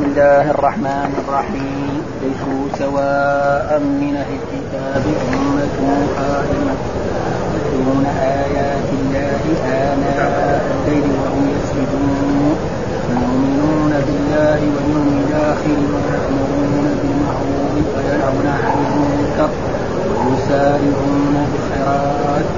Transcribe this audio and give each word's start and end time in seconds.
بسم 0.00 0.08
الله 0.08 0.50
الرحمن 0.50 1.12
الرحيم. 1.24 2.02
ليسوا 2.22 2.64
سواء 2.78 3.68
من 4.00 4.16
أهل 4.16 4.32
الكتاب 4.40 5.04
أمة 5.28 5.78
قائمة. 6.18 6.74
يتلون 7.54 8.06
آيات 8.06 8.88
الله 9.00 9.42
آناء 9.66 10.60
الليل 10.72 11.04
وهم 11.20 11.44
يسجدون. 11.56 12.56
يؤمنون 13.10 13.92
بالله 14.06 14.60
واليوم 14.74 15.24
الآخر 15.28 15.78
ويأمرون 15.92 16.86
بالمعروف 17.00 17.74
وينهون 17.96 18.46
عن 18.64 18.76
المنكر. 18.88 19.50
ويسارعون 20.24 21.36
بالخيرات. 21.52 22.48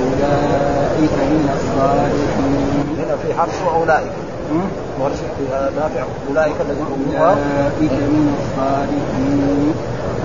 أولئك 0.00 1.16
من 1.32 1.48
الصالحين. 1.56 2.86
هنا 2.98 3.16
في 3.22 3.28
نافع 5.76 6.04
اولئك 6.28 6.54
الذين 6.60 6.86
اولئك 7.20 7.92
من 7.92 8.34
الصالحين 8.38 9.72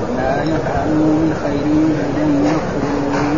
وما 0.02 0.44
يفعلوا 0.44 1.14
من 1.22 1.32
خير 1.44 1.68
فلن 1.98 2.32
يكفروا 2.46 3.34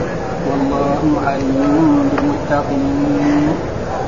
والله 0.47 1.01
عليم 1.27 2.09
بالمتقين 2.11 3.47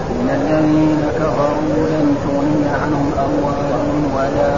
من 0.10 0.30
الذين 0.30 1.02
كفروا 1.20 1.88
لن 1.94 2.16
تغني 2.24 2.66
عنهم 2.82 3.12
اموالهم 3.26 4.00
ولا 4.16 4.56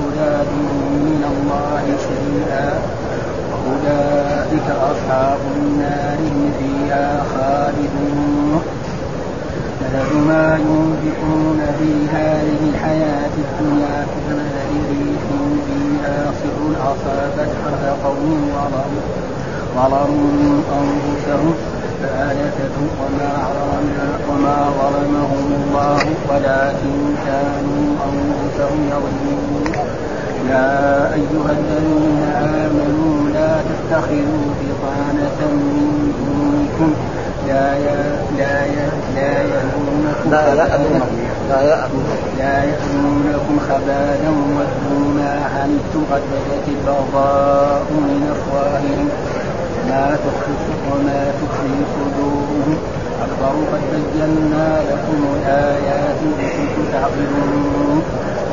اولادهم 0.00 0.80
من 1.08 1.22
الله 1.32 1.84
شيئا 2.08 2.68
واولئك 3.50 4.68
اصحاب 4.90 5.38
النار 5.56 6.18
فيها 6.58 7.24
خالدون 7.32 8.57
مثل 9.94 10.14
ما 10.28 10.58
ينفقون 10.68 11.60
في 11.78 12.16
هذه 12.16 12.58
الحياة 12.70 13.34
الدنيا 13.44 14.06
كمثل 14.12 14.72
ريح 14.90 15.24
فيها 15.66 16.32
صر 16.42 16.72
أصابت 16.82 17.50
حرث 17.64 18.04
قوم 18.04 18.50
ظلموا 19.76 20.62
أنفسهم 20.80 21.54
فأهلكته 22.02 22.86
وما 23.00 23.32
وما 24.30 24.70
ظلمهم 24.80 25.46
الله 25.62 25.98
ولكن 26.28 26.96
كانوا 27.26 27.86
أنفسهم 28.08 28.80
يظلمون 28.92 29.88
يا 30.50 31.14
أيها 31.14 31.52
الذين 31.60 32.22
آمنوا 32.36 33.28
لا 33.34 33.52
تتخذوا 33.68 34.46
بطانة 34.60 35.40
من 35.52 36.12
دونكم 36.18 36.94
لا 37.48 37.78
لا 37.78 37.96
لا 38.38 38.64
يألونكم 39.42 40.30
لا 40.30 40.48
يألونكم 40.48 41.16
لا 41.50 41.88
لا 42.38 42.64
يألونكم 42.64 43.58
خبالا 43.68 44.30
ودوا 44.56 45.08
ما 45.16 45.32
عنتم 45.54 46.02
قد 46.12 46.22
بدت 46.32 46.68
البغضاء 46.68 47.82
من 47.90 48.34
أفواههم؟ 48.34 49.08
ما 49.88 50.16
تخفي 50.24 50.72
وما 50.92 51.32
تخفي 51.40 51.76
صدورهم. 51.94 52.76
أكبر 53.24 53.54
قد 53.72 53.80
بينا 53.92 54.80
لكم 54.90 55.18
الآيات 55.36 56.20
إن 56.22 56.84
تعقلون. 56.92 58.02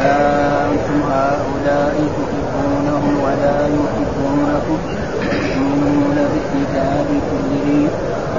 أنتم 0.02 1.00
هؤلاء 1.12 1.96
تحبونهم 2.18 3.18
ولا 3.24 3.58
يحبونكم. 3.60 4.80
وتؤمنون 5.56 6.16
بالكتاب 6.16 7.06
كله. 7.32 7.90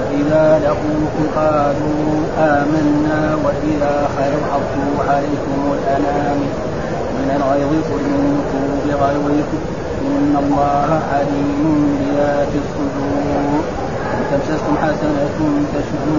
وإذا 0.06 0.60
لقوكم 0.64 1.24
قالوا 1.36 2.06
آمنا 2.38 3.36
وإذا 3.44 4.08
خلوا 4.16 4.44
عضوا 4.52 5.12
عليكم 5.12 5.58
الأنام. 5.72 6.38
من 7.18 7.30
الغيظ 7.36 7.72
موتوا 7.90 8.70
بغيظكم. 8.86 9.60
إن 10.06 10.36
الله 10.44 11.00
عليم 11.12 11.98
بذات 12.00 12.52
الصدور. 12.62 13.62
إن 14.14 14.22
تمسسكم 14.30 14.74
حسنة 14.82 15.38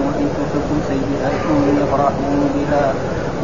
وإن 0.08 0.28
تصبكم 0.36 0.78
سيئة 0.88 1.46
يفرحوا 1.84 2.38
بها. 2.56 2.94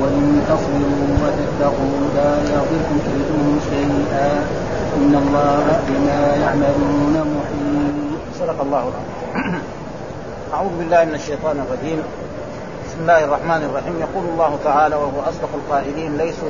وإن 0.01 0.41
تصبروا 0.49 1.11
وتتقوا 1.23 1.99
لا 2.15 2.31
يضركم 2.55 2.97
كيدهم 3.05 3.59
شيئا. 3.69 4.31
إن 4.97 5.15
الله 5.15 5.65
بما 5.87 6.35
يعملون 6.43 7.15
محيط. 7.35 8.39
صدق 8.39 8.61
الله 8.61 8.83
العظيم. 8.91 9.82
أعوذ 10.53 10.77
بالله 10.79 11.03
من 11.05 11.15
الشيطان 11.15 11.65
الرجيم. 11.65 12.03
بسم 12.85 12.99
الله 13.01 13.23
الرحمن 13.23 13.61
الرحيم. 13.69 13.95
يقول 14.05 14.25
الله 14.33 14.59
تعالى 14.63 14.95
وهو 14.95 15.19
أصدق 15.29 15.49
القائلين 15.53 16.17
ليسوا 16.17 16.49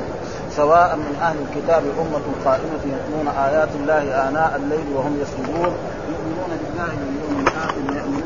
سواء 0.56 0.96
من 0.96 1.16
أهل 1.22 1.36
الكتاب 1.46 1.84
أمة 2.04 2.26
قائمة 2.46 2.84
يتلون 2.94 3.28
آيات 3.28 3.70
الله 3.76 4.04
آناء 4.28 4.52
الليل 4.56 4.88
وهم 4.96 5.14
يسجدون. 5.22 5.74
يؤمنون 6.12 6.52
بالله 6.62 6.92
واليوم 7.00 7.48
الآخر 7.48 8.23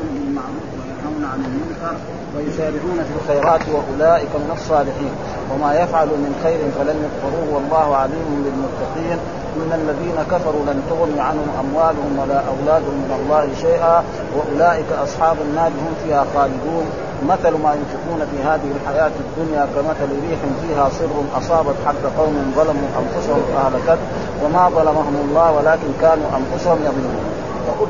وينهون 1.18 1.30
عن 1.32 1.40
المنكر 1.44 1.96
ويسارعون 2.36 2.98
في 3.08 3.12
الخيرات 3.18 3.60
وأولئك 3.74 4.32
من 4.34 4.50
الصالحين. 4.58 5.12
وما 5.50 5.74
يفعلوا 5.74 6.16
من 6.16 6.32
خير 6.44 6.60
فلن 6.78 6.98
يكفروه. 7.06 7.46
والله 7.54 7.96
عليم 7.96 8.28
بالمتقين. 8.44 9.18
إن 9.58 9.72
الذين 9.80 10.18
كفروا 10.32 10.64
لن 10.68 10.78
تغني 10.90 11.20
عنهم 11.20 11.48
أموالهم 11.62 12.12
ولا 12.20 12.40
أولادهم 12.52 12.96
من 13.04 13.12
الله 13.18 13.48
شيئا. 13.60 14.04
وأولئك 14.34 14.90
أصحاب 15.04 15.36
النار 15.46 15.68
هم 15.68 15.94
فيها 16.04 16.24
خالدون. 16.34 16.86
مثل 17.28 17.52
ما 17.64 17.70
ينفقون 17.78 18.20
في 18.30 18.38
هذه 18.48 18.70
الحياة 18.76 19.14
الدنيا 19.24 19.66
كمثل 19.74 20.10
ريح 20.28 20.40
فيها 20.62 20.88
صر 20.98 21.14
أصابت 21.38 21.76
حق 21.86 22.02
قوم 22.18 22.52
ظلموا 22.56 22.90
أنفسهم 23.02 23.42
فأهلكت. 23.54 24.00
وما 24.44 24.68
ظلمهم 24.68 25.16
الله 25.24 25.52
ولكن 25.52 25.90
كانوا 26.00 26.28
أنفسهم 26.38 26.78
يظلمون. 26.88 27.26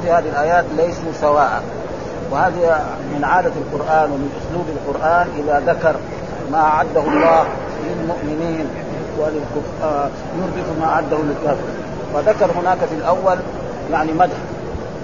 في 0.02 0.10
هذه 0.10 0.28
الآيات 0.28 0.64
ليسوا 0.76 1.12
سواء. 1.20 1.62
وهذه 2.30 2.80
من 3.14 3.24
عادة 3.24 3.52
القرآن 3.56 4.10
ومن 4.10 4.30
أسلوب 4.40 4.66
القرآن 4.68 5.26
إذا 5.38 5.72
ذكر 5.72 5.96
ما 6.52 6.58
أعده 6.58 7.00
الله 7.00 7.44
للمؤمنين 7.84 8.66
وللكفار 9.18 10.10
ما 10.80 10.86
أعده 10.86 11.16
للكافر 11.16 11.68
فذكر 12.14 12.50
هناك 12.60 12.78
في 12.78 12.94
الأول 12.94 13.38
يعني 13.92 14.12
مدح 14.12 14.36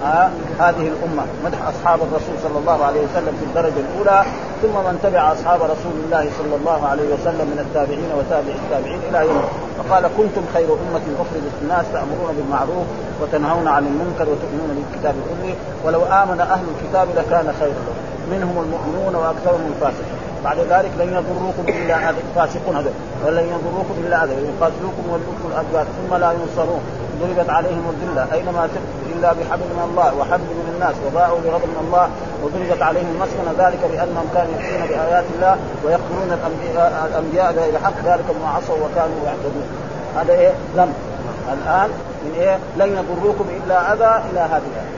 آه 0.03 0.29
هذه 0.59 0.87
الأمة 0.87 1.23
مدح 1.45 1.57
أصحاب 1.67 1.99
الرسول 2.01 2.35
صلى 2.43 2.59
الله 2.59 2.85
عليه 2.85 2.99
وسلم 2.99 3.37
في 3.39 3.45
الدرجة 3.45 3.73
الأولى. 3.79 4.25
ثم 4.65 4.77
من 4.87 4.99
تبع 5.03 5.33
أصحاب 5.33 5.61
رسول 5.61 5.95
الله 6.05 6.29
صلى 6.39 6.55
الله 6.59 6.87
عليه 6.87 7.07
وسلم 7.13 7.47
من 7.53 7.59
التابعين 7.65 8.09
وتابع 8.17 8.53
التابعين 8.63 8.99
إلى 9.09 9.19
يوم 9.29 9.43
فقال 9.77 10.03
كنتم 10.17 10.43
خير 10.53 10.69
أمة 10.85 11.05
أخرجت 11.23 11.55
الناس 11.61 11.85
تأمرون 11.93 12.29
بالمعروف 12.37 12.87
وتنهون 13.21 13.67
عن 13.67 13.83
المنكر 13.91 14.25
وتؤمنون 14.31 14.69
بالكتاب 14.77 15.15
كله 15.29 15.55
ولو 15.85 16.01
آمن 16.21 16.39
أهل 16.39 16.65
الكتاب 16.73 17.07
لكان 17.17 17.47
خيرا 17.59 17.81
لهم 17.87 18.05
منهم 18.31 18.55
المؤمنون 18.63 19.15
وأكثرهم 19.15 19.65
الفاسقون. 19.73 20.19
بعد 20.43 20.57
ذلك 20.57 20.91
لن 20.99 21.09
يضروكم 21.17 21.65
إلا 21.67 22.09
اذى 22.09 22.21
الفاسقون 22.29 22.75
هذول. 22.75 22.97
ولن 23.25 23.45
يضروكم 23.55 23.95
إلا 24.05 24.23
أذى. 24.23 24.33
يقاتلوكم 24.33 25.03
ويلوكم 25.09 25.45
الادبار 25.51 25.85
ثم 25.97 26.15
لا 26.15 26.31
ينصرون. 26.31 26.81
ضربت 27.21 27.49
عليهم 27.49 27.85
الذلة. 27.93 28.27
أينما 28.33 28.67
تكتب 28.67 29.17
إلا 29.17 29.29
بحبل 29.33 29.67
من 29.77 29.83
الله 29.89 30.09
وحبل 30.19 30.49
من 30.59 30.67
الناس 30.75 30.95
وباعوا 31.05 31.39
بغضب 31.39 31.69
من 31.75 31.81
الله 31.87 32.09
وضربت 32.43 32.81
عليهم 32.81 33.09
المسكنه 33.15 33.51
ذلك 33.65 33.79
بأنهم 33.91 34.27
كانوا 34.33 34.51
يكفرون 34.55 34.87
بآيات 34.89 35.25
الله 35.35 35.57
ويقتلون 35.83 36.29
الأنبياء 37.09 37.53
بغير 37.53 37.79
حق. 37.83 37.97
ذلك 38.05 38.25
بما 38.35 38.49
عصوا 38.49 38.75
وكانوا 38.75 39.19
يعتدون. 39.25 39.67
هذا 40.17 40.33
إيه؟ 40.33 40.53
ذنب. 40.75 40.93
الآن 41.53 41.89
من 42.25 42.33
إيه؟ 42.39 42.57
لن 42.77 42.89
يضروكم 42.97 43.45
إلا 43.57 43.93
أذى 43.93 44.23
إلى 44.31 44.39
هذه 44.39 44.67
الآية. 44.71 44.95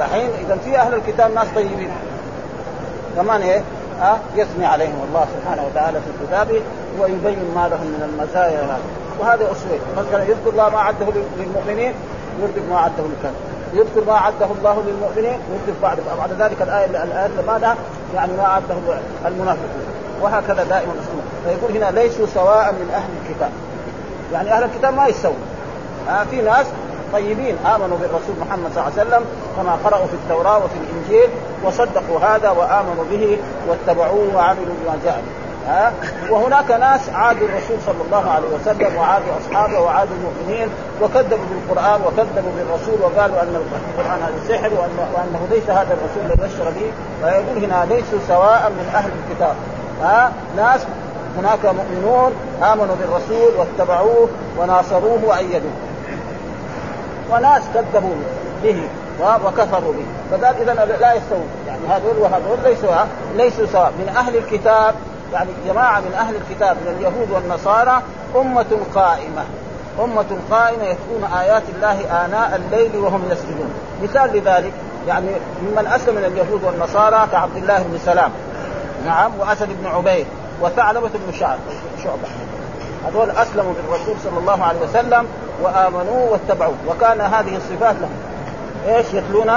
دحين 0.00 0.30
إذا 0.44 0.56
في 0.64 0.78
أهل 0.78 0.94
الكتاب 0.94 1.34
ناس 1.34 1.46
طيبين. 1.54 1.90
كمان 3.16 3.42
إيه؟ 3.42 3.62
ها؟ 4.00 4.18
يثني 4.36 4.66
عليهم 4.66 5.00
الله 5.08 5.26
سبحانه 5.34 5.62
وتعالى 5.66 6.00
في 6.00 6.26
كتابه 6.26 6.60
ويبين 7.00 7.38
ما 7.54 7.68
لهم 7.68 7.86
من 7.86 8.10
المزايا 8.12 8.60
هذا 8.60 8.78
وهذا 9.20 9.44
اسوه 9.44 9.78
مثلا 9.96 10.22
يذكر 10.22 10.50
الله 10.50 10.68
ما 10.68 10.78
عده 10.78 11.06
للمؤمنين 11.38 11.92
يردف 12.42 12.70
ما 12.70 12.78
عده 12.78 13.02
للكافر. 13.02 13.38
يذكر 13.74 14.04
ما 14.06 14.18
عده 14.18 14.46
الله 14.58 14.82
للمؤمنين 14.86 15.40
يردف 15.52 15.82
بعد 15.82 15.98
بعد 16.18 16.32
ذلك 16.42 16.62
الايه 16.62 16.84
الآية 16.84 17.28
ماذا؟ 17.46 17.76
يعني 18.14 18.32
ما 18.32 18.44
عده 18.44 18.74
المنافقون. 19.26 19.86
وهكذا 20.22 20.64
دائما 20.64 20.92
اسلوب 20.92 21.22
فيقول 21.44 21.76
هنا 21.76 22.00
ليسوا 22.00 22.26
سواء 22.34 22.72
من 22.72 22.90
أهل 22.94 23.10
الكتاب. 23.22 23.50
يعني 24.32 24.52
أهل 24.52 24.64
الكتاب 24.64 24.94
ما 24.94 25.06
يستوون 25.06 25.36
آه 26.08 26.24
في 26.30 26.42
ناس 26.42 26.66
طيبين 27.12 27.56
آمنوا 27.66 27.98
بالرسول 27.98 28.36
محمد 28.40 28.70
صلى 28.74 28.86
الله 28.86 28.92
عليه 28.98 29.08
وسلم 29.08 29.24
كما 29.56 29.78
قرأوا 29.84 30.06
في 30.06 30.14
التوراة 30.14 30.56
وفي 30.56 30.74
الإنجيل 30.74 31.30
وصدقوا 31.64 32.18
هذا 32.20 32.50
وآمنوا 32.50 33.04
به 33.10 33.38
واتبعوه 33.68 34.34
وعملوا 34.34 34.74
بما 34.84 34.98
جاء 35.04 35.22
ها؟ 35.68 35.92
وهناك 36.30 36.70
ناس 36.70 37.00
عادوا 37.08 37.48
الرسول 37.48 37.76
صلى 37.86 38.02
الله 38.06 38.30
عليه 38.30 38.48
وسلم 38.48 38.96
وعادوا 38.96 39.32
أصحابه 39.40 39.80
وعادوا 39.80 40.16
المؤمنين 40.16 40.68
وكذبوا 41.02 41.46
بالقرآن 41.50 42.00
وكذبوا 42.00 42.52
بالرسول 42.56 43.00
وقالوا 43.00 43.42
أن 43.42 43.56
القرآن 43.96 44.22
هذا 44.22 44.48
سحر 44.48 44.70
وأنه 45.14 45.46
ليس 45.50 45.70
هذا 45.70 45.94
الرسول 45.94 46.22
الذي 46.24 46.54
بشر 46.54 46.70
به. 46.70 46.92
فيقول 47.22 47.64
هنا 47.64 47.84
ليسوا 47.84 48.18
سواء 48.28 48.70
من 48.70 48.92
أهل 48.94 49.10
الكتاب. 49.18 49.54
ها؟ 50.02 50.32
ناس 50.56 50.80
هناك 51.38 51.64
مؤمنون 51.64 52.32
آمنوا 52.62 52.94
بالرسول 53.00 53.52
واتبعوه 53.58 54.28
وناصروه 54.58 55.20
وأيدوه. 55.24 55.72
وناس 57.30 57.62
كذبوا 57.74 58.14
به 58.62 58.88
وكفروا 59.44 59.92
به. 59.92 60.06
فقال 60.30 60.54
اذا 60.62 60.96
لا 61.00 61.14
يستوون. 61.14 61.48
يعني 61.66 61.80
هذول 61.88 62.18
وهذول 62.18 62.58
ليسوا 62.64 62.90
ليسوا 63.36 63.66
سواء. 63.72 63.92
من 63.98 64.08
أهل 64.16 64.36
الكتاب 64.36 64.94
يعني 65.32 65.50
جماعة 65.66 66.00
من 66.00 66.14
أهل 66.14 66.34
الكتاب 66.36 66.76
من 66.76 66.94
اليهود 66.98 67.30
والنصارى 67.30 68.02
أمة 68.36 68.78
قائمة. 68.94 69.44
أمة 70.04 70.38
قائمة 70.50 70.84
يتلون 70.84 71.24
آيات 71.38 71.62
الله 71.76 72.24
آناء 72.24 72.56
الليل 72.56 72.96
وهم 72.96 73.22
يسجدون. 73.30 73.70
مثال 74.02 74.36
لذلك 74.36 74.72
يعني 75.08 75.30
ممن 75.62 75.86
أسلم 75.86 76.14
من 76.14 76.24
اليهود 76.24 76.64
والنصارى 76.64 77.28
كعبد 77.32 77.56
الله 77.56 77.78
بن 77.78 77.98
سلام. 78.04 78.30
نعم 79.06 79.32
وأسد 79.38 79.68
بن 79.68 79.86
عبيد 79.86 80.26
وثعلبة 80.62 81.08
بن 81.08 81.32
شعبة. 81.38 82.28
هذول 83.06 83.30
أسلموا 83.30 83.72
بالرسول 83.72 84.14
صلى 84.24 84.38
الله 84.38 84.64
عليه 84.64 84.80
وسلم 84.80 85.26
وآمنوا 85.62 86.30
واتبعوه. 86.30 86.74
وكان 86.88 87.20
هذه 87.20 87.56
الصفات 87.56 87.96
لهم. 88.00 88.16
إيش؟ 88.88 89.06
يتلون 89.14 89.50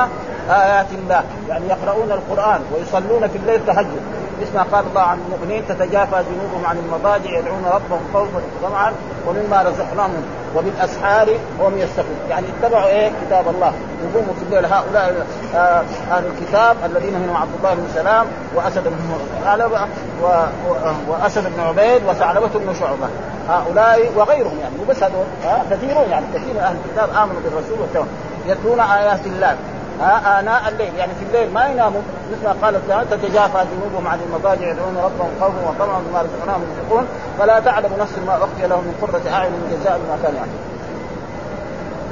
آيات 0.49 0.85
الله 0.91 1.23
يعني 1.49 1.65
يقرؤون 1.67 2.11
القرآن 2.11 2.61
ويصلون 2.73 3.27
في 3.27 3.37
الليل 3.37 3.65
تهجد. 3.65 4.01
مثل 4.41 4.53
ما 4.55 4.63
قال 4.71 4.85
الله 4.87 5.01
عن 5.01 5.19
المؤمنين 5.25 5.67
تتجافى 5.67 6.11
جنوبهم 6.11 6.65
عن 6.65 6.77
المضاجع 6.77 7.39
يدعون 7.39 7.65
ربهم 7.65 8.01
خوفا 8.13 8.41
وطمعا 8.63 8.91
ومما 9.27 9.61
رزقناهم 9.61 10.23
وبالأسحار 10.55 11.29
هم 11.59 11.77
يستغفرون 11.77 12.29
يعني 12.29 12.47
اتبعوا 12.47 12.87
إيه؟ 12.87 13.11
كتاب 13.25 13.47
الله. 13.47 13.73
يقوموا 14.03 14.33
في 14.33 14.43
الليل 14.43 14.65
هؤلاء 14.65 15.27
آه 15.55 15.83
أهل 16.11 16.23
الكتاب 16.25 16.75
الذين 16.85 17.15
هم 17.15 17.37
عبد 17.37 17.51
الله 17.57 17.73
بن 17.73 17.87
سلام 17.93 18.25
وأسد 18.55 18.83
بن 18.83 18.97
ثعلبه 19.43 19.87
وأسد 21.07 21.43
بن 21.55 21.59
عبيد 21.59 22.05
وثعلبة 22.07 22.49
بن 22.55 22.73
شعبة. 22.79 23.07
هؤلاء 23.49 24.11
وغيرهم 24.15 24.57
يعني 24.61 24.75
مو 24.77 24.83
بس 24.89 25.03
هذول 25.03 25.25
آه 25.45 25.61
كثيرون 25.71 26.09
يعني 26.09 26.25
كثير 26.33 26.53
من 26.53 26.59
أهل 26.59 26.75
الكتاب 26.85 27.09
آمنوا 27.09 27.41
بالرسول 27.43 28.05
يتلون 28.45 28.79
آيات 28.79 29.25
الله. 29.25 29.55
ها 30.01 30.39
آناء 30.39 30.61
الليل. 30.69 30.95
يعني 30.97 31.11
في 31.13 31.25
الليل 31.25 31.53
ما 31.53 31.67
يناموا. 31.67 32.01
مثل 32.31 32.43
ما 32.43 32.55
قال 32.61 32.87
تعالى 32.87 33.05
تتجافى 33.11 33.65
جنوبهم 33.71 34.07
عن 34.07 34.19
المضاجع 34.25 34.67
يدعون 34.67 34.97
ربهم 34.97 35.29
خوفا 35.41 35.69
وطمعا 35.69 35.99
بما 36.09 36.21
رزقناهم 36.21 36.63
ينفقون. 36.63 37.07
فلا 37.39 37.59
تعلم 37.59 37.89
نفس 37.99 38.13
ما 38.27 38.33
أخفي 38.35 38.67
لهم 38.67 38.79
من 38.79 38.95
قرة 39.01 39.33
أعين 39.33 39.51
جزاء 39.71 39.99
بما 40.03 40.17
كانوا 40.23 40.37
يعملون. 40.37 40.59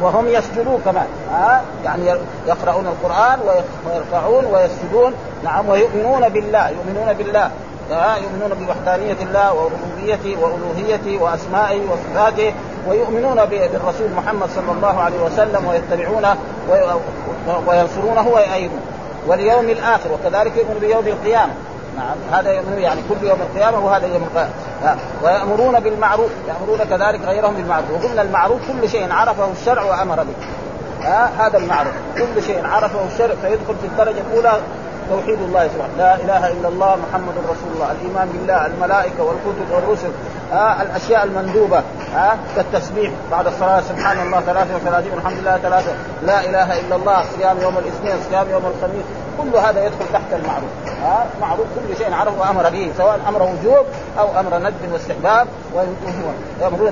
وهم 0.01 0.27
يسجدون 0.27 0.81
كمان. 0.85 1.07
ها؟ 1.31 1.61
يعني 1.85 2.05
يقرؤون 2.47 2.87
القرآن 2.87 3.39
ويرفعون 3.85 4.45
ويسجدون. 4.45 5.13
نعم 5.43 5.69
ويؤمنون 5.69 6.29
بالله. 6.29 6.69
يؤمنون 6.69 7.13
بالله. 7.13 7.51
يؤمنون 8.23 8.51
بوحدانية 8.59 9.17
الله 9.21 9.53
وربوبيته 9.53 10.37
وألوهيته 10.41 11.23
وأسمائه 11.23 11.81
وصفاته. 11.91 12.53
ويؤمنون 12.87 13.45
بالرسول 13.45 14.09
محمد 14.17 14.49
صلى 14.55 14.71
الله 14.71 15.01
عليه 15.01 15.19
وسلم 15.23 15.65
ويتبعونه. 15.67 16.35
وينصرونه 17.67 18.27
ويؤيدونه 18.27 18.81
واليوم 19.27 19.69
الآخر 19.69 20.09
وكذلك 20.13 20.57
يؤمن 20.57 20.77
بيوم 20.81 21.07
القيامة. 21.07 21.53
نعم 21.97 22.39
هذا 22.39 22.51
يؤمن 22.51 22.77
يعني 22.77 23.01
كل 23.09 23.27
يوم 23.27 23.37
القيامة 23.41 23.85
وهذا 23.85 24.07
يوم 24.07 24.23
القيامة. 24.23 24.51
ويأمرون 25.23 25.79
بالمعروف 25.79 26.29
يأمرون 26.47 26.79
كذلك 26.89 27.21
غيرهم 27.25 27.53
بالمعروف. 27.53 27.85
وقلنا 27.91 28.21
المعروف 28.21 28.59
كل 28.67 28.89
شيء 28.89 29.13
عرفه 29.13 29.51
الشرع 29.51 29.83
وأمر 29.83 30.15
به. 30.15 30.33
هذا 31.39 31.57
المعروف. 31.57 31.93
كل 32.17 32.43
شيء 32.43 32.67
عرفه 32.67 32.99
الشرع 33.13 33.35
فيدخل 33.41 33.75
في 33.81 33.87
الدرجة 33.87 34.21
الأولى 34.31 34.59
توحيد 35.09 35.41
الله 35.41 35.67
سبحانه. 35.67 35.93
لا 35.97 36.15
إله 36.15 36.51
إلا 36.51 36.67
الله 36.67 36.97
محمد 37.09 37.33
رسول 37.43 37.71
الله. 37.75 37.91
الإيمان 37.91 38.29
بالله 38.33 38.65
الملائكة 38.65 39.23
والكتب 39.23 39.71
والرسل. 39.71 40.11
آه 40.53 40.81
الأشياء 40.81 41.23
المندوبة 41.23 41.77
آه 42.15 42.37
كالتسبيح 42.55 43.11
بعد 43.31 43.47
الصلاة 43.47 43.81
سبحان 43.81 44.19
الله 44.27 44.39
33 44.41 45.11
والحمد 45.13 45.37
لله 45.41 45.57
ثلاثة 45.57 45.91
لا 46.25 46.39
إله 46.45 46.79
إلا 46.79 46.95
الله 46.95 47.23
صيام 47.37 47.61
يوم 47.61 47.77
الاثنين 47.77 48.15
صيام 48.29 48.49
يوم 48.49 48.63
الخميس. 48.65 49.05
كل 49.41 49.57
هذا 49.57 49.85
يدخل 49.85 50.05
تحت 50.13 50.33
المعروف. 50.33 50.69
ها؟ 51.03 51.25
معروف 51.41 51.67
كل 51.75 51.97
شيء 51.97 52.13
عرفه 52.13 52.39
وأمر 52.39 52.69
به 52.69 52.91
سواء 52.97 53.19
أمر 53.27 53.43
وجوب 53.43 53.85
أو 54.19 54.39
أمر 54.39 54.57
ندب 54.57 54.93
واستحباب 54.93 55.47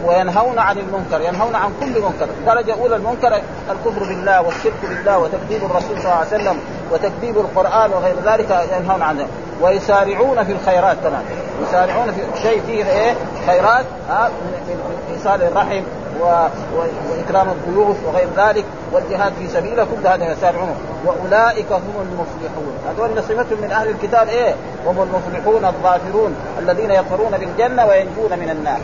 وينهون 0.06 0.60
عن 0.60 0.78
المنكر 0.78 1.22
ينهون 1.22 1.56
عن 1.56 1.72
كل 1.80 2.02
منكر. 2.02 2.28
درجة 2.46 2.74
أولى 2.82 2.96
المنكر 2.96 3.42
الكفر 3.72 4.00
بالله 4.00 4.42
والشرك 4.42 4.74
بالله 4.84 5.18
وتكذيب 5.20 5.64
الرسول 5.64 5.98
صلى 6.02 6.06
الله 6.06 6.16
عليه 6.16 6.28
وسلم 6.28 6.60
وتكذيب 6.92 7.38
القرآن 7.38 7.92
وغير 7.94 8.16
ذلك 8.26 8.68
ينهون 8.80 9.02
عنه 9.02 9.28
ويسارعون 9.62 10.44
في 10.44 10.52
الخيرات 10.52 10.98
كمان. 11.04 11.24
يسارعون 11.68 12.12
في 12.12 12.42
شيء 12.42 12.62
فيه 12.68 12.86
إيه؟ 12.86 13.16
خيرات. 13.48 13.86
ها؟ 14.10 14.30
من 14.30 15.14
إيصال 15.18 15.44
الرحم 15.44 15.82
و... 16.22 16.48
و... 16.76 16.84
وإكرام 17.12 17.50
الضيوف 17.50 17.98
وغير 18.06 18.28
ذلك 18.38 18.66
والجهاد 18.92 19.34
في 19.40 19.48
سبيله 19.48 19.84
كل 19.84 20.08
هذا 20.08 20.32
يسارعون 20.32 20.76
وأولئك 21.06 21.72
هم 21.72 21.96
المفلحون. 22.02 22.74
هذول 22.90 23.24
صفتهم 23.24 23.62
من 23.62 23.72
أهل 23.72 23.88
الكتاب 23.90 24.28
إيه؟ 24.28 24.56
هم 24.88 25.02
المفلحون 25.02 25.66
الظافرون 25.66 26.36
الذين 26.60 26.92
يظفرون 26.92 27.32
بالجنة 27.32 27.86
وينجون 27.86 28.40
من 28.40 28.50
النار. 28.50 28.80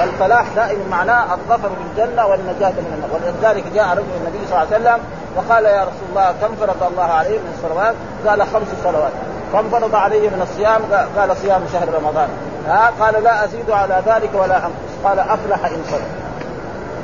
والفلاح 0.00 0.44
دائما 0.56 0.84
معناه 0.90 1.34
الظفر 1.34 1.68
بالجنة 1.68 2.26
والنجاة 2.26 2.70
من 2.70 2.92
النار. 2.94 3.10
ولذلك 3.14 3.64
جاء 3.74 3.86
رجل 3.92 4.04
النبي 4.20 4.46
صلى 4.46 4.62
الله 4.62 4.74
عليه 4.74 4.76
وسلم 4.76 5.04
وقال 5.36 5.64
يا 5.64 5.82
رسول 5.82 6.08
الله 6.10 6.34
كم 6.40 6.54
فرض 6.60 6.82
الله 6.90 7.04
عليه 7.04 7.38
من 7.38 7.54
الصلوات؟ 7.56 7.94
قال 8.26 8.42
خمس 8.42 8.68
صلوات. 8.84 9.12
كم 9.52 9.70
فرض 9.70 9.94
علي 9.94 10.20
من 10.20 10.42
الصيام؟ 10.42 10.80
قال 11.16 11.36
صيام 11.36 11.62
شهر 11.72 11.88
رمضان. 11.94 12.28
ها؟ 12.68 12.92
قال 13.00 13.22
لا 13.22 13.44
أزيد 13.44 13.70
على 13.70 14.02
ذلك 14.06 14.30
ولا 14.34 14.56
أنقص. 14.56 14.94
قال 15.04 15.18
أفلح 15.18 15.64
إن 15.64 15.82
صدق. 15.90 16.33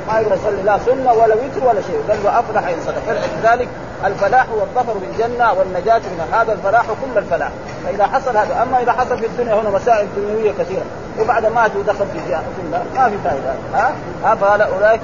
ما 0.07 0.19
يقدر 0.19 0.35
يصلي 0.35 0.61
لا 0.63 0.77
سنة 0.85 1.13
ولا 1.13 1.35
وتر 1.35 1.67
ولا 1.67 1.81
شيء. 1.81 2.03
قال 2.09 2.17
وأفلح 2.25 2.67
إن 2.67 2.75
صدق. 2.85 3.01
فلذلك 3.07 3.67
الفلاح 4.05 4.45
والظفر 4.49 4.93
بالجنة 4.93 5.53
والنجاة 5.53 5.97
من 5.99 6.29
هذا 6.33 6.53
الفلاح 6.53 6.85
كل 6.85 7.17
الفلاح. 7.17 7.49
فإذا 7.85 8.07
حصل 8.07 8.37
هذا 8.37 8.63
أما 8.63 8.81
إذا 8.81 8.91
حصل 8.91 9.17
في 9.17 9.25
الدنيا 9.25 9.53
هنا 9.53 9.69
مسائل 9.69 10.07
دنيوية 10.15 10.51
كثيرة. 10.51 10.83
وبعد 11.19 11.45
ما 11.45 11.67
دخل 11.67 12.05
في 12.05 12.19
النار 12.63 12.83
ما 12.95 13.09
في 13.09 13.17
فائدة. 13.23 13.53
ها؟ 13.73 13.91
ها؟ 14.23 14.35
فهذا 14.35 14.63
أولئك 14.63 15.01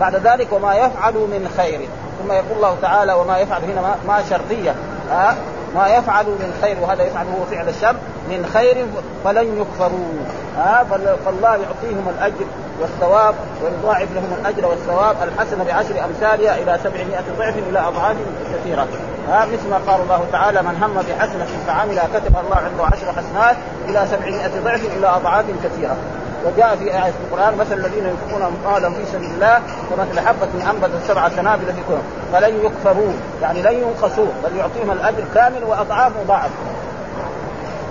بعد 0.00 0.16
ذلك 0.16 0.52
وما 0.52 0.74
يفعلوا 0.74 1.26
من 1.26 1.54
خير. 1.56 1.88
ثم 2.22 2.32
يقول 2.32 2.56
الله 2.56 2.76
تعالى 2.82 3.12
وما 3.12 3.38
يفعل 3.38 3.62
هنا 3.62 3.94
ما 4.08 4.22
شرطية. 4.30 4.74
ها؟ 5.10 5.36
ما 5.74 5.88
يفعلوا 5.88 6.34
من 6.34 6.58
خير 6.62 6.76
وهذا 6.80 7.02
يفعل 7.02 7.26
هو 7.26 7.44
فعل 7.50 7.68
الشر 7.68 7.96
من 8.28 8.50
خير 8.54 8.86
فلن 9.24 9.60
يكفروا. 9.60 10.12
ها؟ 10.56 10.84
فالله 11.24 11.48
يعطيهم 11.48 12.14
الأجر. 12.18 12.44
والثواب 12.82 13.34
ويضاعف 13.62 14.08
لهم 14.14 14.36
الأجر 14.40 14.66
والثواب 14.66 15.16
الحسنة 15.22 15.64
بعشر 15.64 16.04
أمثالها 16.04 16.54
إلى 16.54 16.78
سبعمائة 16.84 17.24
ضعف 17.38 17.54
إلى 17.70 17.78
أضعاف 17.78 18.16
كثيرة. 18.54 18.86
ها 19.28 19.46
مثل 19.46 19.70
ما 19.70 19.80
قال 19.86 20.00
الله 20.00 20.24
تعالى 20.32 20.62
من 20.62 20.82
هم 20.82 20.94
بحسنة 20.94 21.46
فعملها 21.66 22.08
كتب 22.14 22.36
الله 22.44 22.56
عنده 22.56 22.84
عشر 22.84 23.12
حسنات 23.12 23.56
إلى 23.88 24.06
سبعمائة 24.10 24.60
ضعف 24.64 24.84
إلى 24.96 25.06
أضعاف 25.06 25.44
كثيرة. 25.64 25.96
وجاء 26.44 26.76
في 26.76 26.84
آية 26.84 27.12
القرآن 27.24 27.58
مثل 27.58 27.72
الذين 27.72 28.04
ينفقون 28.06 28.42
أموالهم 28.42 28.94
في 28.94 29.06
سبيل 29.12 29.30
الله 29.30 29.60
كمثل 29.90 30.20
حبة 30.20 30.70
أنبتت 30.70 31.04
سبع 31.08 31.28
سنابل 31.28 31.66
في 31.66 31.82
كل 31.88 31.98
فلن 32.32 32.64
يكفروا 32.64 33.12
يعني 33.42 33.62
لن 33.62 33.72
ينقصوا 33.72 34.26
بل 34.44 34.56
يعطيهم 34.56 34.90
الأجر 34.90 35.24
كامل 35.34 35.64
وأضعاف 35.64 36.12
مضاعف 36.24 36.50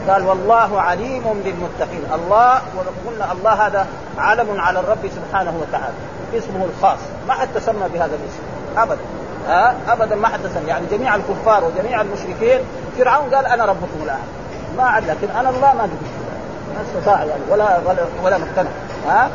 قال 0.10 0.28
والله 0.28 0.82
عليم 0.82 1.24
بالمتقين. 1.24 2.04
الله 2.16 2.62
وقلنا 2.76 3.32
الله 3.32 3.68
هذا 3.68 3.88
علم 4.18 4.60
على 4.60 4.80
الرب 4.80 5.10
سبحانه 5.16 5.54
وتعالى. 5.62 5.94
اسمه 6.38 6.66
الخاص. 6.66 7.00
ما 7.28 7.34
حد 7.34 7.48
تسمى 7.56 7.90
بهذا 7.94 8.16
الاسم. 8.16 8.44
ابدا. 8.78 9.02
ها؟ 9.48 9.76
ابدا 9.88 10.16
ما 10.16 10.28
حد 10.28 10.40
تسمى. 10.44 10.68
يعني 10.68 10.86
جميع 10.92 11.16
الكفار 11.16 11.64
وجميع 11.64 12.02
المشركين 12.02 12.60
فرعون 12.98 13.36
قال 13.36 13.46
أنا 13.46 13.66
ربكم 13.66 14.04
الاعلى 14.04 14.22
ما 14.78 14.84
عاد 14.84 15.04
لكن 15.10 15.30
أنا 15.30 15.50
الله 15.50 15.74
ما 15.74 15.84
قلت 15.84 15.92
ما 16.76 16.82
استطاع 16.82 17.24
يعني 17.24 17.42
ولا 17.50 17.78
ولا 17.86 18.06
ولا 18.24 18.38
مقتنع. 18.38 18.70
ها؟ 19.08 19.30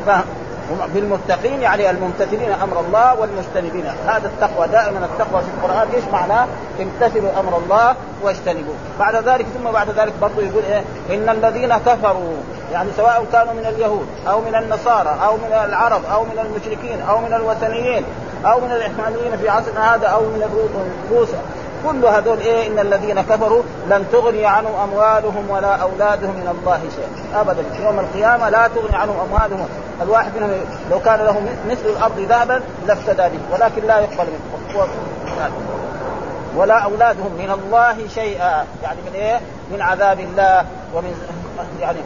بالمتقين 0.94 1.62
يعني 1.62 1.90
الممتثلين 1.90 2.52
أمر 2.52 2.80
الله 2.80 3.20
والمجتنبين 3.20 3.87
هذا 4.06 4.26
التقوى 4.28 4.68
دائما 4.68 4.99
التقوى 4.99 5.42
في 5.42 5.49
القرآن 5.58 5.88
إيش 5.94 6.04
معناه؟ 6.12 6.46
امتثلوا 6.80 7.40
أمر 7.40 7.58
الله 7.58 7.94
واجتنبوه 8.23 8.75
بعد 8.99 9.14
ذلك 9.14 9.46
ثم 9.58 9.70
بعد 9.70 9.90
ذلك 9.90 10.12
برضه 10.20 10.42
يقول 10.42 10.62
إيه؟ 10.64 10.82
إن 11.16 11.28
الذين 11.28 11.76
كفروا 11.76 12.37
يعني 12.73 12.88
سواء 12.96 13.25
كانوا 13.32 13.52
من 13.52 13.66
اليهود 13.66 14.06
أو 14.28 14.40
من 14.40 14.54
النصارى 14.54 15.18
أو 15.26 15.37
من 15.37 15.52
العرب 15.68 16.04
أو 16.12 16.25
من 16.25 16.38
المشركين 16.38 17.00
أو 17.00 17.20
من 17.20 17.35
الوثنيين 17.35 18.04
أو 18.46 18.61
من 18.61 18.73
الاحماليين 18.73 19.37
في 19.37 19.49
عصرنا 19.49 19.94
هذا 19.94 20.06
أو 20.06 20.20
من 20.20 20.42
الروس 21.11 21.28
كل 21.85 22.04
هذول 22.04 22.40
إيه 22.40 22.66
إن 22.66 22.78
الذين 22.78 23.21
كفروا 23.21 23.62
لن 23.90 24.04
تغني 24.12 24.47
عنهم 24.47 24.75
أموالهم 24.75 25.50
ولا 25.50 25.76
أولادهم 25.76 26.30
من 26.30 26.49
الله 26.59 26.80
شيئا. 26.97 27.40
ابدا. 27.40 27.62
يوم 27.83 28.00
القيامة 28.00 28.49
لا 28.49 28.68
تغني 28.68 28.97
عنهم 28.97 29.16
أموالهم. 29.21 29.68
الواحد 30.02 30.37
منهم 30.37 30.50
لو 30.90 31.00
كان 31.00 31.18
له 31.18 31.40
مثل 31.71 31.87
الأرض 31.97 32.21
ذهبا 32.21 32.62
لافتدى 32.87 33.23
به 33.23 33.40
ولكن 33.52 33.83
لا 33.87 33.99
يقبل 33.99 34.26
منه. 34.26 34.78
ولا 36.56 36.78
أولادهم 36.78 37.33
من 37.38 37.50
الله 37.50 38.09
شيئا. 38.14 38.64
يعني 38.83 38.99
من 39.06 39.14
إيه؟ 39.14 39.40
من 39.73 39.83
عذاب 39.83 40.21
الله 40.21 40.64
ومن 40.95 41.14
يعني 41.80 41.99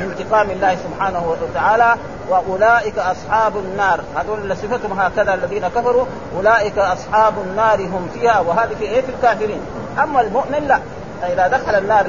انتقام 0.00 0.50
الله 0.50 0.76
سبحانه 0.76 1.36
وتعالى 1.42 1.96
وأولئك 2.28 2.98
أصحاب 2.98 3.56
النار. 3.56 4.00
هذول 4.16 4.56
صفتهم 4.56 5.00
هكذا 5.00 5.34
الذين 5.34 5.68
كفروا 5.68 6.04
أولئك 6.36 6.78
أصحاب 6.78 7.34
النار 7.46 7.80
هم 7.80 8.08
فيها 8.14 8.40
وهذه 8.40 8.74
في 8.78 8.84
إيه؟ 8.84 9.00
في 9.00 9.08
الكافرين. 9.08 9.60
أما 10.02 10.20
المؤمن 10.20 10.66
لا. 10.68 10.78
فاذا 11.22 11.48
دخل 11.48 11.74
النار 11.74 12.06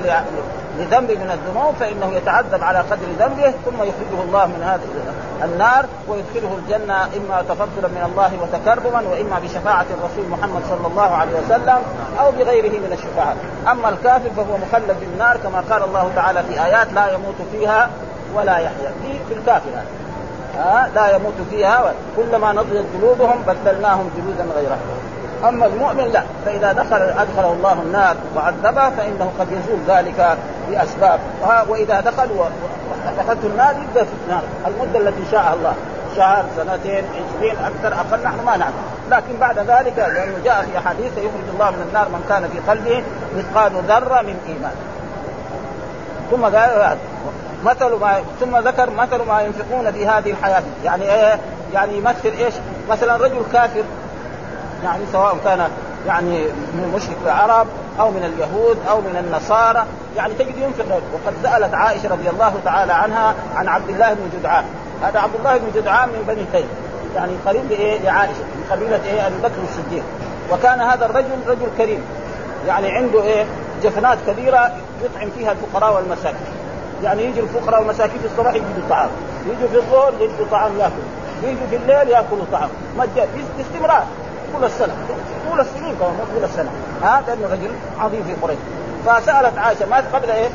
لذنب 0.77 1.11
من 1.11 1.31
الذنوب 1.31 1.75
فإنه 1.79 2.13
يتعذب 2.13 2.63
على 2.63 2.79
قدر 2.79 3.07
ذنبه 3.19 3.51
ثم 3.65 3.75
يخرجه 3.75 4.23
الله 4.27 4.45
من 4.45 4.63
هذه 4.63 4.89
النار 5.43 5.85
ويدخله 6.07 6.57
الجنة 6.57 7.03
إما 7.03 7.41
تفضلا 7.49 7.87
من 7.87 8.03
الله 8.11 8.31
وتكرما 8.41 9.01
وإما 9.11 9.39
بشفاعة 9.39 9.85
الرسول 9.91 10.29
محمد 10.29 10.61
صلى 10.69 10.87
الله 10.87 11.15
عليه 11.15 11.31
وسلم 11.31 11.79
أو 12.19 12.31
بغيره 12.31 12.79
من 12.79 12.93
الشفاعات، 12.93 13.37
أما 13.71 13.89
الكافر 13.89 14.29
فهو 14.29 14.57
مخلد 14.57 14.97
في 14.99 15.05
النار 15.05 15.37
كما 15.37 15.63
قال 15.69 15.83
الله 15.83 16.11
تعالى 16.15 16.43
في 16.43 16.65
آيات 16.65 16.93
لا 16.93 17.13
يموت 17.13 17.35
فيها 17.51 17.89
ولا 18.35 18.57
يحيا. 18.57 18.91
في 19.27 19.33
الكافر 19.33 19.69
هذا. 19.69 19.85
ها 20.57 20.89
لا 20.95 21.15
يموت 21.15 21.33
فيها 21.49 21.93
كلما 22.17 22.51
نضجت 22.51 22.85
جلودهم 22.97 23.43
بدلناهم 23.47 24.09
جلودا 24.17 24.53
غيرها 24.55 24.77
أما 25.47 25.65
المؤمن 25.65 26.03
لا 26.03 26.23
فإذا 26.45 26.71
دخل 26.71 27.01
أدخله 27.01 27.53
الله 27.53 27.73
النار 27.73 28.15
وعذبه 28.35 28.89
فإنه 28.89 29.31
قد 29.39 29.47
يزول 29.51 29.79
ذلك 29.87 30.37
بأسباب. 30.69 31.19
وإذا 31.67 31.99
دخل 31.99 32.29
ودخلت 32.31 33.45
النار 33.45 33.75
يبدأ 33.75 34.03
في 34.03 34.11
النار. 34.25 34.41
المدة 34.67 34.99
التي 34.99 35.31
شاء 35.31 35.53
الله 35.53 35.73
شهر 36.17 36.45
سنتين 36.57 37.03
عشرين 37.05 37.55
أكثر 37.65 37.93
أقل 37.93 38.23
نحن 38.23 38.45
ما 38.45 38.57
نعلم. 38.57 38.73
لكن 39.11 39.37
بعد 39.39 39.59
ذلك 39.59 39.97
لأنه 39.97 40.35
جاء 40.45 40.65
في 40.71 40.77
أحاديث 40.77 41.11
يخرج 41.17 41.47
الله 41.53 41.71
من 41.71 41.85
النار 41.87 42.09
من 42.09 42.23
كان 42.29 42.49
في 42.49 42.71
قلبه 42.71 43.03
مثقال 43.37 43.71
ذرة 43.87 44.21
من 44.21 44.35
إيمان. 44.47 44.75
ثم 46.31 46.43
قال 46.43 46.97
مثل 47.63 47.99
ما 47.99 48.21
ثم 48.39 48.57
ذكر 48.57 48.89
مثل 48.89 49.21
ما 49.27 49.41
ينفقون 49.41 49.91
في 49.91 50.07
هذه 50.07 50.31
الحياة. 50.31 50.63
يعني 50.83 51.03
إيه؟ 51.03 51.39
يعني 51.73 51.97
يمثل 51.97 52.31
إيش؟ 52.39 52.53
مثلا 52.89 53.15
رجل 53.15 53.41
كافر 53.53 53.83
يعني 54.83 55.03
سواء 55.11 55.37
كان 55.43 55.67
يعني 56.07 56.43
من 56.73 56.91
مشرك 56.95 57.17
العرب 57.25 57.67
أو 57.99 58.11
من 58.11 58.23
اليهود 58.23 58.77
أو 58.89 59.01
من 59.01 59.25
النصارى 59.25 59.85
يعني 60.17 60.33
تجد 60.33 60.57
ينفق. 60.57 60.85
وقد 61.13 61.33
سألت 61.43 61.73
عائشة 61.73 62.09
رضي 62.09 62.29
الله 62.29 62.53
تعالى 62.65 62.93
عنها 62.93 63.35
عن 63.55 63.67
عبد 63.67 63.89
الله 63.89 64.13
بن 64.13 64.29
جدعان. 64.39 64.65
هذا 65.03 65.19
عبد 65.19 65.35
الله 65.39 65.57
بن 65.57 65.67
جدعان 65.75 66.09
من 66.09 66.23
بني 66.27 66.45
تيم. 66.51 66.67
يعني 67.15 67.33
قريب 67.45 67.61
لإيه؟ 67.69 67.99
لعائشة 67.99 68.43
من 68.55 68.65
قبيلة 68.71 68.99
إيه؟ 69.05 69.27
أبي 69.27 69.35
بكر 69.43 69.61
الصديق. 69.69 70.03
وكان 70.51 70.81
هذا 70.81 71.05
الرجل 71.05 71.37
رجل 71.47 71.67
كريم. 71.77 72.03
يعني 72.67 72.91
عنده 72.91 73.23
إيه؟ 73.23 73.45
جفنات 73.83 74.17
كبيرة 74.27 74.71
يطعم 75.03 75.29
فيها 75.37 75.51
الفقراء 75.51 75.95
والمساكين. 75.95 76.47
يعني 77.03 77.25
يجي 77.25 77.39
الفقراء 77.39 77.79
والمساكين 77.79 78.19
في 78.19 78.25
الصباح 78.25 78.53
يجدوا 78.53 78.89
طعام. 78.89 79.09
يجوا 79.45 79.67
في 79.67 79.77
الظهر 79.77 80.13
يجدوا 80.19 80.45
طعام 80.51 80.71
ياكلوا 80.79 81.11
يجوا 81.43 81.67
في 81.69 81.75
الليل 81.75 82.09
ياكلوا 82.09 82.45
طعام. 82.51 82.69
مجان 82.97 83.27
باستمرار. 83.57 84.03
طول 84.53 84.63
السنة 84.63 84.93
طول 85.49 85.59
السنين 85.59 85.95
كمان 85.95 86.11
مو 86.11 86.23
طول 86.33 86.43
السنة. 86.43 86.69
ها 87.03 87.23
لأنه 87.27 87.47
رجل 87.51 87.71
عظيم 87.99 88.23
في 88.23 88.33
قريش. 88.41 88.57
فسألت 89.05 89.57
عائشة 89.57 89.85
مات 89.85 90.03
قبل 90.13 90.31
إيه؟ 90.31 90.49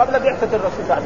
قبل 0.00 0.12
بعثة 0.12 0.56
الرسول 0.56 0.84
بعد 0.88 1.02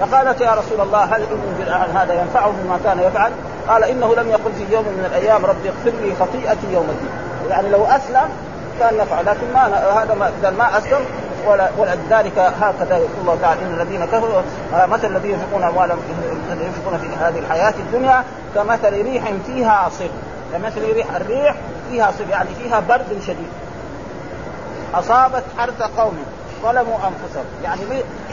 فقالت 0.00 0.40
يا 0.40 0.50
رسول 0.50 0.80
الله 0.80 1.04
هل 1.04 1.22
ابن 1.22 1.72
هذا 1.96 2.14
ينفعه 2.14 2.52
بما 2.62 2.78
كان 2.84 3.00
يفعل؟ 3.00 3.32
قال 3.68 3.84
إنه 3.84 4.14
لم 4.14 4.28
يقل 4.28 4.52
في 4.52 4.74
يوم 4.74 4.84
من 4.84 5.04
الأيام 5.10 5.46
ربي 5.46 5.68
اغفر 5.68 5.90
لي 6.02 6.14
خطيئتي 6.20 6.72
يوم 6.72 6.86
الدين. 6.90 7.10
يعني 7.50 7.68
لو 7.68 7.84
أسلم 7.84 8.28
كان 8.80 8.96
نفع 8.96 9.20
لكن 9.20 9.52
ما 9.54 9.66
هذا 10.02 10.14
ما, 10.14 10.50
ما 10.50 10.78
أسلم. 10.78 11.00
ولذلك 11.78 12.38
هكذا 12.38 12.96
يقول 12.96 13.20
الله 13.20 13.38
تعالى 13.42 13.60
إن 13.62 13.80
الذين 13.80 14.04
كفروا 14.04 14.42
مثل 14.72 15.16
الذين 15.16 15.30
ينفقون 15.30 15.62
أموالهم 15.62 15.98
ينفقون 16.50 16.98
في 16.98 17.24
هذه 17.24 17.38
الحياة 17.38 17.74
الدنيا 17.78 18.24
كمثل 18.54 19.02
ريح 19.02 19.32
فيها 19.46 19.88
صر 19.98 20.08
كمثل 20.52 20.92
ريح 20.94 21.14
الريح 21.14 21.54
فيها 21.90 22.12
صر 22.18 22.30
يعني 22.30 22.48
فيها 22.62 22.80
برد 22.80 23.20
شديد. 23.26 23.48
أصابت 24.94 25.42
حرث 25.58 25.82
قوم 25.82 26.18
ظلموا 26.62 26.96
أنفسهم. 26.96 27.44
يعني 27.64 27.80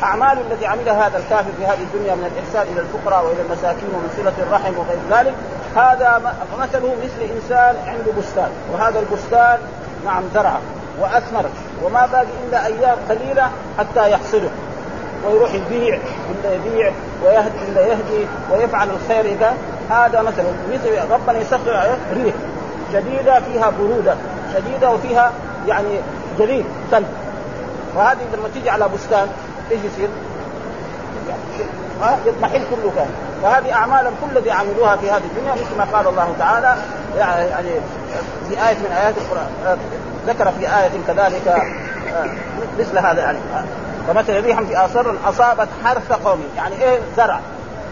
أعمال 0.03 0.37
التي 0.51 0.65
عملها 0.67 1.07
هذا 1.07 1.17
الكافر 1.17 1.49
في 1.57 1.65
هذه 1.65 1.81
الدنيا 1.81 2.15
من 2.15 2.31
الإحسان 2.35 2.73
إلى 2.73 2.81
الفقراء 2.81 3.25
وإلى 3.25 3.41
المساكين 3.41 3.89
ومن 3.93 4.09
صلة 4.17 4.33
الرحم 4.47 4.73
وغير 4.77 4.99
ذلك 5.11 5.33
هذا 5.75 6.33
مثله 6.59 6.95
مثل 7.03 7.33
إنسان 7.35 7.75
عنده 7.87 8.11
بستان. 8.19 8.49
وهذا 8.73 8.99
البستان 8.99 9.57
نعم 10.05 10.23
زرعه 10.33 10.59
وأثمر 10.99 11.45
وما 11.83 12.05
باقي 12.05 12.27
إلا 12.47 12.65
أيام 12.65 12.97
قليلة 13.09 13.49
حتى 13.79 14.11
يحصده. 14.11 14.49
ويروح 15.25 15.53
يبيع 15.53 15.99
ولا 16.29 16.53
يبيع 16.55 16.91
ويهدي 17.25 17.71
ولا 17.71 17.87
يهدي 17.87 18.27
ويفعل 18.51 18.87
الخير 18.89 19.25
إذا 19.25 19.53
هذا 19.89 20.21
مثلا 20.21 20.45
مثل 20.73 21.11
ربنا 21.11 21.39
يسخر 21.39 21.97
ريح 22.13 22.35
شديدة 22.93 23.39
فيها 23.39 23.69
برودة 23.79 24.15
شديدة 24.53 24.91
وفيها 24.91 25.31
يعني 25.67 25.99
جليد 26.39 26.65
ثلج 26.91 27.05
وهذه 27.95 28.19
لما 28.33 28.49
تيجي 28.53 28.69
على 28.69 28.89
بستان 28.95 29.27
إيش 29.71 29.79
يصير؟ 29.83 30.09
ها؟ 32.01 32.17
يضمحل 32.25 32.61
كله 32.71 32.91
كان. 32.95 33.09
فهذه 33.43 33.73
اعمالهم 33.73 34.13
كل 34.21 34.37
الذي 34.37 34.51
عملوها 34.51 34.95
في 34.95 35.11
هذه 35.11 35.23
الدنيا 35.35 35.53
مثل 35.53 35.77
ما 35.77 35.97
قال 35.97 36.07
الله 36.07 36.35
تعالى 36.39 36.75
يعني 37.17 37.69
في 38.49 38.69
آية 38.69 38.77
من 38.77 38.91
آيات 39.03 39.15
القرآن 39.17 39.77
ذكر 40.27 40.51
في 40.51 40.67
آية 40.67 40.89
كذلك 41.07 41.47
آه، 41.47 42.27
مثل 42.79 42.97
هذا 42.97 43.21
يعني. 43.21 43.37
فمثل 44.07 44.43
ريح 44.43 44.61
في 44.61 44.85
آثار 44.85 45.15
أصابت 45.25 45.67
حرث 45.83 46.11
قوم. 46.11 46.43
يعني 46.55 46.83
إيه 46.83 46.99
زرع؟ 47.17 47.39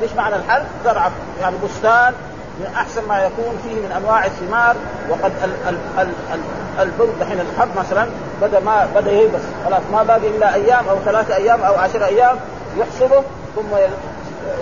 إيش 0.01 0.11
معنى 0.13 0.35
الحرث؟ 0.35 0.65
زرع 0.85 1.09
يعني 1.41 1.55
بستان 1.63 2.13
من 2.59 2.65
أحسن 2.75 3.07
ما 3.07 3.19
يكون 3.19 3.59
فيه 3.63 3.75
من 3.75 3.91
أنواع 3.91 4.25
الثمار 4.25 4.75
وقد 5.09 5.31
البر 6.79 7.07
دحين 7.21 7.39
الحب 7.39 7.69
مثلا 7.79 8.07
بدأ 8.41 8.59
ما 8.59 8.87
بدأ 8.95 9.11
ييبس 9.11 9.41
خلاص 9.65 9.81
ما 9.91 10.03
باقي 10.03 10.27
إلا 10.27 10.53
أيام 10.53 10.89
أو 10.89 10.99
ثلاثة 11.05 11.35
أيام 11.35 11.61
أو 11.61 11.75
عشر 11.75 12.05
أيام 12.05 12.35
يحصده 12.77 13.21
ثم 13.55 13.75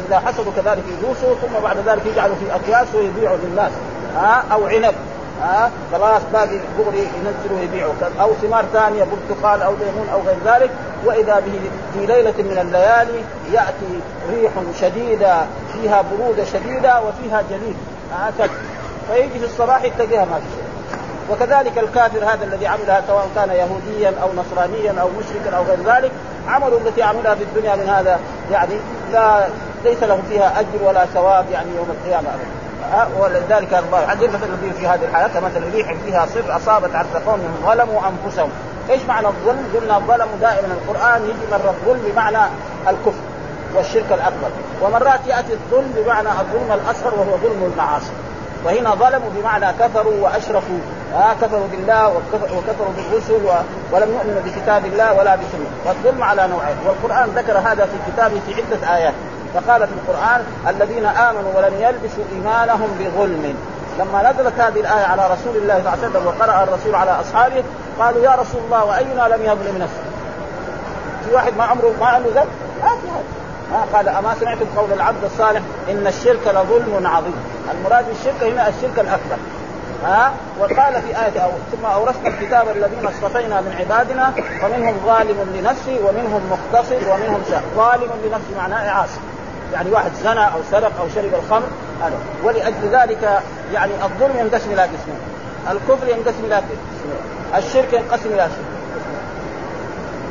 إذا 0.08 0.20
حصدوا 0.20 0.52
كذلك 0.56 0.84
يدوسوا 0.88 1.36
ثم 1.36 1.64
بعد 1.64 1.78
ذلك 1.86 2.06
يجعلوا 2.06 2.36
في 2.36 2.56
أكياس 2.56 2.88
ويبيعوا 2.96 3.38
للناس. 3.38 3.72
ها؟ 4.16 4.44
أو 4.52 4.68
عنب. 4.68 4.94
ها؟ 5.42 5.72
خلاص 5.92 6.22
باقي 6.34 6.60
دغري 6.78 7.08
ينزلوا 7.18 7.60
ويبيعوا 7.60 7.94
أو 8.22 8.34
ثمار 8.34 8.66
ثانية 8.74 9.04
برتقال 9.04 9.62
أو 9.62 9.74
ليمون 9.74 10.10
أو 10.14 10.22
غير 10.22 10.38
ذلك. 10.46 10.70
وإذا 11.06 11.40
به 11.40 11.60
في 11.94 12.06
ليلة 12.06 12.34
من 12.38 12.58
الليالي 12.62 13.24
يأتي 13.52 14.00
ريح 14.30 14.52
شديدة 14.82 15.36
فيها 15.74 16.02
برودة 16.02 16.46
شديدة 16.46 17.02
وفيها 17.02 17.44
جليد. 17.50 17.76
فيجي 19.08 19.40
في 19.40 19.46
الصباح 19.46 19.88
تلاقيها 19.88 20.26
ما 20.26 20.36
في 20.36 20.70
وكذلك 21.30 21.78
الكافر 21.78 22.24
هذا 22.24 22.44
الذي 22.44 22.68
عملها 22.68 23.02
سواء 23.08 23.28
كان 23.36 23.50
يهوديا 23.50 24.14
أو 24.24 24.30
نصرانيا 24.34 25.02
أو 25.02 25.10
مشركا 25.10 25.58
أو 25.58 25.64
غير 25.64 25.78
ذلك 25.86 26.12
عمله 26.48 26.78
التي 26.78 27.04
عملها 27.04 27.36
في 27.36 27.44
الدنيا 27.44 27.76
من 27.76 27.90
هذا 27.90 28.20
يعني 28.52 28.74
لا 29.14 29.48
ليس 29.84 30.04
له 30.04 30.22
فيها 30.30 30.60
أجر 30.60 30.84
ولا 30.84 31.06
ثواب 31.06 31.46
يعني 31.52 31.70
يوم 31.76 31.88
القيامة 31.90 32.30
ابدا. 32.30 32.69
ولذلك 33.20 33.74
الله 33.74 34.06
مثل 34.22 34.74
في 34.80 34.88
هذه 34.88 35.06
الحياة 35.06 35.28
كمثل 35.28 35.74
ريح 35.74 35.94
فيها 36.06 36.26
صر 36.26 36.56
أصابت 36.56 36.96
عرض 36.96 37.24
قوم 37.26 37.40
ظلموا 37.66 38.02
أنفسهم. 38.10 38.50
إيش 38.90 39.02
معنى 39.08 39.28
الظلم؟ 39.28 39.68
قلنا 39.76 39.98
الظلم 39.98 40.28
دائما 40.42 40.68
القرآن 40.68 41.24
يجي 41.24 41.46
مره 41.52 41.70
الظلم 41.70 42.02
بمعنى 42.12 42.38
الكفر 42.88 43.22
والشرك 43.76 44.12
الأكبر. 44.12 44.50
ومرات 44.82 45.20
يأتي 45.28 45.54
الظلم 45.54 45.94
بمعنى 45.98 46.30
الظلم 46.30 46.72
الأصغر 46.72 47.14
وهو 47.20 47.38
ظلم 47.38 47.72
المعاصي. 47.74 48.12
وهنا 48.66 48.96
ظلموا 48.96 49.30
بمعنى 49.36 49.74
كفروا 49.80 50.14
واشركوا 50.22 50.80
آه 51.16 51.34
كفروا 51.42 51.68
بالله 51.72 52.08
وكفروا 52.08 52.94
بالرسل 52.98 53.34
ولم 53.92 54.10
يؤمنوا 54.10 54.42
بكتاب 54.46 54.86
الله 54.86 55.14
ولا 55.14 55.36
بسنة. 55.36 55.70
والظلم 55.86 56.24
على 56.24 56.48
نوعين. 56.48 56.78
والقرآن 56.86 57.30
ذكر 57.30 57.58
هذا 57.58 57.86
في 57.86 58.12
كتابه 58.12 58.40
في 58.48 58.54
عدة 58.54 58.96
آيات. 58.96 59.14
فقال 59.54 59.88
في 59.88 59.94
القرآن 59.94 60.44
الذين 60.68 61.06
آمنوا 61.06 61.52
ولم 61.56 61.74
يلبسوا 61.80 62.24
إيمانهم 62.36 62.90
بظلم. 63.00 63.56
لما 64.00 64.32
نزلت 64.32 64.60
هذه 64.60 64.80
الآية 64.80 65.06
على 65.06 65.22
رسول 65.26 65.58
الله 65.58 65.74
صلى 65.74 65.80
الله 65.80 65.90
عليه 65.92 66.10
وسلم 66.10 66.28
وقرأ 66.28 66.64
الرسول 66.64 66.96
على 66.96 67.12
أصحابه 67.12 67.64
قالوا 68.00 68.24
يا 68.24 68.32
رسول 68.32 68.62
الله 68.66 68.86
وأينا 68.86 69.36
لم 69.36 69.44
يظلم 69.44 69.78
نفسه؟ 69.78 70.04
في 71.26 71.36
واحد 71.36 71.58
ما 71.58 71.64
عمره 71.64 71.94
ما 72.00 72.06
عنده 72.06 72.30
ذنب؟ 72.30 72.48
ما 72.84 72.90
في 72.90 73.08
هذا 73.08 73.86
قال 73.94 74.10
أما 74.10 74.36
سمعتم 74.40 74.66
قول 74.78 74.94
العبد 74.94 75.24
الصالح؟ 75.24 75.62
إن 75.90 76.08
الشرك 76.08 76.48
لظلم 76.48 77.08
عظيم. 77.08 77.36
المراد 77.72 78.06
بالشرك 78.08 78.44
هنا 78.44 78.68
الشرك 78.68 79.00
الأكبر. 79.00 79.38
ها 80.04 80.32
وقال 80.60 81.02
في 81.02 81.08
آية 81.08 81.40
أو 81.40 81.50
ثم 81.72 81.86
أورثنا 81.86 82.28
الكتاب 82.28 82.68
الذين 82.70 83.06
اصطفينا 83.06 83.62
من 83.62 83.76
عبادنا 83.80 84.34
ومنهم 84.64 84.96
ظالم 85.06 85.54
لنفسه 85.56 86.00
ومنهم 86.06 86.42
مقتصد 86.52 87.08
ومنهم 87.10 87.42
شاء 87.50 87.64
ظالم 87.76 88.12
لنفسه 88.24 88.58
معناه 88.58 88.90
عاصي 88.90 89.20
يعني 89.74 89.92
واحد 89.92 90.12
زنى 90.24 90.46
أو 90.46 90.60
سرق 90.72 90.92
أو 91.00 91.10
شرب 91.16 91.34
الخمر 91.34 91.68
هذا. 92.02 92.18
ولأجل 92.44 92.90
ذلك 92.92 93.42
يعني 93.74 93.92
الظلم 94.04 94.38
ينقسم 94.40 94.72
إلى 94.72 94.82
قسمين. 94.82 95.20
الكفر 95.72 96.08
ينقسم 96.08 96.46
إلى 96.46 96.56
قسمين. 96.56 97.20
الشرك 97.58 97.94
ينقسم 97.94 98.30
إلى 98.30 98.38
شرك 98.38 98.66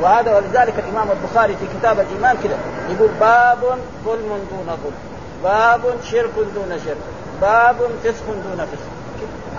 وهذا 0.01 0.35
ولذلك 0.35 0.73
الإمام 0.79 1.07
البخاري 1.11 1.55
في 1.55 1.65
كتاب 1.79 1.99
الإيمان 1.99 2.37
كذا 2.43 2.57
يقول 2.89 3.09
باب 3.19 3.57
ظلم 4.05 4.29
دون 4.51 4.65
ظلم 4.65 4.93
باب 5.43 5.81
شرك 6.11 6.29
دون 6.55 6.79
شرك 6.85 6.97
باب 7.41 7.75
فسق 8.03 8.25
دون 8.25 8.65
فسق. 8.65 8.89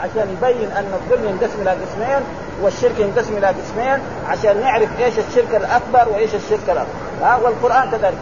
عشان 0.03 0.37
يبين 0.37 0.71
أن 0.71 0.93
الظلم 0.95 1.25
ينقسم 1.29 1.63
إلى 1.63 1.71
قسمين 1.71 2.23
والشرك 2.63 2.99
ينقسم 2.99 3.37
إلى 3.37 3.47
قسمين 3.47 3.99
عشان 4.29 4.61
نعرف 4.61 4.89
إيش 5.01 5.15
الشرك 5.19 5.55
الأكبر 5.55 6.13
وإيش 6.13 6.35
الشرك 6.35 6.65
الاكبر 6.69 6.91
ها؟ 7.23 7.37
والقرآن 7.37 7.91
كذلك. 7.91 8.15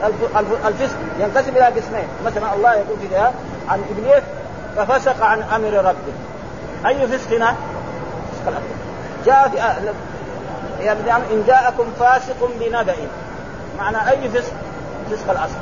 الفسق 0.66 0.97
ينقسم 1.21 1.50
إلى 1.57 1.64
قسمين. 1.64 2.09
مثلا 2.26 2.54
الله 2.54 2.75
يقول 2.75 2.99
كذا 3.11 3.35
عن 3.68 3.83
إبليس 3.90 4.23
ففسق 4.76 5.25
عن 5.25 5.42
أمر 5.42 5.73
ربه. 5.73 6.14
أي 6.87 7.07
فسق 7.09 7.33
هنا؟ 7.33 7.54
فسق 8.33 8.49
الاكبر 8.49 8.75
جاء 9.26 9.49
في 9.49 9.57
يعني 11.07 11.25
إن 11.33 11.45
جاءكم 11.47 11.85
فاسق 12.00 12.50
بنبأ. 12.61 12.95
معنى 13.78 14.11
أي 14.11 14.28
فسق؟ 14.28 14.52
فسق 15.11 15.30
الأصل. 15.30 15.59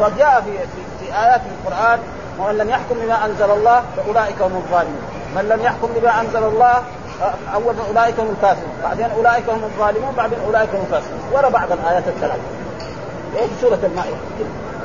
وجاء 0.00 0.40
في 0.40 0.58
في, 0.58 1.06
في 1.06 1.18
آيات 1.18 1.40
في 1.40 1.48
القرآن 1.68 1.98
ومن 2.38 2.58
لم 2.58 2.70
يحكم 2.70 2.94
بما 3.02 3.24
أنزل 3.24 3.50
الله 3.50 3.82
فأولئك 3.96 4.42
هم 4.42 4.56
الظالمون. 4.56 5.02
من 5.36 5.48
لم 5.48 5.60
يحكم 5.62 5.88
بما 5.96 6.20
أنزل 6.20 6.44
الله 6.44 6.82
أول 7.54 7.74
أولئك 7.88 8.20
هم 8.20 8.30
الكافرون 8.30 8.72
بعدين 8.82 9.06
أولئك 9.16 9.48
هم 9.48 9.64
الظالمون 9.64 10.14
بعدين 10.16 10.38
أولئك 10.46 10.68
هم 10.74 10.80
الفاسقون. 10.80 11.20
ورا 11.32 11.48
بعض 11.48 11.72
الآيات 11.72 12.08
الثلاث 12.08 12.38
إيش 13.38 13.50
سورة 13.60 13.78
المائدة؟ 13.82 14.16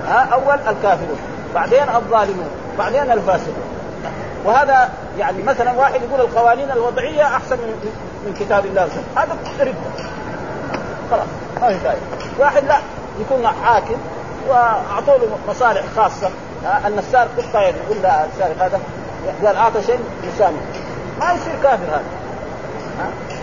ها 0.08 0.30
أول 0.34 0.56
الكافرون 0.68 1.20
بعدين 1.56 1.84
الظالمون 1.96 2.50
بعدين 2.78 3.12
الفاسقون. 3.12 3.63
وهذا 4.46 4.90
يعني 5.20 5.44
مثلا 5.44 5.72
واحد 5.72 6.02
يقول 6.02 6.22
القوانين 6.22 6.72
الوضعية 6.72 7.24
أحسن 7.24 7.56
من 7.56 7.92
من 8.25 8.34
كتاب 8.40 8.66
الله 8.66 8.88
هذا 9.16 9.38
رد 9.60 9.75
خلاص 11.12 11.28
ما 11.62 11.68
في 11.68 11.80
فائده 11.80 12.02
واحد 12.40 12.63
لا 12.63 12.78
يكون 13.20 13.48
حاكم 13.48 13.98
واعطوا 14.50 15.18
له 15.18 15.38
مصالح 15.50 15.84
خاصة. 15.96 16.30
ان 16.86 17.00
السارق 17.00 17.30
قطة 17.38 17.60
يقول 17.60 17.98
لا 18.04 18.25
السارق 18.25 18.63
هذا 18.63 18.80
قال 19.46 19.56
أعطى 19.56 19.84
شيء 19.84 20.00
يسامح. 20.24 20.62
ما 21.20 21.34
يصير 21.34 21.54
كافر 21.63 21.86
هذا. 21.86 22.04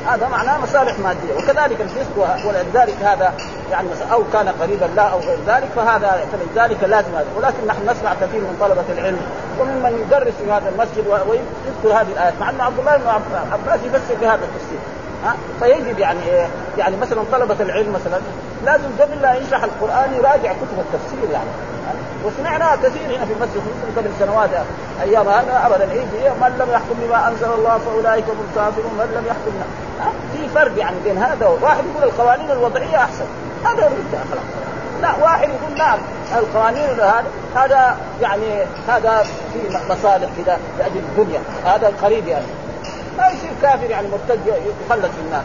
هذا 0.06 0.28
معناه 0.28 0.58
مصالح 0.58 0.98
مادية. 0.98 1.34
وكذلك 1.38 1.80
الفسق 1.80 2.46
ولذلك 2.46 2.96
هذا 3.02 3.34
يعني 3.70 3.88
أو 4.12 4.22
كان 4.32 4.48
قريبا 4.48 4.84
لا 4.96 5.02
أو 5.02 5.18
غير 5.18 5.38
ذلك 5.46 5.68
فهذا 5.76 6.24
فلذلك 6.32 6.84
لازم 6.84 7.14
هذا. 7.14 7.26
ولكن 7.36 7.66
نحن 7.66 7.82
نسمع 7.82 8.14
كثير 8.14 8.40
من 8.40 8.56
طلبة 8.60 8.84
العلم 8.98 9.20
وممن 9.60 10.06
يدرس 10.06 10.34
في 10.44 10.52
هذا 10.52 10.68
المسجد 10.68 11.06
ويذكر 11.06 12.00
هذه 12.00 12.12
الآيات. 12.12 12.34
مع 12.40 12.50
أن 12.50 12.60
عبد 12.60 12.78
الله 12.78 12.96
بن 12.96 13.08
عباس 13.52 13.80
يفسر 13.84 14.14
بهذا 14.20 14.44
التفسير. 14.44 14.99
ها؟ 15.24 15.36
فيجب 15.60 15.98
يعني 15.98 16.18
إيه؟ 16.26 16.46
يعني 16.78 16.96
مثلا 16.96 17.22
طلبة 17.32 17.56
العلم 17.60 17.92
مثلا 17.92 18.20
لازم 18.64 18.88
قبل 19.00 19.22
لا 19.22 19.34
يشرح 19.34 19.64
القرآن 19.64 20.14
يراجع 20.14 20.52
كتب 20.52 20.78
التفسير 20.78 21.30
يعني 21.32 21.50
وسمعنا 22.24 22.76
كثير 22.76 23.16
هنا 23.16 23.24
في 23.26 23.32
المسجد 23.32 23.62
قبل 23.96 24.10
سنوات 24.18 24.50
أيام 25.02 25.28
هذا 25.28 25.66
ابدا 25.66 25.84
يجي 25.84 26.30
من 26.40 26.56
لم 26.58 26.72
يحكم 26.72 26.94
بما 27.02 27.28
أنزل 27.28 27.52
الله 27.58 27.78
فأولئك 27.78 28.24
هم 28.24 28.36
الكافرون 28.50 28.92
من 28.98 29.14
لم 29.14 29.26
يحكم 29.26 29.52
في 30.32 30.48
فرق 30.48 30.78
يعني 30.78 30.96
بين 31.04 31.18
هذا 31.18 31.46
واحد 31.62 31.84
يقول 31.94 32.08
القوانين 32.08 32.50
الوضعية 32.50 32.96
أحسن 32.96 33.24
هذا 33.64 33.84
يرد 33.84 34.24
خلاص 34.30 34.44
لا 35.02 35.24
واحد 35.24 35.48
يقول 35.48 35.78
نعم 35.78 35.98
القوانين 36.38 36.90
هذا 37.00 37.24
هذا 37.54 37.96
يعني 38.22 38.64
هذا 38.88 39.24
في 39.52 39.78
مصالح 39.90 40.28
كذا 40.36 40.58
لأجل 40.78 40.96
الدنيا 40.96 41.40
هذا 41.64 41.92
قريب 42.02 42.28
يعني. 42.28 42.46
ما 43.20 43.28
يصير 43.28 43.50
كافر 43.62 43.90
يعني 43.90 44.08
مرتد 44.08 44.46
يخلد 44.46 45.10
في 45.10 45.20
النار 45.26 45.42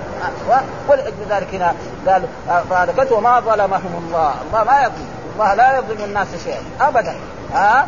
ولأجل 0.90 1.26
ذلك 1.30 1.56
هنا 1.56 1.74
قال 2.08 2.24
فهذا 2.70 3.08
وما 3.12 3.40
ظلمهم 3.40 4.04
الله. 4.08 4.34
الله 4.48 4.64
ما 4.64 4.82
يظلم. 4.82 5.08
الله 5.34 5.54
لا 5.54 5.78
يظلم 5.78 6.04
الناس 6.04 6.28
شيئا. 6.44 6.62
أبدا. 6.82 7.16
ها؟ 7.54 7.88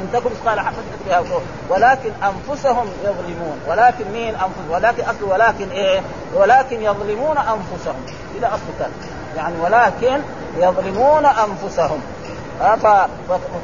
إن 0.00 0.08
تكن 0.12 0.30
مثقال 0.30 0.60
حبة 0.60 1.40
ولكن 1.68 2.10
أنفسهم 2.22 2.86
يظلمون. 3.04 3.60
ولكن 3.68 4.04
مين 4.12 4.34
انفسهم 4.34 4.70
ولكن 4.70 5.02
أصل 5.02 5.24
ولكن 5.24 5.68
إيه؟ 5.70 6.00
ولكن 6.34 6.82
يظلمون 6.82 7.38
أنفسهم. 7.38 8.06
إلى 8.38 8.46
أصل 8.46 8.90
يعني 9.36 9.54
ولكن 9.60 10.20
يظلمون 10.56 11.26
أنفسهم. 11.26 12.00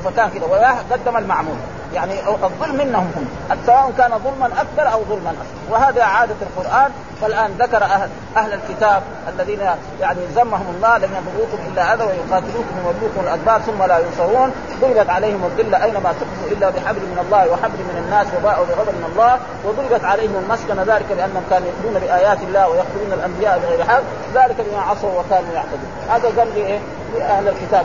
فكان 0.05 0.31
كده. 0.31 0.46
وقدم 0.46 1.16
المعمول. 1.16 1.57
يعني 1.94 2.14
الظلم 2.28 2.76
منهم 2.76 3.12
هم. 3.16 3.26
سواء 3.66 3.92
كان 3.98 4.11
ظلما 4.18 4.46
اكبر 4.46 4.92
أو 4.92 5.05
ظلما 5.05 5.31
اصغر 5.31 5.72
وهذا 5.72 6.02
عادة 6.02 6.35
القرآن. 6.42 6.90
فالآن 7.20 7.50
ذكر 7.59 7.85
أهل 7.85 8.09
أهل 8.37 8.52
الكتاب 8.52 9.02
الذين 9.28 9.61
يعني 10.00 10.20
ذمهم 10.37 10.74
الله 10.76 10.98
لم 10.98 11.11
يضروكم 11.18 11.59
إلا 11.72 11.94
اذى 11.94 12.05
ويقاتلوكم 12.05 12.76
ويولوكم 12.85 13.20
الادبار 13.20 13.61
ثم 13.61 13.83
لا 13.83 13.98
ينصرون. 13.98 14.52
ضربت 14.81 15.11
عليهم 15.11 15.44
الذلة 15.44 15.85
أينما 15.85 16.12
تقفوا 16.12 16.48
إلا 16.50 16.70
بحبل 16.70 17.00
من 17.00 17.18
الله 17.24 17.50
وحبل 17.50 17.78
من 17.90 18.05
الناس 18.05 18.26
وباءوا 18.38 18.66
بغضب 18.66 18.88
من 18.88 19.11
الله. 19.12 19.38
وضربت 19.64 20.05
عليهم 20.05 20.37
المسكن 20.37 20.92
ذلك 20.92 21.07
لأنهم 21.16 21.42
كانوا 21.50 21.68
يقتلون 21.68 22.00
بآيات 22.00 22.38
الله 22.42 22.68
ويقتلون 22.68 23.12
الأنبياء 23.12 23.59
بغير 23.59 23.85
حق. 23.85 24.02
ذلك 24.35 24.57
بما 24.70 24.83
عصوا 24.83 25.20
وكانوا 25.20 25.52
يعتدون. 25.55 25.90
هذا 26.11 26.28
قال 26.38 26.48
لايه؟ 26.55 26.78
لأهل 27.18 27.48
الكتاب. 27.48 27.85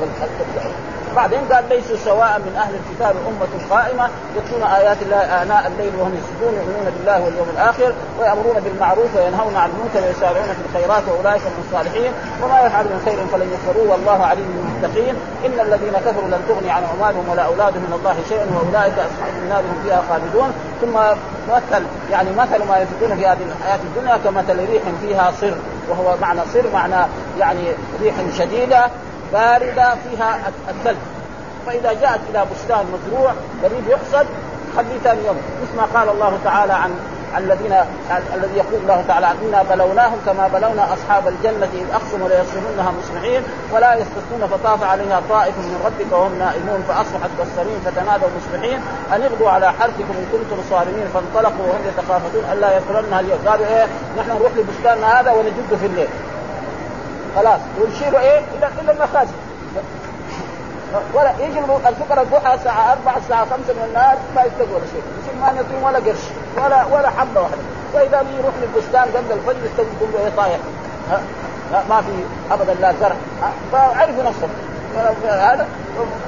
بعدين 1.17 1.39
قال 1.51 1.63
ليسوا 1.69 1.97
سواء 2.05 2.33
من 2.45 2.53
أهل 2.63 2.73
الكتاب 2.79 3.15
أمة 3.29 3.53
قائمة 3.75 4.09
يتلون 4.37 4.63
آيات 4.63 4.97
الله 5.01 5.21
آناء 5.41 5.63
الليل 5.67 5.93
وهم 5.99 6.13
يسجدون 6.19 6.53
يؤمنون 6.59 6.87
بالله 6.97 7.17
واليوم 7.23 7.49
الآخر 7.55 7.93
ويأمرون 8.19 8.57
بالمعروف 8.63 9.11
وينهون 9.15 9.55
عن 9.55 9.69
المنكر 9.73 10.07
ويسارعون 10.07 10.49
في 10.57 10.61
الخيرات 10.67 11.03
وأولئك 11.09 11.41
هم 11.41 11.57
الصالحين. 11.65 12.11
وما 12.43 12.57
يفعل 12.65 12.85
من 12.85 12.99
خير 13.05 13.17
فلن 13.31 13.49
يكفروه 13.55 13.91
والله 13.91 14.25
عليم 14.25 14.47
بالمتقين. 14.55 15.15
إن 15.45 15.59
الذين 15.67 15.93
كفروا 16.05 16.27
لن 16.33 16.41
تغني 16.49 16.71
عن 16.71 16.83
اموالهم 16.93 17.29
ولا 17.31 17.43
أولادهم 17.51 17.83
من 17.87 17.93
الله 17.99 18.15
شيئا 18.29 18.45
وأولئك 18.55 18.97
أصحاب 19.09 19.33
النار 19.43 19.61
هم 19.69 19.77
فيها 19.83 20.01
خالدون. 20.09 20.49
ثم 20.81 20.95
مثل 21.55 21.83
يعني 22.11 22.29
مثل 22.41 22.59
ما 22.69 22.75
ينفقون 22.81 23.11
في 23.17 23.25
هذه 23.25 23.43
الحياة 23.49 23.79
الدنيا 23.89 24.17
كمثل 24.23 24.57
ريح 24.71 24.83
فيها 25.01 25.31
صر 25.41 25.55
وهو 25.89 26.17
معنى 26.21 26.41
صر 26.53 26.65
معنى 26.73 27.01
يعني 27.39 27.65
ريح 28.01 28.15
شديدة. 28.37 28.89
باردة 29.33 29.95
فيها 29.95 30.39
الثلج 30.69 30.97
فإذا 31.65 31.93
جاءت 31.93 32.19
إلى 32.29 32.45
بستان 32.51 32.85
مزروع 32.93 33.31
قريب 33.63 33.87
يحصد 33.87 34.27
خليه 34.77 34.99
ثاني 35.03 35.25
يوم. 35.25 35.37
مثل 35.61 35.77
ما 35.77 35.99
قال 35.99 36.09
الله 36.09 36.37
تعالى 36.43 36.73
عن 36.73 36.91
الذين 37.37 37.73
الذي 38.35 38.57
يقول 38.57 38.79
الله 38.83 39.03
تعالى 39.07 39.27
إنا 39.43 39.63
بلوناهم 39.63 40.17
كما 40.25 40.47
بلونا 40.47 40.93
أصحاب 40.93 41.27
الجنة 41.27 41.69
إذ 41.73 41.85
أقسموا 41.93 42.29
ليصرمنها 42.29 42.93
مصبحين 42.99 43.41
ولا 43.73 43.95
يستثنون 43.95 44.47
فطاف 44.51 44.83
عليها 44.83 45.21
طائف 45.29 45.57
من 45.57 45.81
ربك 45.85 46.13
وهم 46.13 46.39
نائمون 46.39 46.83
فأصبحت 46.87 47.29
كالصريم 47.37 47.79
فتنادوا 47.85 48.27
مصبحين 48.37 48.79
أن 49.13 49.21
اغدوا 49.21 49.49
على 49.49 49.71
حرثكم 49.71 50.13
إن 50.19 50.25
كنتم 50.31 50.63
صارمين. 50.69 51.07
فانطلقوا 51.13 51.65
وهم 51.67 51.81
يتخافتون 51.87 52.43
ألا 52.53 52.77
يدخلنها 52.77 53.19
اليوم 53.19 53.39
قالوا 53.47 53.65
إيه 53.65 53.87
نحن 54.17 54.29
نروح 54.29 54.51
لبستاننا 54.57 55.19
هذا 55.19 55.31
ونجد 55.31 55.77
في 55.79 55.85
الليل. 55.85 56.07
خلاص. 57.35 57.59
ونشيله 57.81 58.19
إيه؟ 58.19 58.39
إلى 58.57 58.69
إلى 58.81 58.91
المخازن 58.91 59.33
ولا 61.13 61.33
يجي 61.39 61.59
الفقراء 61.59 62.23
الضحى 62.23 62.53
الساعة 62.53 62.91
4 62.91 63.17
الساعة 63.17 63.45
5 63.45 63.73
من 63.73 63.85
النهار 63.87 64.17
ما 64.35 64.41
يستوي 64.43 64.75
ولا 64.75 64.85
شيء، 64.91 65.03
يصير 65.21 65.41
ما 65.41 65.47
يعطيهم 65.47 65.83
ولا 65.83 65.99
قرش 65.99 66.23
ولا 66.57 66.85
ولا 66.85 67.09
حبة 67.09 67.41
واحدة، 67.41 67.57
وإذا 67.93 68.23
يروح 68.39 68.53
للبستان 68.61 69.03
قبل 69.03 69.31
الفجر 69.31 69.65
يستوي 69.65 69.85
كله 69.99 70.19
إيه 70.23 70.31
طايح؟ 70.37 70.59
ما 71.89 72.01
في 72.01 72.13
أبدا 72.53 72.73
لا 72.73 72.93
زرع. 73.01 73.15
فعرفوا 73.71 74.23
نفسهم. 74.23 74.49
هذا 75.25 75.67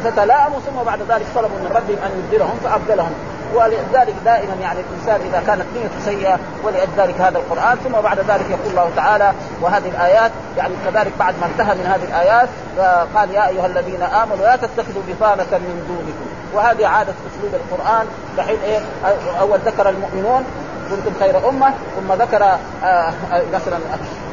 فتلاءموا 0.04 0.60
ثم 0.60 0.84
بعد 0.86 1.00
ذلك 1.10 1.26
طلبوا 1.36 1.58
من 1.58 1.72
ربهم 1.76 1.98
أن 2.06 2.12
يبدلهم 2.20 2.60
فأبدلهم. 2.64 3.14
ولذلك 3.56 4.16
دائما 4.26 4.54
يعني 4.62 4.80
الإنسان 4.80 5.28
إذا 5.30 5.44
كانت 5.48 5.66
نيته 5.76 6.06
سيئة 6.06 6.40
ولذلك 6.64 7.22
هذا 7.22 7.38
القرآن 7.38 7.78
ثم 7.78 7.92
بعد 7.92 8.20
ذلك 8.20 8.46
يقول 8.50 8.70
الله 8.72 8.90
تعالى 8.96 9.34
وهذه 9.62 9.90
الآيات 9.90 10.32
يعني 10.58 10.74
كذلك 10.86 11.12
بعد 11.20 11.34
ما 11.42 11.46
انتهى 11.46 11.76
من 11.76 11.86
هذه 11.86 12.04
الآيات 12.04 12.50
قال 13.16 13.32
يا 13.32 13.48
أيها 13.48 13.66
الذين 13.66 14.02
آمنوا 14.02 14.46
لا 14.46 14.56
تتخذوا 14.56 15.02
بطانة 15.08 15.58
من 15.58 15.86
دونكم. 15.88 16.40
وهذه 16.54 16.88
عادة 16.88 17.14
أسلوب 17.32 17.54
القرآن 17.54 18.06
دحين 18.38 18.58
إيه؟ 18.64 18.80
أول 19.42 19.60
ذكر 19.66 19.90
المؤمنون 19.90 20.44
كنتم 20.90 21.20
خير 21.20 21.50
أمة 21.50 21.74
ثم 21.96 22.14
ذكر 22.14 22.44
آه، 22.84 23.14
مثلا 23.54 23.78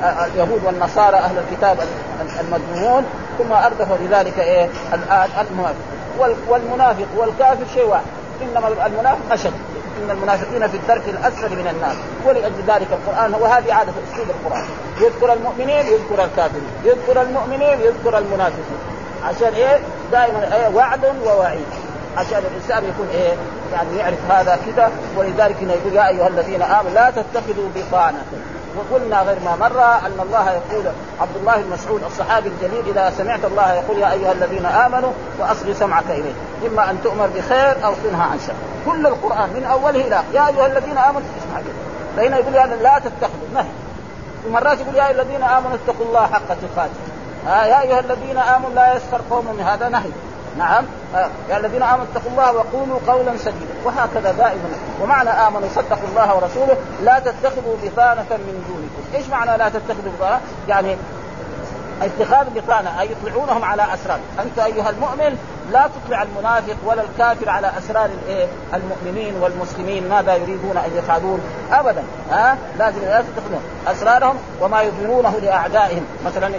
آه، 0.03 0.27
اليهود 0.27 0.65
والنصارى 0.65 1.17
أهل 1.17 1.39
الكتاب 1.39 1.79
المذمومون 2.41 3.05
ثم 3.39 3.53
اردف 3.53 3.93
بذلك 4.01 4.39
إيه؟ 4.39 4.69
الآن 4.95 5.29
المنافق 5.41 5.75
والمنافق 6.49 7.07
والكافر 7.17 7.65
شيء 7.75 7.87
واحد. 7.87 8.05
إنما 8.43 8.87
المنافق 8.87 9.33
أشد. 9.33 9.53
إن 10.03 10.11
المنافقين 10.11 10.69
في 10.69 10.77
الدرك 10.77 11.03
الأسفل 11.09 11.51
من 11.51 11.69
النار 11.69 11.95
ولأجل 12.27 12.63
ذلك 12.67 12.87
القرآن 12.93 13.35
وهذه 13.35 13.75
عادة 13.75 13.93
أسلوب 14.13 14.27
القرآن. 14.31 14.65
يذكر 15.01 15.33
المؤمنين 15.33 15.87
يذكر 15.87 16.25
الكافرين. 16.25 16.71
يذكر 16.85 17.23
المؤمنين 17.23 17.81
يذكر 17.81 18.19
المنافقين. 18.19 18.79
عشان 19.25 19.55
إيه؟ 19.55 19.79
دائما 20.13 20.57
إيه؟ 20.57 20.75
وعد 20.75 21.05
ووعيد. 21.27 21.67
عشان 22.17 22.39
الإنسان 22.39 22.85
يكون 22.85 23.09
إيه؟ 23.15 23.35
يعني 23.73 23.97
يعرف 23.97 24.31
هذا 24.31 24.59
كذا 24.67 24.91
ولذلك 25.17 25.57
يقول 25.63 25.95
يا 25.95 26.09
أيها 26.09 26.29
الذين 26.29 26.63
آمنوا 26.63 26.91
لا 26.95 27.11
تتخذوا 27.11 27.69
بطانة. 27.75 28.23
وقلنا 28.77 29.23
غير 29.23 29.37
ما 29.45 29.57
مر 29.57 29.85
أن 29.85 30.21
الله 30.23 30.51
يقول 30.51 30.85
عبد 31.21 31.37
الله 31.37 31.57
بن 31.57 31.71
مسعود 31.73 32.03
الصحابي 32.05 32.49
الجليل 32.49 32.89
إذا 32.89 33.13
سمعت 33.19 33.45
الله 33.45 33.73
يقول 33.73 33.99
يا 33.99 34.13
أيها 34.13 34.33
الذين 34.33 34.67
آمنوا 34.67 35.11
فاصغي 35.39 35.75
سمعك 35.75 36.05
اليه 36.11 36.33
إما 36.67 36.91
أن 36.91 36.99
تؤمر 37.05 37.27
بخير 37.27 37.85
أو 37.85 37.95
تنهى 38.05 38.23
عن 38.23 38.39
شر. 38.47 38.53
كل 38.87 39.07
القرآن 39.07 39.49
من 39.49 39.65
أوله 39.65 40.01
إلى 40.01 40.23
يا 40.35 40.49
أيها 40.49 40.67
الذين 40.67 40.99
آمنوا 40.99 41.21
اسمع 41.21 41.61
فهنا 42.17 42.39
يقول 42.39 42.55
يعني 42.55 42.77
لا 42.77 42.99
تتخذوا. 42.99 43.49
نهي 43.55 43.67
ومرات 44.47 44.81
يقول 44.81 44.95
يا 44.95 45.09
أيها 45.09 45.23
الذين 45.23 45.43
آمنوا 45.43 45.77
اتقوا 45.77 46.07
الله 46.07 46.27
حق 46.27 46.49
تقاته. 46.49 47.01
آه 47.49 47.65
يا 47.65 47.81
أيها 47.83 48.01
الذين 48.01 48.39
آمنوا 48.39 48.71
لا 48.75 48.97
يسخر 48.97 49.21
قوم 49.31 49.45
من 49.45 49.65
هذا 49.65 49.89
نهي. 49.89 50.11
نعم. 50.59 50.85
آه 51.15 51.29
يا 51.51 51.57
الذين 51.57 51.83
آمنوا 51.83 52.05
اتقوا 52.13 52.31
الله 52.31 52.53
وقولوا 52.53 52.99
قولا 53.09 53.37
سديدا. 53.37 53.75
وهكذا 53.85 54.33
دائما. 54.33 54.69
ومعنى 55.03 55.31
آمنوا 55.31 55.69
صدقوا 55.75 56.09
الله 56.11 56.37
ورسوله 56.37 56.77
لا 57.03 57.19
تتخذوا 57.19 57.77
بطانه 57.83 58.27
من 58.31 58.65
دونكم. 58.69 59.17
إيش 59.17 59.29
معنى 59.29 59.59
لا 59.59 59.69
تتخذوا 59.69 60.13
بطانه 60.19 60.41
يعني 60.69 60.97
اتخاذ 62.03 62.47
بطانه 62.55 63.01
أي 63.01 63.09
يطلعونهم 63.11 63.65
على 63.65 63.83
أسرار. 63.95 64.19
أنت 64.41 64.59
أيها 64.59 64.91
المؤمن 64.91 65.39
لا 65.73 65.89
تطلع 65.89 66.23
المنافق 66.23 66.77
ولا 66.85 67.03
الكافر 67.03 67.51
على 67.51 67.73
أسرار 67.79 68.09
الإيه؟ 68.23 68.47
المؤمنين 68.75 69.35
والمسلمين. 69.43 70.09
ماذا 70.09 70.35
يريدون 70.35 70.77
أن 70.77 70.91
يفعلون 70.97 71.41
ابدا. 71.73 72.03
ها؟ 72.31 72.59
لازم 72.79 73.01
لا 73.01 73.23
تتخذون 73.23 73.61
أسرارهم 73.87 74.37
وما 74.61 74.83
يظهرونه 74.83 75.39
لأعدائهم. 75.43 76.07
مثلا 76.27 76.51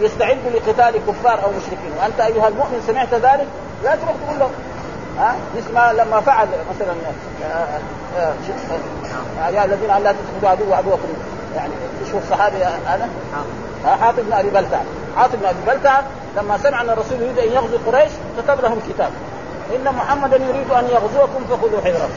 يستعدوا 0.00 0.50
لقتال 0.50 1.00
كفار 1.06 1.44
أو 1.44 1.50
مشركين. 1.50 1.92
وأنت 2.00 2.20
أيها 2.20 2.48
المؤمن 2.48 2.82
سمعت 2.86 3.14
ذلك؟ 3.14 3.46
لا 3.84 3.96
تروح 3.96 4.14
تقول 4.26 4.38
له 4.38 4.50
ها؟ 5.18 5.34
مثل 5.56 5.74
ما 5.74 5.92
لما 5.92 6.20
فعل 6.20 6.48
مثلا 6.74 6.92
آه، 7.44 7.78
آه، 8.18 8.32
آه، 9.44 9.48
يا 9.48 9.64
الذين 9.64 9.88
لا 9.88 10.12
تتخذوا 10.12 10.50
عدو 10.50 10.74
عدوكم 10.74 11.08
يعني 11.56 11.72
شوف 12.10 12.22
الصحابي 12.22 12.56
أنا 12.64 13.08
حاطب 14.00 14.20
بن 14.20 14.32
أبي 14.32 14.50
بلتع. 14.50 14.78
حاطب 15.16 15.38
بن 15.38 15.46
أبي 15.46 15.58
بلتع 15.66 16.00
لما 16.36 16.58
سمع 16.58 16.80
أن 16.80 16.90
الرسول 16.90 17.20
يريد 17.20 17.38
أن 17.38 17.52
يغزو 17.52 17.78
قريش 17.86 18.12
كتب 18.38 18.60
لهم 18.60 18.78
كتاب. 18.88 19.10
إن 19.76 19.94
محمدا 19.94 20.36
يريد 20.36 20.70
أن 20.70 20.84
يغزوكم 20.84 21.44
فخذوا 21.50 21.80
حذركم. 21.84 22.12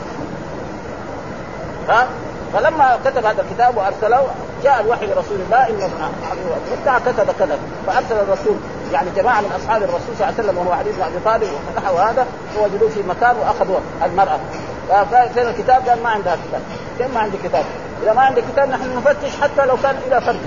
ها؟ 1.90 2.08
فلما 2.54 3.00
كتب 3.06 3.26
هذا 3.26 3.42
الكتاب 3.42 3.78
وأرسله 3.78 4.28
جاء 4.64 4.82
الوحي 4.82 5.06
لرسول 5.06 5.38
الله 5.46 5.70
إن 5.70 5.90
بلتع 6.72 7.00
كتب 7.00 7.32
كذا. 7.40 7.58
فأرسل 7.88 8.16
الرسول 8.16 8.56
يعني 8.94 9.10
جماعة 9.16 9.42
من 9.42 9.52
أصحاب 9.62 9.84
الرسول 9.84 10.16
صلى 10.18 10.30
الله 10.30 10.34
عليه 10.40 10.44
وسلم 10.44 10.58
وهو 10.58 10.72
علي 10.72 10.92
بن 10.92 11.02
أبي 11.02 11.20
طالب 11.26 11.50
وفتحوا 11.54 12.00
هذا 12.00 12.26
ووجدوه 12.60 12.90
في 12.90 13.04
مكان 13.04 13.36
وأخذوا 13.38 13.80
المرأة. 14.06 14.40
فين 15.34 15.48
الكتاب؟ 15.48 15.90
قال 15.90 16.04
ما 16.04 16.10
عندها 16.10 16.38
كتاب، 16.48 16.62
كيف 16.98 17.14
ما 17.14 17.20
عندي 17.20 17.38
كتاب؟ 17.44 17.66
إذا 18.04 18.14
ما 18.14 18.22
عندي 18.22 18.42
كتاب 18.42 18.70
نحن 18.70 18.98
نفتش 18.98 19.42
حتى 19.42 19.66
لو 19.66 19.78
كان 19.84 19.96
إلى 20.08 20.22
فرد. 20.22 20.40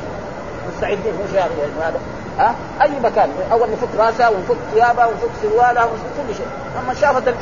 مستعدين 0.74 1.14
مش 1.24 1.34
يعني 1.34 1.50
هذا 1.80 2.00
ها؟ 2.38 2.54
أي 2.82 2.90
مكان؟ 3.00 3.30
أول 3.52 3.68
نفك 3.70 3.88
راسها 3.98 4.28
ونفك 4.28 4.56
ثيابها 4.74 5.06
ونفك 5.06 5.30
سروالها 5.42 5.84
ونفك 5.84 6.28
كل 6.28 6.34
شيء. 6.34 6.46
لما 6.82 6.94
شافت 6.94 7.28
الابن 7.28 7.40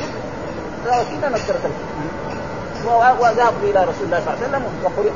كذا 1.21 1.29
نكرت 1.29 1.71
وذهب 3.21 3.53
إلى 3.62 3.81
رسول 3.81 4.05
الله 4.05 4.21
صلى 4.21 4.35
الله 4.35 4.38
عليه 4.44 4.49
وسلم 4.49 4.62
وقل 4.85 5.11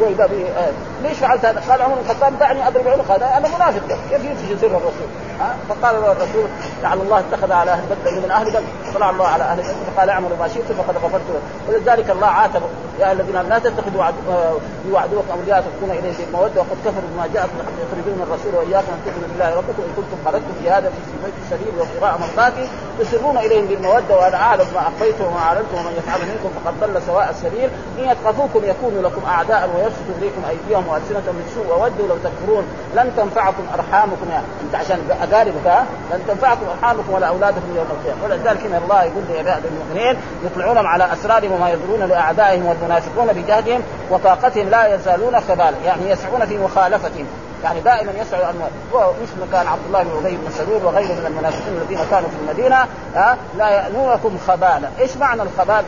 وإذا 0.00 0.26
به 0.26 0.46
آه. 0.56 0.72
ليش 1.02 1.18
فعلت 1.18 1.44
هذا؟ 1.44 1.60
قال 1.68 1.82
عمر 1.82 1.94
بن 1.94 2.10
الخطاب 2.10 2.38
دعني 2.38 2.68
أضرب 2.68 2.88
عنق 2.88 3.10
هذا 3.10 3.26
أنا 3.36 3.48
منافق. 3.48 3.98
كيف 4.10 4.24
يفشي 4.24 4.60
سر 4.60 4.66
الرسول؟ 4.66 5.08
ها؟ 5.40 5.56
فقال 5.68 6.00
له 6.00 6.12
الرسول 6.12 6.48
لعل 6.82 7.00
الله 7.00 7.18
اتخذ 7.18 7.52
على 7.52 7.70
أهل 7.70 7.82
بدر 7.90 8.20
من 8.20 8.30
أهل 8.30 8.50
بدر. 8.50 8.62
فطلع 8.86 9.10
الله 9.10 9.26
على 9.26 9.44
أهل 9.44 9.58
بدر. 9.58 9.74
فقال 9.96 10.10
اعملوا 10.10 10.36
ما 10.36 10.48
شئتم 10.48 10.74
فقد 10.74 10.96
غفرت 11.04 11.22
ولذلك 11.68 12.10
الله 12.10 12.26
عاتب 12.26 12.62
يا 13.00 13.12
الذين 13.12 13.42
لا 13.48 13.58
تتخذوا 13.58 14.04
آه، 14.04 14.56
يوعدوكم 14.88 15.30
أولياء 15.38 15.64
تكون 15.76 15.90
إليهم 15.90 16.14
بالموده 16.18 16.60
وقد 16.60 16.78
كفروا 16.84 17.08
بما 17.14 17.26
جاءكم 17.34 17.52
الحق 17.60 17.72
يخرجون 17.84 18.22
الرسول 18.22 18.54
وإياكم 18.54 18.92
أن 18.92 19.00
تؤمنوا 19.04 19.28
بالله 19.28 19.56
ربكم 19.56 19.82
إن 19.82 19.92
كنتم 19.96 20.16
خرجتم 20.24 20.54
في 20.62 20.70
هذا 20.70 20.90
في 20.90 21.42
السبيل 21.44 21.74
وابتغاء 21.78 22.18
مرضاتي 22.20 22.68
تسرون 22.98 23.38
إليهم 23.38 23.66
بالموده 23.66 24.16
وأنا 24.16 24.36
أعلم 24.36 24.66
ما 24.74 24.80
أخفيتم 24.80 25.24
وما 25.24 25.38
أعلنتم 25.38 25.74
ومن 25.78 25.92
يفعل 25.98 26.20
منكم 26.20 26.50
فقد 26.56 26.80
ضل 26.80 27.02
سواء 27.02 27.30
السبيل. 27.30 27.70
إن 27.98 28.04
يثقفوكم 28.04 28.60
يكونوا 28.64 29.02
لكم 29.02 29.22
أعداء 29.26 29.70
ويبسطوا 29.74 30.14
إليكم 30.18 30.42
أيديهم 30.48 30.87
وألسنتهم 30.88 31.34
من 31.34 31.46
سوء 31.54 31.66
وودوا 31.78 32.08
لو 32.08 32.16
تكفرون 32.16 32.64
لن 32.94 33.12
تنفعكم 33.16 33.62
أرحامكم 33.74 34.26
يعني 34.30 34.46
أنت 34.64 34.74
عشان 34.74 34.98
أقاربك 35.22 35.66
لن 36.12 36.20
تنفعكم 36.28 36.66
أرحامكم 36.74 37.12
ولا 37.12 37.26
أولادكم 37.26 37.76
يوم 37.76 37.86
القيامة. 37.90 38.24
ولذلك 38.24 38.66
إن 38.66 38.80
الله 38.84 39.02
يقول 39.02 39.22
لعباد 39.28 39.62
المؤمنين 39.66 40.16
يطلعونهم 40.44 40.86
على 40.86 41.12
أسرارهم 41.12 41.52
وما 41.52 41.70
يضرون 41.70 42.08
لأعدائهم 42.08 42.66
والمنافقون 42.66 43.26
بجهدهم 43.26 43.82
وطاقتهم 44.10 44.68
لا 44.68 44.94
يزالون 44.94 45.40
خبالا 45.40 45.76
يعني 45.84 46.10
يسعون 46.10 46.46
في 46.46 46.58
مخالفتهم. 46.58 47.26
يعني 47.64 47.80
دائما 47.80 48.12
يسعى 48.12 48.52
مثل 48.94 49.52
كان 49.52 49.66
عبد 49.66 49.82
الله 49.86 50.02
بن 50.02 50.26
أبي 50.26 50.36
بن 50.36 50.50
سلول 50.50 50.84
وغيره 50.84 51.12
من 51.12 51.26
المنافقين 51.26 51.76
الذين 51.82 51.98
كانوا 52.10 52.28
في 52.28 52.36
المدينة 52.42 52.76
ها؟ 53.14 53.36
لا 53.58 53.68
يأنونكم 53.68 54.38
خبالا، 54.46 54.88
إيش 55.00 55.16
معنى 55.16 55.42
الخبال؟ 55.42 55.84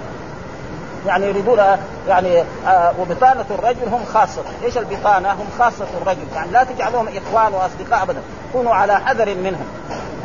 يعني 1.06 1.26
يريدون 1.26 1.58
يعني 2.08 2.44
آه 2.66 2.92
وبطانة 2.98 3.44
الرجل 3.50 3.88
هم 3.92 4.04
خاصة، 4.14 4.42
إيش 4.64 4.78
البطانة؟ 4.78 5.32
هم 5.32 5.46
خاصة 5.58 5.86
الرجل، 6.02 6.26
يعني 6.34 6.50
لا 6.50 6.64
تجعلهم 6.64 7.08
إخوان 7.08 7.52
وأصدقاء 7.52 8.02
ابدا، 8.02 8.20
كونوا 8.52 8.74
على 8.74 9.00
حذر 9.00 9.34
منهم. 9.34 9.66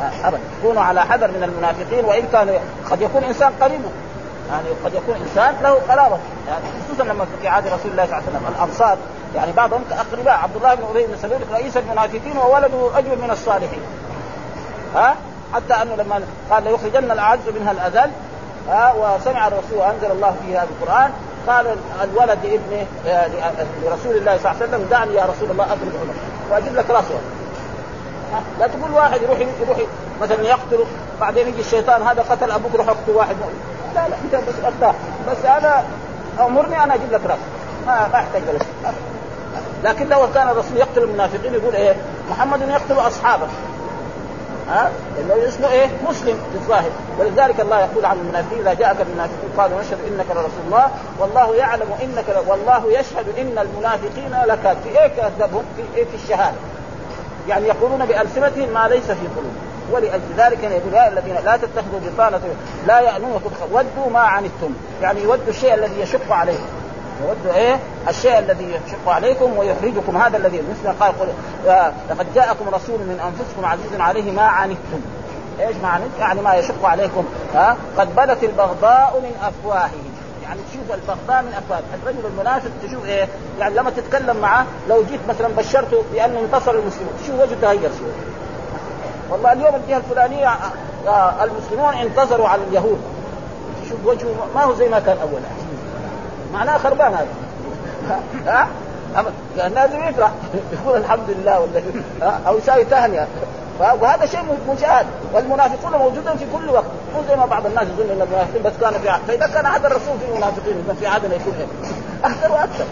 آه 0.01 0.27
ابدا، 0.27 0.39
كونوا 0.61 0.81
على 0.81 1.01
حذر 1.01 1.27
من 1.27 1.43
المنافقين 1.43 2.05
وإن 2.05 2.27
كان 2.31 2.59
قد 2.91 3.01
يكون 3.01 3.23
إنسان 3.23 3.51
قريبه 3.61 3.89
يعني 4.51 4.67
قد 4.85 4.93
يكون 4.93 5.15
إنسان 5.15 5.55
له 5.63 5.73
قرابة. 5.73 6.17
يعني 6.47 6.63
خصوصا 6.87 7.03
لما 7.03 7.25
في 7.41 7.47
عهد 7.47 7.67
رسول 7.67 7.91
الله 7.91 8.05
صلى 8.05 8.17
الله 8.17 8.23
عليه 8.27 8.27
وسلم. 8.27 8.55
الأنصار 8.55 8.97
يعني 9.35 9.51
بعضهم 9.51 9.83
كأقرباء. 9.89 10.39
عبد 10.43 10.55
الله 10.55 10.75
بن 10.75 10.83
أبي 10.89 11.05
بن 11.05 11.17
سلول 11.21 11.39
رئيس 11.53 11.77
المنافقين 11.77 12.37
وولده 12.37 12.89
رجل 12.95 13.21
من 13.21 13.29
الصالحين. 13.31 13.81
ها؟ 14.95 15.15
حتى 15.53 15.73
أنه 15.73 15.95
لما 15.95 16.21
قال 16.51 16.63
ليخرجن 16.63 17.11
الأعز 17.11 17.39
منها 17.59 17.71
الاذل 17.71 18.11
ها 18.69 18.93
وسمع 18.93 19.47
الرسول 19.47 19.81
أنزل 19.81 20.11
الله 20.11 20.35
فيه 20.45 20.57
هذا 20.57 20.67
القرآن. 20.81 21.11
قال 21.47 21.75
الولد 22.03 22.39
لابنه 22.43 22.85
آه، 23.07 23.27
لرسول 23.83 24.15
الله 24.17 24.37
صلى 24.37 24.51
الله 24.51 24.61
عليه 24.61 24.65
وسلم 24.65 24.87
دعني 24.91 25.13
يا 25.15 25.23
رسول 25.23 25.51
الله 25.51 25.63
اضرب 25.63 25.91
عمر 26.01 26.13
وأجيب 26.51 26.75
لك 26.75 26.89
راسه 26.89 27.19
لا 28.59 28.67
تقول 28.67 28.91
واحد 28.91 29.21
يروح 29.21 29.39
يروح 29.39 29.77
مثلا 30.21 30.41
يقتله 30.41 30.85
بعدين 31.21 31.47
يجي 31.47 31.61
الشيطان 31.61 32.01
هذا 32.01 32.21
قتل 32.21 32.51
أبوك 32.51 32.75
روح 32.75 32.87
اقتل 32.87 33.11
واحد. 33.11 33.35
مؤمن 33.35 33.59
لا 33.95 34.07
لا 34.07 34.15
انت 34.23 34.49
بس 34.49 34.55
ارتاح 34.65 34.95
بس 35.29 35.45
أنا 35.45 35.83
أمرني 36.39 36.83
أنا 36.83 36.95
أجيب 36.95 37.11
لك 37.11 37.21
راس 37.25 37.39
ما 37.87 38.07
ما 38.07 38.15
أحتاج 38.15 38.41
لك 38.53 38.65
لكن 39.83 40.09
لو 40.09 40.31
كان 40.33 40.49
الرسول 40.49 40.77
يقتل 40.77 41.03
المنافقين 41.03 41.53
يقول 41.53 41.75
إيه 41.75 41.95
محمد 42.31 42.61
يقتل 42.61 43.07
اصحابه 43.07 43.47
ها؟ 44.69 44.91
لأنه 45.17 45.47
اسمه 45.47 45.71
إيه؟ 45.71 45.87
مسلم 46.09 46.37
في 46.51 46.55
الظاهر. 46.55 46.89
ولذلك 47.19 47.59
الله 47.59 47.79
يقول 47.79 48.05
عن 48.05 48.17
المنافقين 48.17 48.59
إذا 48.59 48.73
جاءك 48.73 48.97
المنافقون 49.01 49.49
قالوا 49.57 49.81
نشهد 49.81 49.97
إنك 50.07 50.25
لرسول 50.29 50.65
الله. 50.65 50.87
والله 51.19 51.55
يعلم 51.55 51.87
إنك 52.03 52.25
ل... 52.29 52.49
والله 52.49 52.91
يشهد 52.99 53.25
إن 53.39 53.57
المنافقين 53.57 54.35
لك 54.45 54.77
في 54.83 54.99
إيه؟ 54.99 55.07
كذبهم 55.07 55.63
في 55.75 55.97
إيه؟ 55.97 56.05
في 56.05 56.23
الشهادة. 56.23 56.57
يعني 57.47 57.67
يقولون 57.67 58.05
بألسنتهم 58.05 58.69
ما 58.73 58.87
ليس 58.87 59.05
في 59.05 59.27
قلوبهم. 59.35 59.65
ولأجل 59.91 60.33
ذلك 60.37 60.63
يقول 60.63 60.93
يا 60.93 61.07
الذين 61.07 61.35
لا 61.45 61.57
تتخذوا 61.57 61.99
بطانه 62.05 62.41
لا 62.87 62.99
يأنونكم 62.99 63.49
ودوا 63.71 64.09
ما 64.13 64.19
عنتم. 64.19 64.73
يعني 65.01 65.21
يودوا 65.21 65.49
الشيء 65.49 65.73
الذي 65.73 66.01
يشق 66.01 66.31
عليكم 66.31 66.84
يودوا 67.21 67.53
إيه؟ 67.59 67.79
الشيء 68.07 68.39
الذي 68.39 68.63
يشق 68.63 69.09
عليكم 69.09 69.57
ويحرجكم 69.57 70.17
هذا 70.17 70.37
الذي 70.37 70.61
مثل 70.71 70.99
قال 70.99 71.13
آه، 71.67 71.91
لقد 72.09 72.25
جاءكم 72.35 72.69
رسول 72.69 72.99
من 72.99 73.19
أنفسكم 73.19 73.65
عزيز 73.65 74.01
عليه 74.01 74.31
ما 74.31 74.41
عنتم. 74.41 75.01
إيش 75.59 75.75
ما 75.83 75.87
عنتم؟ 75.87 76.09
يعني 76.19 76.41
ما 76.41 76.53
يشق 76.55 76.85
عليكم. 76.85 77.25
ها؟ 77.53 77.77
قد 77.97 78.15
بدت 78.15 78.43
البغضاء 78.43 79.21
من 79.23 79.31
أفواههم. 79.47 80.15
يعني 80.43 80.59
تشوف 80.71 80.95
البغضاء 80.95 81.43
من 81.43 81.53
أفواههم. 81.53 81.83
الرجل 82.03 82.25
المنافق 82.25 82.69
تشوف 82.83 83.05
إيه؟ 83.05 83.27
يعني 83.59 83.75
لما 83.75 83.89
تتكلم 83.89 84.37
معه 84.37 84.65
لو 84.89 85.03
جيت 85.03 85.19
مثلا 85.29 85.47
بشرته 85.47 86.03
بأنه 86.13 86.39
انتصر 86.39 86.71
المسلمون 86.71 87.13
تشوف 87.23 87.35
وجهه 87.39 87.61
تغير 87.61 87.89
شوية 87.99 88.35
والله 89.29 89.53
اليوم 89.53 89.75
الجهة 89.75 89.97
الفلانية 89.97 90.47
آه، 90.47 90.71
آه، 91.07 91.43
المسلمون 91.43 91.93
انتصروا 91.93 92.47
على 92.47 92.61
اليهود. 92.63 92.99
شوف 93.89 94.05
وجهه 94.05 94.35
ما 94.55 94.63
هو 94.63 94.75
زي 94.75 94.89
ما 94.89 94.99
كان 94.99 95.17
اول 95.17 95.41
معناه 96.55 96.77
خربان 96.77 97.13
هذا. 97.13 97.27
ها؟ 98.47 98.67
يعني 99.57 99.75
لازم 99.75 100.03
يفرح 100.03 100.31
يقول 100.73 100.97
الحمد 100.97 101.29
لله 101.29 101.59
ولا 101.59 102.37
أو 102.47 102.57
يساوي 102.57 102.85
تهنئه 102.85 103.27
وهذا 103.79 104.25
شيء 104.25 104.41
مشاهد 104.69 105.05
والمنافقون 105.33 105.91
موجودون 105.91 106.37
في 106.37 106.45
كل 106.53 106.69
وقت. 106.69 106.85
مو 107.15 107.21
زي 107.27 107.35
ما 107.35 107.45
بعض 107.45 107.65
الناس 107.65 107.83
يظن 107.83 108.09
إن 108.09 108.21
المنافقين 108.21 108.63
بس 108.63 108.73
كانوا 108.81 108.99
في 108.99 109.09
عهد 109.09 109.21
فاذا 109.27 109.47
كان 109.47 109.65
عهد 109.65 109.85
الرسول 109.85 110.17
في 110.19 110.37
منافقين 110.37 110.83
اذا 110.85 110.93
في 110.93 111.07
عهدنا 111.07 111.35
يكون 111.35 111.53
أكثر 112.23 112.51
وأكثر. 112.51 112.85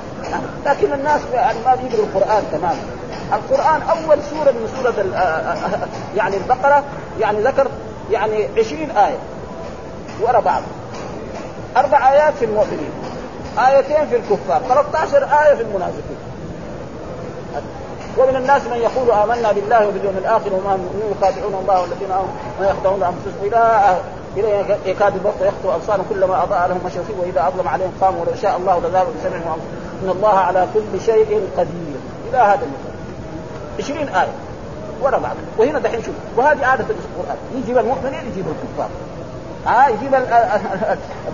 لكن 0.65 0.93
الناس 0.93 1.21
يعني 1.33 1.57
ما 1.65 1.75
بيقروا 1.75 2.05
القرآن 2.05 2.43
تماما. 2.51 2.81
القرآن 3.33 3.81
أول 3.81 4.17
سورة 4.29 4.51
من 4.51 4.73
سورة 4.77 5.15
آه، 5.15 5.17
آه، 5.17 5.53
آه، 5.53 5.87
يعني 6.15 6.37
البقرة 6.37 6.83
يعني 7.19 7.41
ذكر 7.41 7.67
يعني 8.11 8.47
عشرين 8.57 8.91
آية. 8.91 9.17
ورا 10.21 10.39
بعض. 10.39 10.61
أربع 11.77 12.11
آيات 12.11 12.33
في 12.39 12.45
المؤمنين. 12.45 13.02
آيتين 13.57 14.07
في 14.07 14.15
الكفار 14.15 14.61
13 14.67 15.17
آية 15.17 15.55
في 15.55 15.61
المنافقين. 15.61 16.17
ومن 18.17 18.35
الناس 18.35 18.61
من 18.61 18.77
يقول 18.77 19.11
آمنا 19.11 19.51
بالله 19.51 19.87
وباليوم 19.87 20.17
الآخر 20.17 20.53
وما 20.53 20.75
هم 20.75 21.15
يخادعون 21.17 21.53
الله 21.61 21.81
والذين 21.81 22.11
امنوا 22.11 22.33
ويخدعون 22.59 23.03
أنفسهم. 23.03 23.43
إلى 23.43 23.97
إلى 24.37 24.77
يكاد 24.85 25.13
البرق 25.13 25.35
يخطو 25.41 25.75
أبصارهم 25.75 26.05
كلما 26.09 26.43
أضاء 26.43 26.67
لهم 26.67 26.79
مشوا 26.85 27.03
فيه 27.03 27.13
وإذا 27.21 27.47
أظلم 27.47 27.67
عليهم 27.67 27.91
قاموا 28.01 28.21
ولو 28.21 28.35
شاء 28.41 28.57
الله 28.57 28.79
لذهب 28.79 29.07
بسمعهم 29.19 29.59
إن 30.03 30.09
الله 30.09 30.33
على 30.33 30.67
كل 30.73 31.01
شيء 31.05 31.49
قدير. 31.57 31.97
إلى 32.29 32.37
هذا 32.37 32.61
المثال 32.63 32.93
20 33.79 34.07
آية. 34.07 34.33
ورا 35.01 35.17
بعض. 35.17 35.35
وهنا 35.57 35.79
دحين 35.79 36.03
شوف. 36.03 36.15
وهذه 36.37 36.65
عادة 36.65 36.85
القرآن. 36.89 37.37
يجيب 37.55 37.77
المؤمنين 37.77 38.27
يجيب 38.31 38.45
الكفار. 38.47 38.89
ها 39.65 39.89
يجيب 39.89 40.11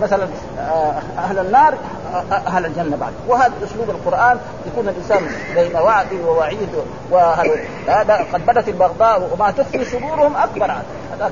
مثلا 0.02 0.28
آه، 0.58 0.94
أهل 1.18 1.38
النار 1.38 1.74
آه، 2.14 2.34
أهل 2.34 2.66
الجنة 2.66 2.96
بعد. 2.96 3.12
وهذا 3.28 3.52
أسلوب 3.64 3.90
القرآن 3.90 4.38
يكون 4.66 4.88
الإنسان 4.88 5.26
بين 5.54 5.76
وعد 5.76 6.06
ووعيد 6.26 6.68
هذا 7.88 8.26
قد 8.32 8.46
بدت 8.46 8.68
البغضاء 8.68 9.30
وما 9.32 9.50
تخفي 9.50 9.84
صدورهم 9.84 10.36
أكبر. 10.36 10.72
هذا 11.20 11.30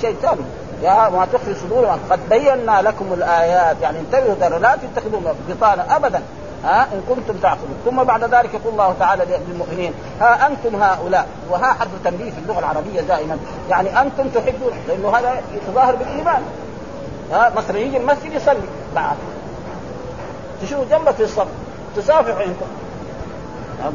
شيء 0.00 0.16
ثاني. 0.22 0.40
يا 0.82 1.08
ما 1.08 1.26
تخفي 1.32 1.54
صدورهم 1.54 1.98
قد 2.10 2.28
بينا 2.28 2.82
لكم 2.82 3.12
الآيات. 3.12 3.76
يعني 3.82 3.98
انتبهوا 3.98 4.58
لا 4.58 4.76
تتخذوا 4.76 5.20
بطانة 5.48 5.96
ابدا. 5.96 6.22
ها 6.66 6.82
إن 6.82 7.02
كنتم 7.08 7.38
تعقلون. 7.42 7.76
ثم 7.84 8.04
بعد 8.04 8.24
ذلك 8.24 8.54
يقول 8.54 8.72
الله 8.72 8.94
تعالى 8.98 9.24
للمؤمنين 9.48 9.92
ها 10.20 10.46
أنتم 10.46 10.82
هؤلاء 10.82 11.26
وها 11.50 11.72
حرف 11.72 11.90
تنبيه 12.04 12.30
في 12.30 12.38
اللغة 12.38 12.58
العربية 12.58 13.00
دائما. 13.00 13.38
يعني 13.70 14.00
أنتم 14.00 14.28
تحبون 14.28 14.72
لأنه 14.88 15.16
هذا 15.16 15.40
يتظاهر 15.54 15.96
بالإيمان. 15.96 16.42
ها 17.32 17.52
مثلا 17.56 17.78
يجي 17.78 17.96
المسجد 17.96 18.32
يصلي 18.32 18.68
معك 18.94 19.16
تشوف 20.62 20.90
جنبك 20.90 21.14
في 21.14 21.22
الصف 21.22 21.46
تصافح 21.96 22.40
انت 22.40 22.60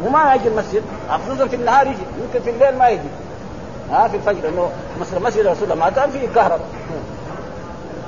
وما 0.06 0.34
يجي 0.36 0.48
المسجد 0.48 0.84
خصوصا 1.10 1.48
في 1.48 1.56
النهار 1.56 1.88
يجي 1.88 2.04
يمكن 2.22 2.40
في 2.40 2.50
الليل 2.50 2.78
ما 2.78 2.90
يجي. 2.90 3.08
ها 3.92 4.08
في 4.08 4.18
الفجر 4.18 4.50
انه 4.50 4.72
مثلا 5.02 5.20
مسجد 5.20 5.48
رسول 5.48 5.64
الله 5.64 5.76
ما 5.76 5.90
كان 5.90 6.10
فيه 6.10 6.28
كهرباء. 6.36 6.68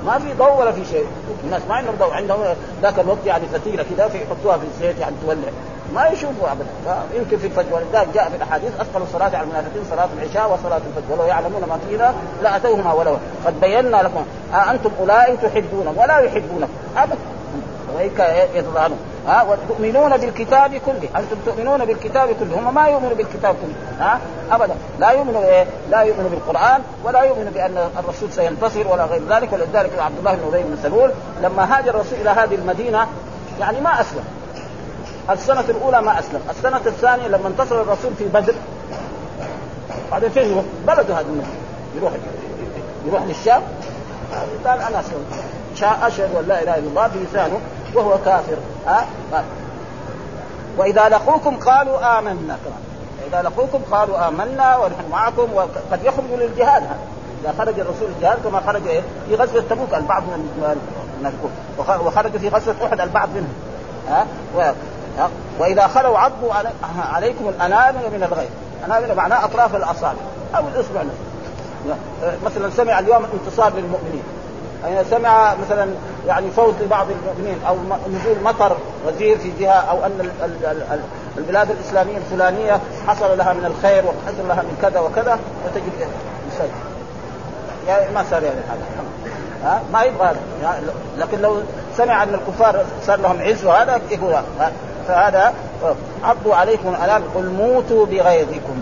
ما 0.06 0.18
في 0.18 0.32
ضوء 0.32 0.60
ولا 0.60 0.72
في 0.72 0.84
شيء. 0.84 1.06
الناس 1.44 1.62
ما 1.68 1.74
عندهم 1.74 1.94
ضوء 1.98 2.12
عندهم 2.12 2.40
ذاك 2.82 2.98
الوقت 2.98 3.26
يعني 3.26 3.46
فتيله 3.46 3.84
كذا 3.96 4.08
فيحطوها 4.08 4.56
في 4.56 4.64
الزيت 4.74 4.98
يعني 4.98 5.14
تولع. 5.26 5.48
ما 5.94 6.06
يشوفوا 6.06 6.52
ابدا. 6.52 6.96
يمكن 7.14 7.36
في 7.36 7.46
الفجر. 7.46 7.74
ولذلك 7.74 8.08
جاء 8.14 8.28
في 8.28 8.36
الأحاديث 8.36 8.80
اثقل 8.80 9.02
الصلاة 9.02 9.36
على 9.36 9.42
المنافقين 9.42 9.84
صلاة 9.90 10.08
العشاء 10.18 10.52
وصلاة 10.52 10.76
الفجر. 10.76 11.12
ولو 11.12 11.24
يعلمون 11.24 11.60
ما 11.60 11.78
فينا 11.88 12.14
لأتوهما 12.42 12.92
ولو. 12.92 13.16
قد 13.46 13.60
بينا 13.60 13.96
لكم 13.96 14.24
أنتم 14.70 14.90
أولئك 15.00 15.40
تحبونهم 15.40 15.98
ولا 15.98 16.18
يحبونكم. 16.18 16.72
ابدا. 16.96 17.16
وهيك 17.94 18.18
يتظاهرون 18.54 18.98
ها 19.26 19.42
وتؤمنون 19.42 20.16
بالكتاب 20.16 20.74
كله. 20.74 21.08
أنتم 21.16 21.36
تؤمنون 21.46 21.84
بالكتاب 21.84 22.28
كله. 22.28 22.58
هم 22.58 22.74
ما 22.74 22.88
يؤمنوا 22.88 23.14
بالكتاب 23.14 23.54
كله. 23.54 24.06
ها 24.06 24.20
أبدا. 24.50 24.74
لا 24.98 25.10
يؤمنوا 25.10 25.44
إيه 25.44 25.66
لا 25.90 26.02
يؤمنوا 26.02 26.30
بالقرآن 26.30 26.80
ولا 27.04 27.22
يؤمنوا 27.22 27.50
بأن 27.54 27.88
الرسول 27.98 28.32
سينتصر 28.32 28.88
ولا 28.88 29.04
غير 29.04 29.22
ذلك. 29.30 29.52
ولذلك 29.52 29.98
عبد 29.98 30.18
الله 30.18 30.34
بن 30.34 30.54
أبي 30.54 30.62
بن 30.62 30.78
سلول 30.82 31.10
لما 31.42 31.78
هاجر 31.78 31.90
الرسول 31.90 32.18
إلى 32.20 32.30
هذه 32.30 32.54
المدينة 32.54 33.06
يعني 33.60 33.80
ما 33.80 34.00
أسلم. 34.00 34.24
السنة 35.30 35.64
الأولى 35.68 36.02
ما 36.02 36.18
أسلم، 36.18 36.40
السنة 36.50 36.80
الثانية 36.86 37.28
لما 37.28 37.48
انتصر 37.48 37.80
الرسول 37.80 38.12
في 38.18 38.24
بدر 38.24 38.54
بعدين 40.10 40.30
فين 40.30 40.50
يروح؟ 40.50 40.64
بلده 40.86 41.14
هذه 41.14 41.20
المدينة 41.20 41.48
يروح 41.96 42.12
يروح 43.06 43.22
للشام. 43.22 43.62
قال 44.66 44.80
أنا 44.80 45.00
أسلم. 45.00 45.24
أشهد 45.82 46.36
أن 46.36 46.44
لا 46.48 46.62
إله 46.62 46.74
إلا 46.74 46.88
الله 46.88 47.06
بلسانه. 47.06 47.60
وهو 47.94 48.18
كافر. 48.24 48.56
ها؟ 48.86 49.06
أه؟ 49.34 49.44
وإذا 50.78 51.08
لقوكم 51.08 51.56
قالوا 51.56 52.18
آمنا. 52.18 52.58
كمان 52.64 52.82
اذا 53.28 53.42
لقوكم 53.42 53.78
قالوا 53.90 54.28
آمنا 54.28 54.76
ونحن 54.76 55.10
معكم 55.12 55.48
وقد 55.54 56.04
يخرجوا 56.04 56.36
للجهاد. 56.36 56.82
إذا 57.42 57.54
خرج 57.58 57.80
الرسول 57.80 58.08
الجهاد 58.16 58.38
كما 58.44 58.60
خرج 58.66 58.86
إيه؟ 58.86 59.00
في 59.28 59.34
غزوة 59.34 59.62
تبوك 59.70 59.94
البعض 59.94 60.22
من 60.22 61.32
وخرج 61.78 62.36
في 62.36 62.48
غزوة 62.48 62.74
أحد 62.86 63.00
البعض 63.00 63.28
منهم. 63.34 63.54
ها؟ 64.08 64.26
أه؟ 65.18 65.28
وإذا 65.58 65.86
خلوا 65.86 66.18
عضوا 66.18 66.52
عليكم 67.12 67.48
الأنامل 67.48 68.00
من 68.12 68.22
الغيظ. 68.22 68.50
أنامل 68.86 69.14
معناه 69.14 69.44
أطراف 69.44 69.76
الأصابع 69.76 70.20
أو 70.56 70.64
الاصبع 70.68 71.02
مثلا 72.44 72.70
سمع 72.70 72.98
اليوم 72.98 73.26
انتصار 73.34 73.72
للمؤمنين. 73.76 74.22
يعني 74.84 75.04
سمع 75.10 75.54
مثلا 75.54 75.88
يعني 76.26 76.50
فوز 76.50 76.74
لبعض 76.80 77.06
المؤمنين 77.10 77.58
أو 77.68 77.76
نزول 78.10 78.36
مطر 78.44 78.76
غزير 79.06 79.38
في 79.38 79.50
جهة 79.60 79.72
أو 79.90 80.04
أن 80.04 80.30
البلاد 81.38 81.70
الإسلامية 81.70 82.16
الفلانية 82.16 82.80
حصل 83.06 83.38
لها 83.38 83.52
من 83.52 83.64
الخير 83.64 84.04
وحصل 84.04 84.48
لها 84.48 84.62
من 84.62 84.78
كذا 84.82 85.00
وكذا 85.00 85.38
فتجد 85.64 86.08
يسجل 86.52 86.68
يعني 87.88 88.14
ما 88.14 88.24
صار 88.30 88.42
يعني 88.42 88.60
هذا. 88.60 89.04
ها؟ 89.64 89.82
ما 89.92 90.02
يبغى 90.02 90.32
يعني 90.62 90.86
لكن 91.18 91.40
لو 91.40 91.56
سمع 91.96 92.22
أن 92.22 92.34
الكفار 92.34 92.84
صار 93.06 93.20
لهم 93.20 93.42
عز 93.42 93.64
وهذا 93.64 94.00
يقول 94.10 94.34
فهذا 95.08 95.54
عضوا 96.24 96.54
عليكم 96.54 96.88
الالام 96.88 97.22
قل 97.34 97.50
موتوا 97.50 98.06
بغيظكم. 98.06 98.80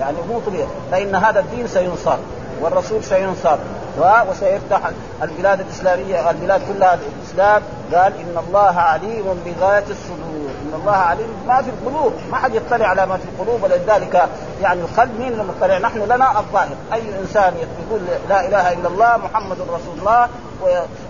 يعني 0.00 0.16
موتوا 0.28 0.52
بغيظ. 0.52 0.68
فإن 0.92 1.14
هذا 1.14 1.40
الدين 1.40 1.66
سينصر 1.66 2.16
والرسول 2.60 3.04
سينصر 3.04 3.56
وسيفتح 3.98 4.80
البلاد 5.22 5.60
الإسلامية 5.60 6.30
البلاد 6.30 6.60
كلها 6.68 6.94
الاسلام 6.94 7.62
قال 7.94 8.12
إن 8.20 8.42
الله 8.48 8.80
عليم 8.80 9.42
بذات 9.44 9.84
الصدور. 9.90 10.50
إن 10.66 10.80
الله 10.80 10.92
عليم 10.92 11.28
ما 11.46 11.62
في 11.62 11.70
القلوب 11.70 12.12
ما 12.30 12.36
حد 12.36 12.54
يطلع 12.54 12.86
على 12.86 13.06
ما 13.06 13.16
في 13.16 13.24
القلوب. 13.24 13.62
ولذلك 13.62 14.28
يعني 14.62 14.80
القلب 14.80 15.20
مين 15.20 15.40
المطلع 15.40 15.78
نحن 15.78 15.98
لنا 15.98 16.38
الظاهر. 16.38 16.76
أي 16.92 17.18
إنسان 17.20 17.54
يقول 17.54 18.00
لا 18.28 18.48
إله 18.48 18.72
إلا 18.72 18.88
الله 18.88 19.16
محمد 19.16 19.56
رسول 19.60 19.98
الله 19.98 20.28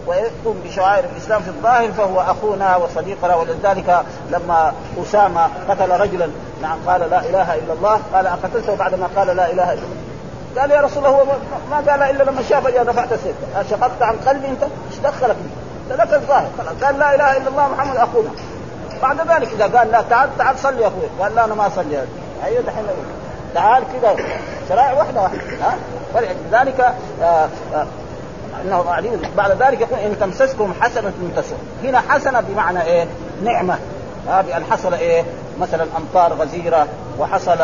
ويقوم 0.07 0.61
بشعائر 0.65 1.05
الإسلام 1.05 1.43
في 1.43 1.49
الظاهر 1.49 1.93
فهو 1.93 2.21
أخونا 2.21 2.77
وصديقنا. 2.77 3.37
ولذلك 3.37 4.03
لما 4.31 4.73
أسامة 5.03 5.49
قتل 5.69 5.91
رجلا 6.01 6.29
نعم 6.63 6.79
قال 6.87 7.01
لا 7.01 7.21
إله 7.21 7.55
إلا 7.55 7.73
الله. 7.73 8.01
قال 8.15 8.27
أقتلته 8.27 8.75
بعدما 8.75 9.09
قال 9.17 9.27
لا 9.27 9.51
إله 9.51 9.73
إلا 9.73 9.73
الله. 9.73 10.16
قال 10.59 10.71
يا 10.71 10.81
رسول 10.81 11.07
الله 11.07 11.17
هو 11.17 11.25
ما 11.71 11.77
قال 11.77 12.03
إلا 12.03 12.23
لما 12.23 12.43
شاف 12.43 12.65
يا 12.65 12.83
دفعت 12.83 13.13
السيف. 13.13 13.35
شققت 13.71 14.03
عن 14.03 14.17
قلبي 14.17 14.49
أنت؟ 14.49 14.63
إيش 14.63 14.99
دخلك؟ 15.05 15.37
لك 15.91 16.15
الظاهر. 16.15 16.49
قال 16.83 16.99
لا 16.99 17.15
إله 17.15 17.37
إلا 17.37 17.49
الله 17.49 17.69
محمد 17.69 17.97
أخونا. 17.97 18.29
بعد 19.03 19.21
ذلك 19.21 19.53
إذا 19.53 19.79
قال 19.79 19.91
لا 19.91 20.03
تعال 20.11 20.29
تعال 20.39 20.59
صلي 20.59 20.83
يا 20.83 20.87
أخوي. 20.87 21.09
قال 21.21 21.35
لا 21.35 21.45
أنا 21.45 21.55
ما 21.55 21.67
أصلي 21.67 22.05
أيوه 22.45 22.63
دحين 22.63 22.85
تعال 23.55 23.83
كذا. 23.83 24.17
شرائع 24.69 24.93
واحدة 24.93 25.23
واحدة. 25.23 25.41
ها؟ 25.63 25.75
فلذلك 26.15 26.81
آه 27.23 27.49
آه 27.75 27.87
إنه 28.65 28.85
بعد 29.37 29.63
ذلك 29.63 29.81
يقول 29.81 29.99
إن 29.99 30.17
تمسسكم 30.21 30.75
حسنة 30.81 31.13
تسر 31.37 31.57
هنا 31.85 32.03
حسنة 32.09 32.41
بمعنى 32.41 32.83
إيه؟ 32.83 33.07
نعمة. 33.45 33.79
ها؟ 34.29 34.43
بأن 34.43 34.65
حصل 34.71 34.95
إيه؟ 34.95 35.25
مثلا 35.61 35.87
أمطار 35.97 36.33
غزيرة 36.33 36.87
وحصل 37.19 37.59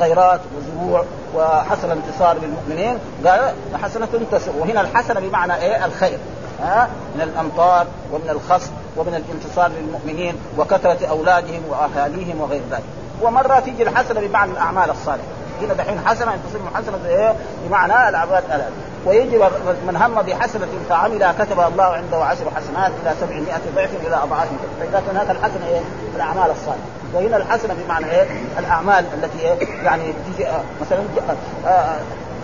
خيرات 0.00 0.40
وزروع 0.56 1.04
وحصل 1.34 1.90
انتصار 1.90 2.36
للمؤمنين 2.42 2.98
قال 3.26 3.54
حسنة 3.82 4.08
تسر 4.32 4.50
وهنا 4.58 4.80
الحسنة 4.80 5.20
بمعنى 5.20 5.56
إيه؟ 5.56 5.84
الخير. 5.84 6.18
ها؟ 6.62 6.88
من 7.14 7.20
الأمطار 7.20 7.86
ومن 8.12 8.30
الخصب 8.30 8.70
ومن 8.96 9.14
الانتصار 9.14 9.70
للمؤمنين 9.80 10.34
وكثرة 10.58 11.06
أولادهم 11.06 11.62
وأهاليهم 11.68 12.40
وغير 12.40 12.62
ذلك. 12.70 12.82
ومرة 13.22 13.60
تيجي 13.60 13.82
الحسنة 13.82 14.20
بمعنى 14.20 14.52
الأعمال 14.52 14.90
الصالحة. 14.90 15.26
هنا 15.62 15.74
دحين 15.74 16.00
حسنة 16.06 16.32
تصير 16.48 16.60
حسنة 16.74 16.98
إيه؟ 17.08 17.34
بمعنى 17.64 18.08
الاعمال 18.08 18.42
الالات 18.46 18.72
ويجي 19.06 19.38
من 19.86 19.96
هم 19.96 20.22
بحسنة 20.22 20.66
فعملها 20.88 21.34
كتب 21.38 21.60
الله 21.60 21.84
عنده 21.84 22.24
عشر 22.24 22.44
حسنات 22.56 22.92
إلى 23.02 23.14
سبعمائة 23.20 23.60
ضعف 23.76 23.90
إلى 24.06 24.16
أضعاف 24.16 24.48
فإذا 24.80 25.02
كان 25.06 25.16
هذا 25.16 25.32
الحسنة 25.32 25.66
إيه؟ 25.68 25.80
الأعمال 26.16 26.50
الصالحة 26.50 26.78
وهنا 27.14 27.36
الحسنة 27.36 27.74
بمعنى 27.84 28.10
إيه؟ 28.10 28.26
الأعمال 28.58 29.04
التي 29.14 29.38
إيه؟ 29.40 29.84
يعني 29.84 30.02
تجي 30.12 30.48
آه 30.48 30.62
مثلا 30.80 30.98
آه 30.98 31.68
آه 31.68 31.96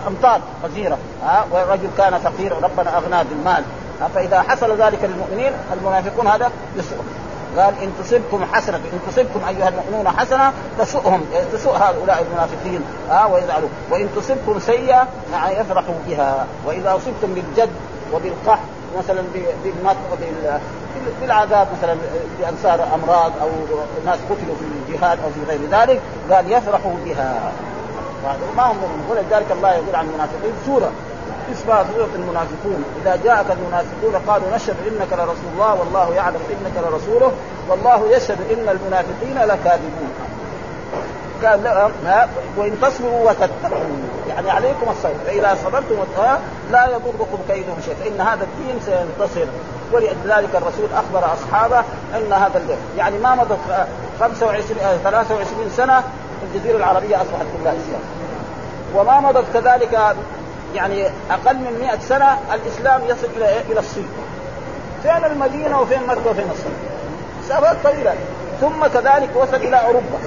أمطار 0.07 0.41
غزيرة 0.63 0.97
آه 1.23 1.45
والرجل 1.51 1.87
كان 1.97 2.17
فقير 2.17 2.53
ربنا 2.63 2.97
أغناه 2.97 3.23
بالمال 3.23 3.63
فإذا 4.15 4.41
حصل 4.41 4.81
ذلك 4.81 4.99
للمؤمنين 5.03 5.51
المنافقون 5.73 6.27
هذا 6.27 6.51
يسرهم 6.77 7.05
قال 7.57 7.73
إن 7.83 7.91
تصبكم 8.03 8.45
حسنة 8.53 8.77
إن 8.77 8.99
تصبكم 9.07 9.47
أيها 9.47 9.69
المؤمنون 9.69 10.09
حسنة 10.09 10.53
تسؤهم 10.79 11.25
تسوء 11.53 11.77
هؤلاء 11.77 12.25
المنافقين 12.29 12.81
آه 13.11 13.27
ويزعلوا 13.27 13.69
وإن 13.91 14.09
تصبكم 14.15 14.59
سيئة 14.59 15.07
يعني 15.31 15.59
يفرحوا 15.59 15.95
بها. 16.07 16.45
وإذا 16.65 16.95
أصبتم 16.95 17.33
بالجد 17.33 17.69
وبالقحط 18.13 18.59
مثلا 18.97 19.21
بالمطر 19.63 19.99
بالعذاب 21.21 21.67
مثلا 21.77 21.95
بان 22.39 22.57
صار 22.63 22.87
أمراض 22.95 23.31
أو 23.41 23.49
ناس 24.05 24.19
قتلوا 24.29 24.55
في 24.55 24.93
الجهاد 24.93 25.19
أو 25.19 25.29
في 25.29 25.51
غير 25.51 25.59
ذلك 25.71 26.01
قال 26.31 26.51
يفرحوا 26.51 26.93
بها. 27.05 27.51
ما 28.57 28.63
هم 28.63 28.77
ولذلك 29.09 29.51
الله 29.51 29.73
يقول 29.73 29.95
عن 29.95 30.05
المنافقين 30.05 30.51
سورة. 30.65 30.91
اسمها 31.53 31.85
سورة 31.93 32.09
المنافقون. 32.15 32.83
إذا 33.01 33.19
جاءك 33.23 33.45
المنافقون 33.51 34.15
قالوا 34.27 34.55
نشهد 34.55 34.75
إنك 34.87 35.13
لرسول 35.13 35.51
الله 35.53 35.73
والله 35.73 36.13
يعلم 36.13 36.39
إنك 36.49 36.83
لرسوله 36.85 37.31
والله 37.69 38.15
يشهد 38.15 38.37
إن 38.51 38.69
المنافقين 38.69 39.37
لكاذبون. 39.37 40.11
كان 41.41 41.89
وإن 42.57 42.77
تصبروا 42.81 43.29
وتتقوا. 43.29 43.85
يعني 44.29 44.49
عليكم 44.51 44.89
الصبر 44.89 45.15
فإذا 45.25 45.57
صبرتم 45.63 45.95
لا 46.71 46.85
يضركم 46.85 47.37
كيدهم 47.47 47.77
شيء 47.85 47.95
فإن 48.03 48.21
هذا 48.21 48.43
الدين 48.43 48.79
سينتصر. 48.85 49.47
ولذلك 49.91 50.55
الرسول 50.55 50.89
أخبر 50.95 51.33
أصحابه 51.33 51.79
أن 52.15 52.33
هذا 52.33 52.57
الدين 52.57 52.77
يعني 52.97 53.17
ما 53.17 53.35
مضت 53.35 53.59
25 54.19 54.79
23 55.03 55.69
سنة 55.77 56.03
الجزيرة 56.43 56.77
العربية 56.77 57.15
أصبحت 57.15 57.45
كلها 57.57 57.73
اسلام 57.73 58.01
وما 58.95 59.19
مضت 59.19 59.45
كذلك 59.53 60.15
يعني 60.75 61.05
أقل 61.31 61.55
من 61.55 61.77
100 61.79 61.99
سنة 61.99 62.37
الإسلام 62.53 63.01
يصل 63.05 63.27
إلى 63.37 63.49
إيه؟ 63.49 63.61
إلى 63.71 63.79
الصين. 63.79 64.07
فين 65.03 65.25
المدينة 65.25 65.81
وفين 65.81 66.03
مكة 66.07 66.29
وفين 66.29 66.49
الصين؟ 66.51 66.73
مسافات 67.43 67.77
طويله 67.83 68.15
ثم 68.61 68.87
كذلك 68.87 69.29
وصل 69.35 69.55
إلى 69.55 69.75
أوروبا. 69.75 70.17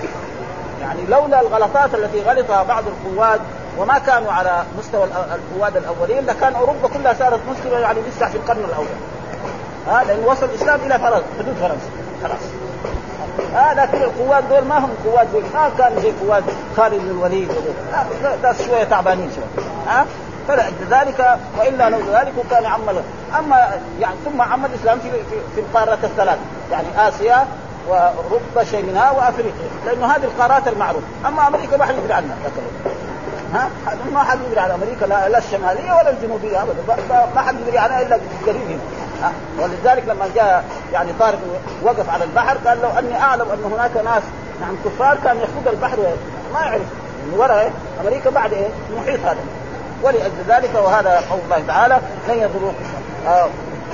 يعني 0.80 1.00
لولا 1.08 1.40
الغلطات 1.40 1.94
التي 1.94 2.20
غلطها 2.22 2.62
بعض 2.62 2.84
القواد 2.86 3.40
وما 3.78 3.98
كانوا 3.98 4.32
على 4.32 4.64
مستوى 4.78 5.04
القواد 5.04 5.76
الأولين 5.76 6.26
لكان 6.26 6.54
أوروبا 6.54 6.88
كلها 6.88 7.14
صارت 7.14 7.40
مسلمه 7.50 7.78
يعني 7.78 8.00
لسه 8.00 8.28
في 8.28 8.36
القرن 8.36 8.64
الأول. 8.64 8.86
ها 9.88 10.04
لأن 10.04 10.24
وصل 10.24 10.46
الإسلام 10.46 10.80
إلى 10.86 10.98
فرنسا. 10.98 11.24
حدود 11.38 11.54
فرنسا. 11.60 11.90
خلاص. 12.22 12.40
ها 13.54 13.74
لكن 13.74 14.02
القوات 14.02 14.44
دول 14.44 14.64
ما 14.64 14.78
هم 14.78 14.90
قوات 15.04 15.26
دول. 15.26 15.42
ما 15.54 15.70
كانوا 15.78 16.00
زي 16.00 16.12
قوات 16.22 16.42
خالد 16.76 17.04
الوليد. 17.10 17.48
لا 18.42 18.52
شوية 18.66 18.84
تعبانين 18.84 19.30
شوية. 19.34 19.66
ها 19.88 20.06
فلذلك 20.48 21.38
وإلا 21.58 21.90
لو 21.90 21.98
ذلك 21.98 22.32
كان 22.50 22.64
عمل. 22.64 23.02
أما 23.38 23.68
يعني 24.00 24.14
ثم 24.24 24.42
عمل 24.42 24.70
الإسلام 24.70 24.98
في 24.98 25.10
في, 25.10 25.36
في 25.54 25.60
القاره 25.60 25.98
الثلاث 26.04 26.38
يعني 26.72 27.08
آسيا 27.08 27.46
ورب 27.88 28.64
شيء 28.70 28.82
منها 28.84 29.10
وأفريقيا 29.10 29.68
لأنه 29.86 30.06
هذه 30.06 30.24
القارات 30.24 30.68
المعروفه 30.68 31.06
أما 31.26 31.48
أمريكا 31.48 31.76
ما 31.76 31.84
حد 31.84 31.94
يدري 31.98 32.12
عنها 32.12 32.36
ها؟ 33.54 33.68
ما 34.12 34.22
حد 34.22 34.38
يدري 34.46 34.60
عن 34.60 34.70
أمريكا 34.70 35.04
لا, 35.04 35.28
لا 35.28 35.38
الشمالية 35.38 35.92
ولا 35.92 36.10
الجنوبية 36.10 36.62
ابدا. 36.62 36.96
ما 37.34 37.40
حد 37.40 37.60
يدري 37.60 37.78
عنها 37.78 38.02
إلا 38.02 38.18
قريب 38.46 38.80
هنا 39.20 39.32
ولذلك 39.58 40.04
لما 40.08 40.28
جاء 40.34 40.64
يعني 40.92 41.12
طارق 41.20 41.38
وقف 41.82 42.10
على 42.10 42.24
البحر 42.24 42.56
قال 42.66 42.82
لو 42.82 42.88
أني 42.98 43.20
أعلم 43.22 43.46
أن 43.50 43.72
هناك 43.72 43.96
ناس 43.96 44.22
نعم 44.60 44.76
كفار 44.84 45.18
كان 45.24 45.36
يخوض 45.36 45.68
البحر 45.68 45.96
ما 46.54 46.60
يعرف 46.60 46.82
من 47.26 47.34
وراء 47.38 47.58
إيه؟ 47.58 47.70
أمريكا 48.00 48.30
بعد 48.30 48.52
إيه؟ 48.52 48.68
المحيط 48.90 49.20
هذا. 49.20 49.38
ولأجل 50.02 50.44
ذلك 50.48 50.74
وهذا 50.74 51.22
قول 51.30 51.40
الله 51.44 51.62
تعالى 51.66 52.00
لن 52.28 52.34
يضروكم. 52.34 52.84
آه 53.26 53.48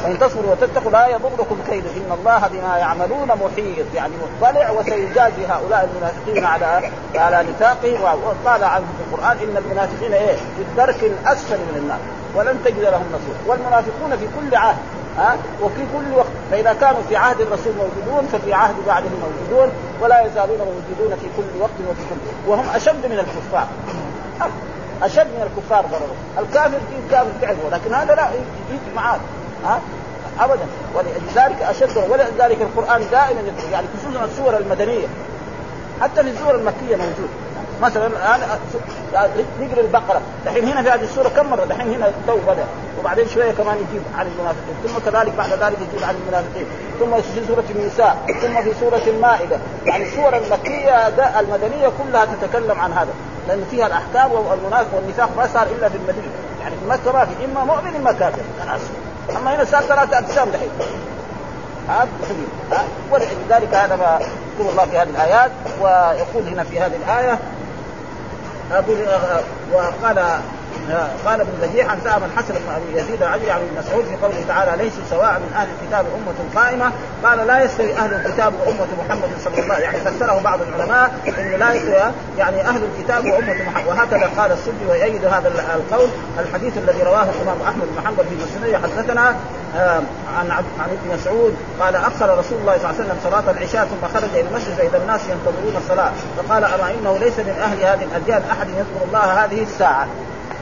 وان 0.05 0.19
تصبروا 0.19 0.51
وتتقوا 0.53 0.91
لا 0.91 1.07
يضركم 1.07 1.57
كيد 1.71 1.85
إن 1.87 2.19
الله 2.19 2.49
بما 2.53 2.79
يعملون 2.79 3.29
محيط. 3.29 3.87
يعني 3.95 4.13
مطلع 4.43 4.71
وسيجازي 4.71 5.47
هؤلاء 5.49 5.89
المنافقين 5.91 6.45
على 6.45 6.91
على 7.15 7.49
نفاقهم 7.51 8.03
وقال 8.03 8.65
عنهم 8.65 8.89
في 8.99 9.15
القرآن 9.15 9.37
إن 9.37 9.57
المنافقين 9.57 10.13
إيه 10.13 10.37
في 10.37 10.63
الدرك 10.63 11.03
الأسفل 11.03 11.57
من 11.59 11.77
النار 11.77 11.99
ولن 12.35 12.61
تجد 12.65 12.81
لهم 12.81 13.05
نصير 13.09 13.35
والمنافقون 13.47 14.17
في 14.17 14.27
كل 14.41 14.57
عهد 14.57 14.77
ها 15.19 15.37
وفي 15.63 15.81
كل 15.93 16.17
وقت. 16.17 16.33
فإذا 16.51 16.73
كانوا 16.73 17.01
في 17.09 17.17
عهد 17.17 17.41
الرسول 17.41 17.73
موجودون 17.73 18.29
ففي 18.33 18.55
عهد 18.55 18.75
بعده 18.87 19.09
موجودون 19.09 19.73
ولا 20.01 20.21
يزالون 20.27 20.59
موجودون 20.59 21.19
في 21.19 21.27
كل 21.37 21.61
وقت 21.61 21.79
وفي 21.91 22.01
كل 22.11 22.51
وهم 22.51 22.65
أشد 22.75 23.07
من 23.07 23.19
الكفار. 23.19 23.67
أشد 25.03 25.27
من 25.27 25.51
الكفار 25.51 25.85
ضررا 25.87 26.45
الكافر 26.47 26.79
في 26.79 27.11
كافر 27.11 27.31
تعرفه 27.41 27.69
لكن 27.73 27.95
هذا 27.95 28.15
لا 28.15 28.29
يجي 28.71 28.95
معاه 28.97 29.19
ها؟ 29.65 29.81
ابدا. 30.41 30.67
ولذلك 30.95 31.63
أشد 31.63 31.97
ولذلك 32.11 32.63
القرآن 32.63 33.03
دائما 33.11 33.41
يعني 33.73 33.87
خصوصا 33.99 34.25
السور 34.25 34.57
المدنية. 34.57 35.07
حتى 36.03 36.23
في 36.23 36.31
السور 36.31 36.55
المكية 36.55 36.97
موجود. 36.97 37.29
مثلا 37.83 38.07
الآن 38.07 38.41
نقرأ 39.61 39.81
البقرة. 39.81 40.21
دحين 40.47 40.65
هنا 40.65 40.83
في 40.83 40.91
هذه 40.91 41.03
السوره 41.03 41.29
كم 41.29 41.51
مرة؟ 41.51 41.65
دحين 41.65 41.95
هنا 41.95 42.11
تو 42.27 42.37
بدأ. 42.37 42.65
وبعدين 43.01 43.29
شوية 43.29 43.53
كمان 43.53 43.77
يجيب 43.77 44.03
عن 44.19 44.27
المنافقين. 44.27 44.75
ثم 44.87 45.11
كذلك 45.11 45.33
بعد 45.39 45.51
ذلك 45.51 45.79
يجيب 45.93 46.09
عن 46.09 46.15
المنافقين. 46.15 46.67
ثم 47.01 47.21
في 47.23 47.47
سورة 47.49 47.65
النساء. 47.71 48.17
ثم 48.27 48.63
في 48.63 48.73
سورة 48.81 49.03
المائدة. 49.07 49.59
يعني 49.87 50.05
السور 50.05 50.37
المكية 50.37 51.09
المدنية 51.41 51.89
كلها 51.89 52.25
تتكلم 52.25 52.81
عن 52.81 52.93
هذا. 52.93 53.13
لأن 53.49 53.65
فيها 53.71 53.87
الأحكام 53.87 54.33
والمنافق 54.33 54.95
والنفاق 54.95 55.31
ما 55.37 55.47
صار 55.55 55.67
إلا 55.79 55.89
في 55.89 55.97
المدينة. 55.97 56.33
يعني 56.61 56.75
في 56.77 56.91
مكة 56.91 57.13
ما 57.13 57.25
في. 57.25 57.45
إما 57.45 57.65
مؤمن 57.65 57.97
إما 57.97 58.13
كافر. 58.13 58.43
أما 59.37 59.55
هنا 59.55 59.65
صار 59.65 59.83
ثلاثة 59.83 60.19
أقسام 60.19 60.49
دحين. 60.49 60.71
ها 61.89 62.07
ولذلك 63.11 63.75
هذا 63.75 63.97
ما 63.97 64.21
يقول 64.59 64.71
الله 64.73 64.85
في 64.85 64.99
هذه 64.99 65.09
الآيات 65.11 65.51
ويقول 65.81 66.49
هنا 66.49 66.65
في 66.65 66.81
هذه 66.81 66.97
الآية 66.97 67.39
أقول 68.73 68.97
وقال 69.73 70.25
قال 71.27 71.41
ابن 71.41 71.53
بديع 71.63 71.91
عن 71.91 71.99
سأم 72.05 72.25
الحسن 72.25 72.55
بن 72.55 72.73
أبي 72.77 73.01
يزيد 73.01 73.23
العجلي 73.23 73.51
عن 73.51 73.61
ابن 73.61 73.79
مسعود 73.79 74.05
في 74.05 74.17
قوله 74.17 74.45
تعالى 74.49 74.85
ليسوا 74.85 75.03
سواء 75.11 75.33
من 75.33 75.53
أهل 75.57 75.69
الكتاب 75.81 76.07
أمة 76.17 76.63
قائمة. 76.63 76.93
قال 77.25 77.47
لا 77.47 77.65
يستوي 77.65 77.95
أهل 77.95 78.15
الكتاب 78.15 78.53
وامه 78.61 78.87
محمد 79.07 79.29
صلى 79.45 79.63
الله 79.63 79.75
عليه 79.75 79.85
يعني 79.85 79.99
فسره 79.99 80.41
بعض 80.45 80.59
العلماء 80.63 81.15
انه 81.29 81.57
لا 81.57 81.73
يستوي 81.75 82.13
يعني 82.39 82.61
أهل 82.61 82.81
الكتاب 82.85 83.25
وامه 83.25 83.63
محمد. 83.63 83.87
وهكذا 83.87 84.31
قال 84.37 84.53
السدي 84.53 84.87
ويؤيد 84.89 85.25
هذا 85.25 85.53
القول 85.75 86.09
الحديث 86.39 86.79
الذي 86.79 87.03
رواه 87.03 87.23
الإمام 87.23 87.57
أحمد 87.69 87.87
بن 87.97 88.07
حنبل 88.07 88.25
في 88.25 88.35
مسنده. 88.35 88.79
حدثنا 88.79 89.37
عن 90.39 90.51
عن 90.51 90.91
ابن 90.91 91.15
مسعود 91.15 91.57
قال 91.81 91.97
اخر 91.97 92.39
رسول 92.39 92.59
الله 92.59 92.79
صلى 92.79 92.91
الله 92.91 92.95
عليه 93.01 93.05
وسلم 93.05 93.17
صلاة 93.25 93.51
العشاء 93.51 93.85
ثم 93.85 94.19
خرج 94.19 94.31
إلى 94.35 94.41
المسجد 94.41 94.75
فإذا 94.75 94.99
الناس 94.99 95.21
ينتظرون 95.21 95.77
الصلاه 95.77 96.13
فقال 96.37 96.65
اما 96.65 96.91
انه 96.91 97.19
ليس 97.19 97.39
من 97.39 97.57
أهل 97.63 97.79
هذه 97.79 98.05
الأديان 98.05 98.43
أحد 98.51 98.69
يذكر 98.69 99.05
الله 99.09 99.45
هذه 99.45 99.63
الساعة؟ 99.63 100.07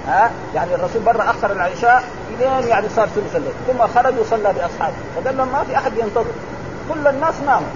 ها؟ 0.07 0.31
يعني 0.55 0.75
الرسول 0.75 1.03
برا 1.03 1.31
أخر 1.31 1.53
العشاء 1.53 2.05
إلين 2.37 2.69
يعني 2.69 2.89
صار 2.89 3.07
ثلث 3.07 3.37
الليل. 3.37 3.53
ثم 3.67 3.87
خرج 3.87 4.15
وصلى 4.21 4.53
باصحابه 4.53 4.95
فدل 5.17 5.37
ما 5.37 5.65
في 5.69 5.77
أحد 5.77 5.93
ينتظر. 5.99 6.33
كل 6.89 7.07
الناس 7.07 7.35
ناموا. 7.47 7.69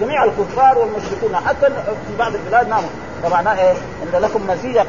جميع 0.00 0.24
الكفار 0.24 0.78
والمشركون 0.78 1.36
حتى 1.36 1.66
في 2.08 2.16
بعض 2.18 2.34
البلاد 2.34 2.68
ناموا. 2.68 2.90
فمعناه 3.22 3.60
إيه؟ 3.60 3.72
ان 4.02 4.20
لكم 4.20 4.46
مزية 4.46 4.86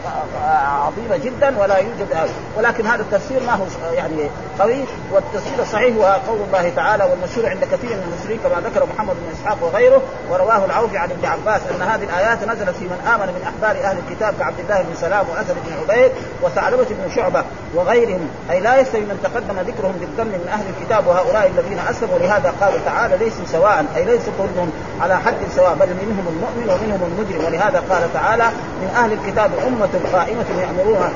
عظيمة 0.66 1.18
جدا 1.18 1.60
ولا 1.60 1.78
يوجد 1.78 2.14
هذا. 2.14 2.30
ولكن 2.58 2.88
هذا 2.88 3.02
التفسير 3.02 3.44
ما 3.44 3.54
هو 3.54 3.66
يعني 3.94 4.30
قوي 4.60 4.84
والتفسير 5.12 5.60
الصحيح 5.60 5.96
هو 5.96 6.20
قول 6.28 6.40
الله 6.48 6.72
تعالى 6.76 7.04
والمشهور 7.04 7.50
عند 7.50 7.64
كثير 7.64 7.90
من 7.90 8.04
المسلمين 8.14 8.40
كما 8.44 8.70
ذكر 8.70 8.88
محمد 8.96 9.16
بن 9.16 9.32
إسحاق 9.34 9.58
وغيره 9.62 10.02
ورواه 10.30 10.66
العوفي 10.66 10.98
عن 10.98 11.12
ابن 11.12 11.26
عباس 11.26 11.62
أن 11.76 11.82
هذه 11.82 12.04
الآيات 12.04 12.44
نزلت 12.44 12.76
في 12.76 12.86
من 12.86 13.08
آمن 13.08 13.28
من 13.28 13.42
احبار 13.44 13.84
أهل 13.84 13.98
الكتاب 14.08 14.34
كعبد 14.40 14.60
الله 14.60 14.82
بن 14.82 14.96
سلام 14.96 15.26
وأسد 15.30 15.56
بن 15.66 15.74
عبيد 15.82 16.12
وثعلبه 16.42 16.86
بن 16.90 17.16
شعبة 17.16 17.44
وغيرهم. 17.76 18.30
أي 18.52 18.60
لا 18.60 18.82
يستوي 18.82 19.02
من 19.02 19.20
تقدم 19.24 19.60
ذكرهم 19.60 19.92
بالذم 19.92 20.28
من 20.28 20.50
أهل 20.54 20.66
الكتاب 20.70 21.08
وهؤلاء 21.08 21.48
الذين 21.48 21.80
أسلموا. 21.90 22.20
لهذا 22.20 22.54
قال 22.62 22.86
تعالى 22.86 23.18
ليسوا 23.18 23.46
سواء 23.52 23.86
أي 23.96 24.06
ليس 24.06 24.26
كلهم 24.38 24.72
على 25.02 25.18
حد 25.18 25.38
سواء 25.56 25.74
بل 25.74 25.88
منهم 25.88 26.26
المؤمن 26.28 26.70
ومنهم 26.70 27.02
المجرم. 27.12 27.46
ولهذا 27.46 27.84
قال 27.90 28.14
تعالى 28.14 28.23
من 28.82 28.88
أهل 28.96 29.14
الكتاب 29.14 29.52
أمة 29.68 29.90
قائمة 30.14 30.46
يامرون 30.62 31.14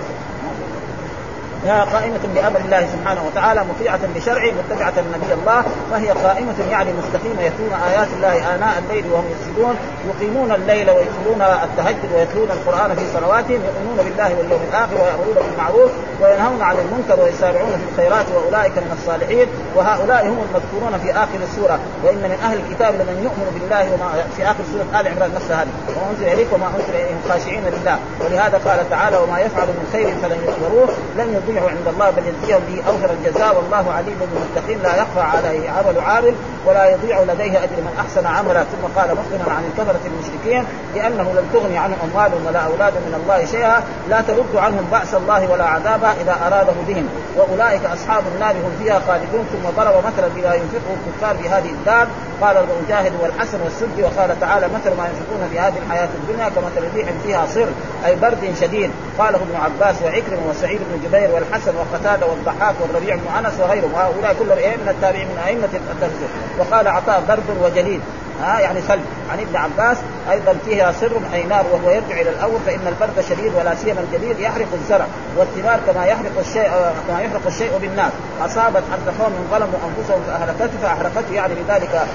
قائمة 1.66 2.20
بأمر 2.36 2.60
الله 2.60 2.88
سبحانه 2.94 3.22
وتعالى 3.28 3.64
مطيعة 3.64 4.00
لشرعه 4.16 4.52
متبعة 4.52 4.94
لنبي 4.98 5.34
الله 5.34 5.64
فهي 5.92 6.10
قائمة 6.10 6.56
يعني 6.72 6.90
مستقيمة. 6.94 7.42
يتلون 7.42 7.74
آيات 7.90 8.08
الله 8.18 8.56
آناء 8.56 8.84
الليل 8.84 9.12
وهم 9.12 9.26
يسجدون 9.34 9.76
يقيمون 10.10 10.52
الليل 10.52 10.90
ويتلون 10.90 11.42
التهجد 11.42 12.10
ويتلون 12.16 12.52
القرآن 12.52 12.96
في 12.96 13.06
صلواتهم 13.14 13.62
يؤمنون 13.68 13.98
بالله 13.98 14.36
واليوم 14.38 14.62
الآخر 14.70 14.96
ويأمرون 15.02 15.36
بالمعروف 15.36 15.92
وينهون 16.22 16.62
عن 16.62 16.76
المنكر 16.84 17.24
ويسارعون 17.24 17.72
في 17.72 17.86
الخيرات 17.92 18.26
وأولئك 18.36 18.78
من 18.78 18.98
الصالحين 19.00 19.48
وهؤلاء 19.76 20.28
هم 20.28 20.40
المذكورون 20.48 21.00
في 21.04 21.12
آخر 21.12 21.40
السورة. 21.50 21.80
وإن 22.04 22.18
من 22.18 22.40
أهل 22.44 22.58
الكتاب 22.64 22.94
لمن 22.94 23.18
يؤمن 23.24 23.48
بالله 23.56 23.84
وما 23.94 24.10
في 24.38 24.44
آخر 24.52 24.64
سورة 24.72 25.00
آل 25.00 25.08
عمران 25.08 25.32
نفسها. 25.36 25.58
هذه 25.58 25.70
وما 25.90 26.06
أنزل 26.12 26.46
وما 26.54 26.68
أنزل 26.68 26.94
إليهم 26.96 27.20
خاشعين 27.30 27.64
لله. 27.64 27.98
ولهذا 28.22 28.58
قال 28.66 28.90
تعالى 28.90 29.18
وما 29.18 29.40
يفعل 29.40 29.68
من 29.68 29.90
خير 29.94 30.08
فلن 30.22 30.40
يكفروه 30.44 30.90
لن 31.18 31.30
يضيع 31.48 31.70
عند 31.70 31.88
الله 31.88 32.10
بل 32.10 32.24
يجزيهم 32.28 32.62
به 32.68 32.84
اوفر 32.88 33.10
الجزاء. 33.12 33.56
والله 33.56 33.94
عليم 33.94 34.18
بالمتقين. 34.20 34.80
لا 34.84 34.96
يخفى 34.96 35.20
عليه 35.20 35.70
عمل 35.70 36.00
عامل 36.00 36.36
ولا 36.66 36.90
يضيع 36.90 37.22
لديه 37.22 37.64
أجر. 37.64 37.78
من 37.78 37.94
أحسن 38.00 38.26
عملا 38.26 38.64
ثم 38.64 39.00
قال 39.00 39.10
مخبرا 39.20 39.54
عن 39.54 39.64
الكفره 39.70 40.00
المشركين 40.06 40.64
لأنه 40.96 41.24
لم 41.38 41.46
تغني 41.54 41.78
عنهم 41.78 41.98
اموالهم 42.04 42.46
ولا 42.48 42.60
اولادهم 42.60 43.04
من 43.08 43.16
الله 43.24 43.46
شيئا. 43.46 43.84
لا 44.10 44.22
ترد 44.22 44.56
عنهم 44.56 44.88
بأس 44.92 45.14
الله 45.14 45.52
ولا 45.52 45.66
عذابا 45.66 46.12
إذا 46.22 46.36
اراده 46.48 46.78
بهم. 46.88 47.10
وأولئك 47.38 47.86
أصحاب 47.86 48.24
النار 48.36 48.52
هم 48.52 48.72
فيها 48.84 49.00
خالدون. 49.08 49.46
ثم 49.52 49.70
ضرب 49.78 49.96
مثلا 50.06 50.28
بما 50.36 50.54
ينفقه 50.56 50.92
الكفار 50.98 51.38
في 51.44 51.50
هذه 51.50 51.70
الدار. 51.70 52.08
قال 52.42 52.58
المجاهد 52.58 53.14
والحسن 53.22 53.62
والسدي 53.64 54.04
وقال 54.04 54.40
تعالى 54.40 54.68
مثل 54.76 54.90
ما 54.98 55.06
ينفقون 55.10 55.50
في 55.52 55.60
هذه 55.60 55.78
الحياة 55.86 56.10
الدنيا 56.20 56.50
كمثل 56.50 56.96
ريح 56.96 57.08
فيها 57.24 57.46
صر 57.54 57.68
أي 58.06 58.16
برد 58.16 58.54
شديد. 58.62 58.92
قاله 59.20 59.38
ابن 59.38 59.56
عباس 59.66 59.96
وعكرم 60.02 60.40
وسعيد 60.50 60.80
بن 60.90 61.08
جبير 61.08 61.30
والحسن 61.38 61.76
وقتاده 61.76 62.26
والضحاك 62.28 62.76
والربيع 62.82 63.16
بن 63.16 63.46
أنس 63.46 63.60
وغيرهم. 63.60 63.94
وهؤلاء 63.94 64.36
كلهم 64.40 64.58
إيه 64.58 64.78
من 64.78 64.90
التابعين 64.90 65.28
من 65.28 65.38
أئمة 65.48 65.70
التفسير. 65.92 66.28
وقال 66.60 66.88
عطاء 66.88 67.24
برد 67.28 67.58
وجليد 67.62 68.02
ها 68.44 68.60
يعني 68.60 68.82
ثلج 68.82 69.02
عن 69.32 69.40
ابن 69.40 69.56
عباس 69.56 69.98
أيضا 70.32 70.56
فيها 70.66 70.92
سر 70.92 71.12
اي 71.34 71.44
نار 71.44 71.66
وهو 71.72 71.90
يرجع 71.90 72.22
إلى 72.22 72.30
الأول 72.30 72.60
فإن 72.66 72.88
البرد 72.88 73.26
شديد 73.30 73.54
ولا 73.56 73.76
سيما 73.76 74.00
الجديد 74.00 74.40
يحرق 74.40 74.68
الزرع 74.74 75.06
والثمار 75.38 75.80
كما 75.88 76.06
يحرق 76.06 76.40
الشيء 76.40 76.70
كما 77.08 77.22
يحرق 77.22 77.42
الشيء 77.48 77.78
بالنار 77.82 78.10
أصابت 78.46 78.84
حتى 78.92 79.24
قوم 79.24 79.48
ظلموا 79.52 79.80
أنفسهم 79.88 80.22
فأهلكته 80.28 80.78
فاحرقته 80.82 81.34
يعني 81.34 81.54
بذلك 81.56 82.08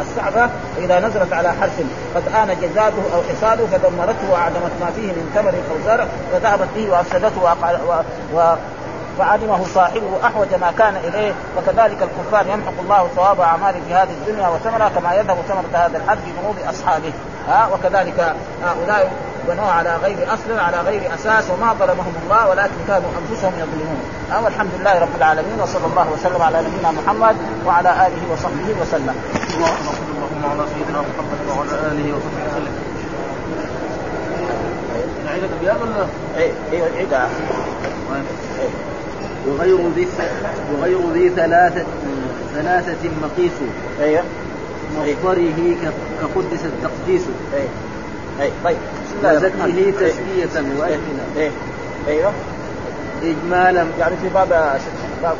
الصعبة 0.00 0.50
إذا 0.78 1.00
نزلت 1.00 1.32
على 1.32 1.52
حرث 1.60 1.82
قد 2.14 2.22
آن 2.34 2.56
جزاته 2.62 3.02
أو 3.14 3.22
حصاده 3.22 3.66
فدمرته 3.66 4.30
وأعدمت 4.30 4.72
ما 4.80 4.90
فيه 4.96 5.12
من 5.12 5.30
ثمر 5.34 5.54
أو 5.70 5.86
زرع 5.86 6.06
فذهبت 6.32 6.68
به 6.76 6.90
وأفسدته. 6.90 7.40
و... 8.34 8.54
فعلمه 9.18 9.64
صاحبه 9.74 10.10
احوج 10.24 10.54
ما 10.60 10.72
كان 10.78 10.96
إليه 10.96 11.32
وكذلك 11.58 11.98
الكفار 12.02 12.46
يمحق 12.46 12.80
الله 12.80 13.08
ثواب 13.16 13.40
اعماله 13.40 13.80
في 13.88 13.94
هذه 13.94 14.10
الدنيا 14.10 14.48
وثمرها 14.48 14.88
كما 14.88 15.14
يذهب 15.14 15.36
ثمرة 15.48 15.84
هذا 15.84 15.98
الحد 15.98 16.18
في 16.18 16.30
ذنوب 16.40 16.56
أصحابه 16.68 17.12
ها 17.48 17.68
وكذلك 17.72 18.34
هؤلاء 18.64 19.12
بنوا 19.48 19.70
على 19.70 19.96
غير 19.96 20.34
أصل 20.34 20.58
على 20.58 20.80
غير 20.80 21.14
أساس 21.14 21.50
وما 21.50 21.72
ظلمهم 21.72 22.14
الله 22.24 22.48
ولكن 22.48 22.72
كانوا 22.88 23.10
أنفسهم 23.20 23.52
يظلمون 23.52 24.00
ها 24.30 24.38
والحمد 24.38 24.70
لله 24.78 25.00
رب 25.00 25.16
العالمين 25.16 25.60
وصلى 25.60 25.86
الله 25.86 26.10
وسلم 26.12 26.42
على 26.42 26.58
نبينا 26.58 26.90
محمد 26.90 27.36
وعلى 27.66 28.06
آله 28.06 28.32
وصحبه 28.32 28.80
وسلم. 28.82 29.14
اللهم 29.54 30.44
على 30.50 30.68
سيدنا 30.74 31.00
محمد 31.00 31.58
وعلى 31.58 31.72
آله 31.92 32.16
وصحبه 32.16 32.44
وسلم. 32.50 32.74
نعيد 35.26 35.44
الابيات 35.44 35.76
ولا؟ 35.82 36.06
إيه 36.36 36.52
إيه 36.72 36.82
عيدها. 36.96 37.28
وغير 39.46 39.78
ذي 39.96 40.06
وغير 40.72 41.12
ذي 41.12 41.28
ثلاثة 41.28 41.84
ثلاثة 42.54 43.10
مقيس. 43.22 43.52
أيوه. 44.00 44.22
مصدره 44.96 45.92
كقدس 46.20 46.64
التقديس. 46.64 47.22
إيه 48.40 48.50
طيب. 48.64 48.76
وزكه 49.24 49.90
تزكية 49.90 50.60
وأجملا 50.78 51.24
إيه 51.36 51.50
أيوه. 52.08 52.32
إجمالا. 53.22 53.86
يعني 53.98 54.16
في 54.22 54.28
باب 54.34 54.48
باب 55.22 55.36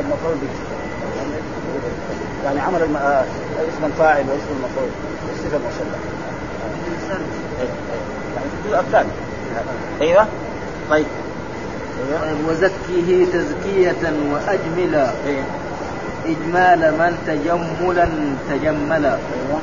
المفعول 0.00 0.34
به. 0.34 0.48
يعني 2.44 2.60
عمل 2.60 2.82
الم... 2.82 2.96
اسم 2.96 3.84
الفاعل 3.84 4.24
واسم 4.28 4.50
المفعول. 4.56 4.88
والصفة 5.28 5.56
المشبهة 5.56 6.00
يعني 6.60 8.50
في 8.50 8.68
الجزء 8.68 8.80
الثاني 8.80 9.08
أيوه. 10.00 10.26
طيب. 10.90 11.06
وزكه 12.48 13.26
تزكية 13.32 14.12
وأجملا. 14.32 15.10
إيه. 15.26 15.42
إجمال 16.26 16.92
من 16.98 17.18
تجملا 17.26 18.08
تجملا. 18.50 19.12
أيوه. 19.12 19.60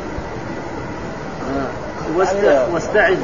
آه. 1.57 2.17
واست... 2.17 2.67
واستعذ 2.73 3.17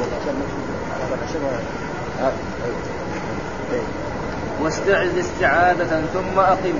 واستعذ 4.62 5.18
استعاذة 5.18 6.02
ثم 6.14 6.38
أقم. 6.38 6.74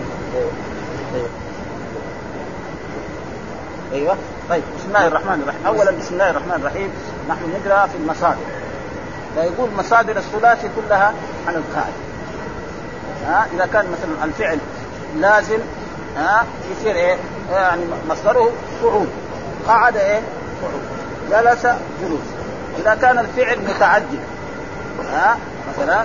أيوه. 3.93 4.16
طيب 4.51 4.62
بسم 4.78 4.89
الله 4.89 5.07
الرحمن 5.07 5.43
الرحيم. 5.43 5.66
اولا 5.66 5.91
بسم 5.91 6.14
الله 6.14 6.31
الرحمن 6.31 6.55
الرحيم. 6.61 6.91
نحن 7.28 7.41
نقرأ 7.41 7.87
في 7.87 7.97
المصادر. 7.97 8.37
فيقول 9.35 9.68
مصادر 9.78 10.16
الثلاثي 10.16 10.68
كلها 10.76 11.12
عن 11.49 11.55
القاعده 11.55 12.09
ها 13.27 13.47
إذا 13.55 13.66
كان 13.66 13.87
مثلا 13.91 14.25
الفعل 14.25 14.59
لازم 15.16 15.59
ها 16.16 16.45
يصير 16.73 16.95
إيه؟ 16.95 17.16
يعني 17.53 17.83
مصدره 18.09 18.51
قعود 18.83 19.09
قعد 19.68 19.97
إيه؟ 19.97 20.21
قعود 20.62 20.83
جلس 21.31 21.66
جلوس. 22.03 22.21
إذا 22.79 22.95
كان 22.95 23.18
الفعل 23.18 23.59
متعدد 23.59 24.21
ها 25.12 25.37
مثلا 25.73 26.05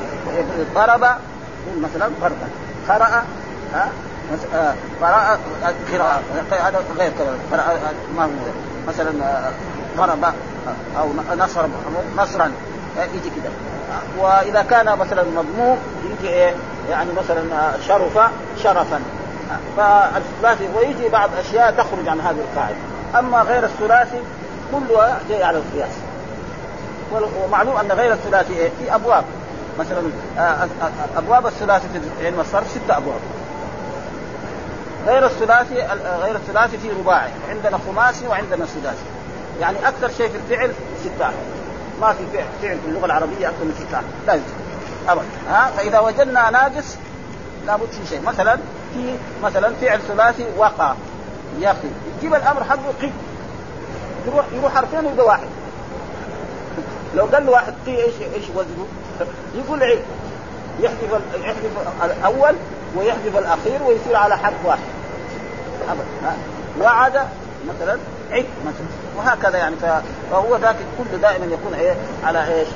ضرب 0.75 1.05
مثلا 1.81 2.09
ضربا 2.21 2.47
قرأ 2.89 3.23
ها 3.73 3.89
قراءة 5.01 5.39
قراءة 5.93 6.21
هذا 6.51 6.83
غير 6.97 7.11
قراءة 7.51 7.79
ما 8.17 8.23
هو 8.23 8.29
مثلا 8.87 9.11
ضرب 9.97 10.23
أو 10.97 11.09
نصر 11.37 11.65
نصرا. 12.17 12.51
يجي 12.97 13.29
كده. 13.29 13.49
وإذا 14.19 14.61
كان 14.61 14.97
مثلا 14.97 15.23
مضموم 15.23 15.77
يجي 16.05 16.29
إيه؟ 16.29 16.53
يعني 16.89 17.09
مثلا 17.13 17.71
شرف 17.87 18.19
شرفا. 18.63 18.99
فالثلاثي 19.77 20.69
ويجي 20.75 21.09
بعض 21.09 21.29
أشياء 21.39 21.71
تخرج 21.71 22.07
عن 22.07 22.21
هذه 22.21 22.37
القاعدة. 22.51 22.75
أما 23.19 23.41
غير 23.41 23.63
الثلاثي 23.63 24.19
كلها 24.71 25.19
جاي 25.29 25.43
على 25.43 25.57
القياس. 25.57 25.91
ومعلوم 27.43 27.77
أن 27.77 27.91
غير 27.91 28.13
الثلاثي 28.13 28.53
إيه؟ 28.53 28.69
في 28.79 28.95
أبواب. 28.95 29.23
مثلا 29.79 30.01
أبواب 31.17 31.47
الثلاثي 31.47 31.87
في 32.19 32.25
علم 32.25 32.39
الصرف 32.39 32.67
ستة 32.67 32.97
أبواب. 32.97 33.19
غير 35.07 35.25
الثلاثي 35.25 35.75
غير 36.21 36.35
الثلاثي 36.35 36.77
في 36.77 36.89
رباعي. 36.89 37.31
عندنا 37.49 37.79
خماسي 37.87 38.27
وعندنا 38.27 38.65
سداسي. 38.65 39.05
يعني 39.61 39.77
أكثر 39.87 40.09
شيء 40.17 40.29
في 40.29 40.35
الفعل 40.35 40.71
ستة. 40.99 41.29
ما 42.01 42.13
في 42.13 42.25
فعل 42.33 42.45
فعل 42.61 42.77
في 42.79 42.87
اللغة 42.87 43.05
العربية 43.05 43.49
أكثر 43.49 43.63
من 43.63 43.75
ستة 43.79 44.01
لا 44.27 44.33
يوجد 44.33 44.45
ابدا. 45.07 45.25
ها؟ 45.49 45.71
فإذا 45.77 45.99
وجدنا 45.99 46.49
ناقص 46.49 46.97
لابد 47.67 47.89
في 47.91 48.07
شيء. 48.09 48.21
مثلا 48.21 48.59
في 48.93 49.15
مثلا 49.43 49.73
فعل 49.81 50.01
ثلاثي 50.01 50.45
وقع. 50.57 50.93
يقي 51.59 51.87
يجيب 52.17 52.33
الأمر 52.33 52.63
حقه 52.63 52.93
قي. 53.01 53.09
يروح 54.27 54.45
يروح 54.53 54.75
حرفين 54.75 55.05
ويبقى 55.05 55.25
واحد. 55.25 55.47
لو 57.15 57.25
قال 57.25 57.45
له 57.45 57.51
واحد 57.51 57.73
قي 57.85 58.03
إيش 58.03 58.13
إيش 58.35 58.43
وزنه؟ 58.55 58.87
يقول 59.55 59.83
عيب 59.83 59.99
يحذف 60.79 61.21
يحذف 61.41 61.71
الأول 62.03 62.55
ويحذف 62.95 63.37
الأخير 63.37 63.83
ويصير 63.83 64.15
على 64.15 64.37
حرف 64.37 64.65
واحد. 64.65 64.79
ابدا. 65.89 66.37
وعد 66.81 67.27
مثلا 67.67 67.97
عد 68.31 68.45
مثلا. 68.65 69.04
وهكذا 69.17 69.57
يعني 69.57 69.75
فهو 70.31 70.55
ذاك 70.55 70.75
كله 70.97 71.17
دائما 71.21 71.45
يكون 71.45 71.73
إيه 71.73 71.95
على 72.23 72.47
إيش؟ 72.53 72.67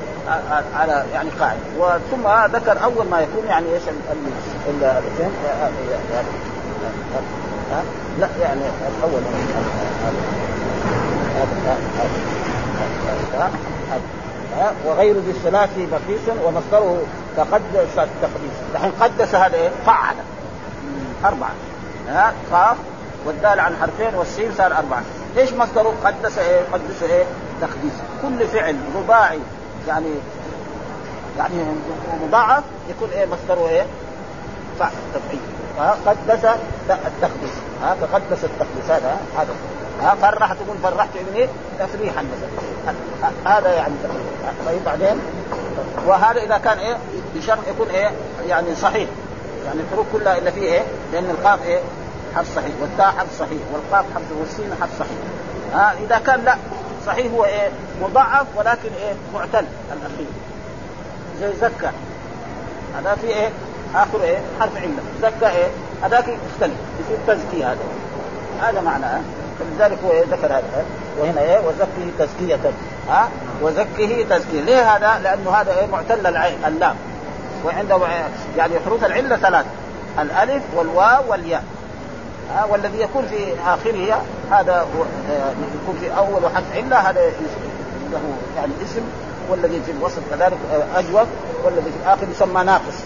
على 0.75 1.05
يعني 1.13 1.29
قاعدة 1.39 1.59
وثم 1.77 2.55
ذكر 2.55 2.83
أول 2.83 3.05
ما 3.05 3.19
يكون 3.19 3.45
يعني 3.47 3.73
إيش؟ 3.73 3.83
ال 4.69 4.83
ال 4.83 5.29
لا 8.19 8.27
يعني 8.41 8.61
الأول. 8.97 9.21
وغير 14.85 15.15
ذي 15.15 15.31
الثلاث 15.31 15.69
بقيس 15.77 16.37
ومصدره 16.45 17.01
تقدس 17.37 17.97
التقديس 17.97 18.57
دحين 18.73 18.91
قدس 19.01 19.35
هذا 19.35 19.55
إيه؟ 19.55 19.69
فعل 19.85 20.15
أربعة. 21.25 21.51
ها؟ 22.07 22.33
قاف. 22.51 22.77
والدال 23.25 23.59
عن 23.59 23.75
حرفين 23.81 24.15
والسين 24.15 24.51
صار 24.57 24.77
أربعة. 24.77 25.01
إيش 25.37 25.53
مصدره 25.53 25.93
قدس 26.05 26.37
إيه؟ 26.37 26.61
قدس 26.73 27.03
إيه؟ 27.03 27.23
تقديس. 27.61 27.93
كل 28.21 28.47
فعل 28.47 28.75
رباعي 28.95 29.39
يعني 29.87 30.09
يعني 31.37 31.53
مضاعف 32.27 32.63
يكون 32.89 33.09
إيه؟ 33.09 33.25
مصدره 33.25 33.67
إيه؟ 33.69 33.85
فعل 34.79 34.91
تفعيل 35.13 35.39
قدس 36.05 36.45
التقديس. 36.89 37.51
ها؟ 37.83 37.95
فقدس 38.01 38.43
التقديس. 38.43 38.89
هذا 38.89 39.17
هذا. 39.37 39.53
ها؟ 40.01 40.15
فرح 40.15 40.53
تقول 40.53 40.77
فرحت 40.83 41.09
ابني 41.15 41.47
تفريحا 41.79 42.21
مثلا. 42.23 42.93
هذا 43.45 43.73
يعني 43.73 43.93
طيب 44.65 44.83
بعدين؟ 44.85 45.19
وهذا 46.07 46.43
إذا 46.43 46.57
كان 46.57 46.77
إيه؟ 46.77 46.97
بشرط 47.35 47.67
يكون 47.67 47.87
إيه؟ 47.87 48.11
يعني 48.47 48.75
صحيح. 48.75 49.09
يعني 49.65 49.79
الحروف 49.81 50.05
كلها 50.13 50.37
إلا 50.37 50.51
فيه 50.51 50.61
إيه؟ 50.61 50.81
لأن 51.13 51.29
القاف 51.29 51.63
إيه؟ 51.65 51.79
حرف 52.35 52.55
صحيح 52.55 52.71
والتاء 52.81 53.11
حرف 53.17 53.39
صحيح 53.39 53.61
والقاف 53.73 54.05
حرف 54.13 54.23
والسين 54.39 54.71
حرف 54.81 54.99
صحيح. 54.99 55.17
ها 55.73 55.93
إذا 56.05 56.17
كان 56.25 56.43
لا 56.45 56.55
صحيح 57.07 57.33
هو 57.33 57.45
إيه؟ 57.45 57.69
مضاعف 58.01 58.47
ولكن 58.55 58.89
إيه؟ 59.01 59.13
معتل 59.33 59.65
الأخير. 59.93 60.27
زي 61.39 61.53
زكى 61.61 61.91
هذا 62.97 63.15
في 63.15 63.27
إيه؟ 63.27 63.49
آخر 63.95 64.23
إيه؟ 64.23 64.37
حرف 64.59 64.77
علة. 64.77 65.01
زكى 65.21 65.49
إيه؟ 65.49 65.67
هذاك 66.03 66.25
يختلف. 66.27 66.77
يصير 66.99 67.17
تزكيه 67.27 67.71
هذا. 67.71 67.79
هذا 68.61 68.81
معناه 68.81 69.21
فلذلك 69.59 69.97
هو 70.05 70.11
إيه؟ 70.11 70.23
ذكر 70.23 70.47
هذا. 70.47 70.85
وهنا 71.19 71.41
إيه؟ 71.41 71.59
وزكه 71.59 72.11
تزكية. 72.19 72.59
ها؟ 73.09 73.29
وزكه 73.61 74.25
تزكية. 74.29 74.61
ليه 74.61 74.95
هذا؟ 74.95 75.19
لأنه 75.23 75.51
هذا 75.51 75.71
إيه؟ 75.79 75.85
معتل 75.85 76.27
العين 76.27 76.57
اللام. 76.67 76.95
وعنده 77.65 77.99
يعني 78.57 78.73
حروف 78.85 79.05
العلة 79.05 79.37
ثلاث 79.37 79.65
الألف 80.19 80.63
والواو 80.75 81.31
والياء. 81.31 81.63
ها 82.55 82.65
والذي 82.65 83.01
يكون 83.01 83.25
في 83.27 83.53
آخره 83.67 84.21
هذا 84.51 84.87
يكون 85.83 85.97
في 86.01 86.17
أول 86.17 86.55
حرف 86.55 86.75
علة 86.75 86.97
هذا 86.97 87.21
له 88.11 88.19
يعني 88.55 88.71
اسم 88.83 89.01
والذي 89.49 89.81
في 89.85 89.91
الوسط 89.91 90.21
كذلك 90.31 90.57
أجوب 90.95 91.27
والذي 91.63 91.91
في 91.91 91.97
الآخر 92.03 92.27
يسمى 92.31 92.63
ناقص. 92.63 93.03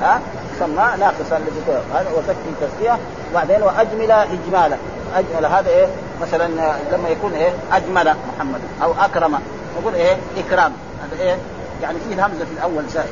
ها 0.00 0.20
يسمى 0.56 0.84
ناقص 0.98 1.32
الذي 1.32 1.80
هذا 1.94 2.10
وزكي 2.16 2.50
تزكية 2.60 2.98
وبعدين 3.30 3.62
وأجمل 3.62 4.10
إجمالا. 4.10 4.76
أجمل 5.14 5.46
هذا 5.46 5.68
إيه؟ 5.68 5.86
مثلا 6.22 6.48
لما 6.92 7.08
يكون 7.08 7.32
إيه؟ 7.32 7.52
أجمل 7.72 8.14
محمد 8.34 8.60
أو 8.82 8.92
أكرم. 9.00 9.38
نقول 9.80 9.94
إيه؟ 9.94 10.16
إكرام. 10.36 10.72
هذا 11.02 11.22
إيه؟ 11.22 11.36
يعني 11.82 11.98
فيه 12.08 12.14
الهمزة 12.14 12.44
في 12.44 12.52
الأول 12.52 12.84
زائد. 12.88 13.08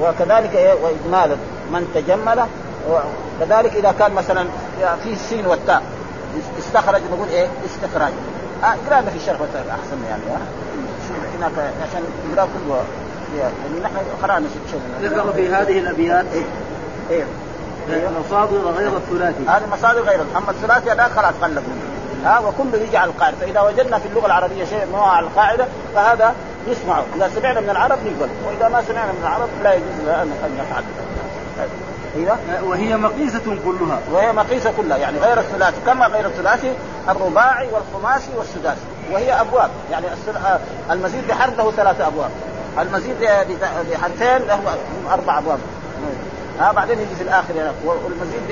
وكذلك 0.00 0.54
إيه؟ 0.54 0.74
واجمالا. 0.82 1.36
من 1.72 1.90
تجمل 1.94 2.46
وكذلك 2.88 3.76
إذا 3.76 3.94
كان 3.98 4.14
مثلا 4.14 4.46
في 5.04 5.12
السين 5.12 5.46
والتاء 5.46 5.82
استخرج 6.58 7.00
نقول 7.12 7.28
إيه؟ 7.28 7.48
استخراج. 7.66 8.12
آه 8.64 8.74
قرانا 8.88 9.10
في 9.10 9.16
الشرح 9.16 9.38
أحسن 9.70 10.04
يعني 10.08 10.22
هناك 11.38 11.52
عشان 11.82 12.02
نقرأ 12.32 12.48
كله 12.66 12.82
يعني 13.38 13.80
نحن 13.82 13.96
قرأنا 14.22 14.46
ذكر 15.02 15.32
في 15.32 15.48
هذه 15.48 15.78
الأبيات 15.78 16.24
إيه 16.32 16.44
إيه. 17.90 18.08
مصادر 18.26 18.56
غير 18.56 18.96
الثلاثي. 18.96 19.44
هذه 19.48 19.62
مصادر 19.72 20.00
غير 20.00 20.20
أما 20.36 20.50
الثلاثي 20.50 20.90
هذا 20.90 21.08
خلاص 21.16 21.34
قلب 21.42 21.62
ها 22.24 22.38
وكله 22.38 22.82
يجي 22.82 22.96
على 22.96 23.10
القاعدة. 23.10 23.36
فإذا 23.36 23.60
وجدنا 23.60 23.98
في 23.98 24.08
اللغة 24.08 24.26
العربية 24.26 24.64
شيء 24.64 24.86
ما 24.92 24.98
على 24.98 25.26
القاعدة 25.26 25.66
فهذا 25.94 26.34
نسمعه. 26.70 27.04
إذا 27.16 27.30
سمعنا 27.34 27.60
من 27.60 27.70
العرب 27.70 27.98
نقبل 27.98 28.30
وإذا 28.46 28.68
ما 28.68 28.82
سمعنا 28.82 29.12
من 29.12 29.18
العرب 29.22 29.48
لا 29.62 29.74
يجوز 29.74 30.08
أن 30.08 30.30
نفعل. 30.58 30.84
أيوه 32.16 32.38
وهي 32.62 32.96
مقيسة 32.96 33.40
كلها. 33.64 34.00
وهي 34.12 34.32
مقيسة 34.32 34.72
كلها 34.76 34.96
يعني 34.96 35.18
غير 35.18 35.38
الثلاثي 35.38 35.76
كما 35.86 36.06
غير 36.06 36.26
الثلاثي 36.26 36.72
الرباعي 37.08 37.68
والخماسي 37.72 38.30
والسداسي. 38.36 38.80
وهي 39.12 39.40
أبواب 39.40 39.70
يعني 39.90 40.06
آه، 40.06 40.60
المزيد 40.90 41.26
بحرف 41.28 41.58
له 41.58 41.70
ثلاثة 41.70 42.06
أبواب. 42.06 42.30
المزيد 42.80 43.16
بحرفين 43.90 44.46
له 44.48 44.60
أربع 45.12 45.38
أبواب. 45.38 45.58
ها 46.60 46.72
بعدين 46.72 46.98
يجي 47.00 47.14
في 47.14 47.22
الآخر 47.22 47.56
يعني 47.56 47.70
والمزيد 47.84 48.42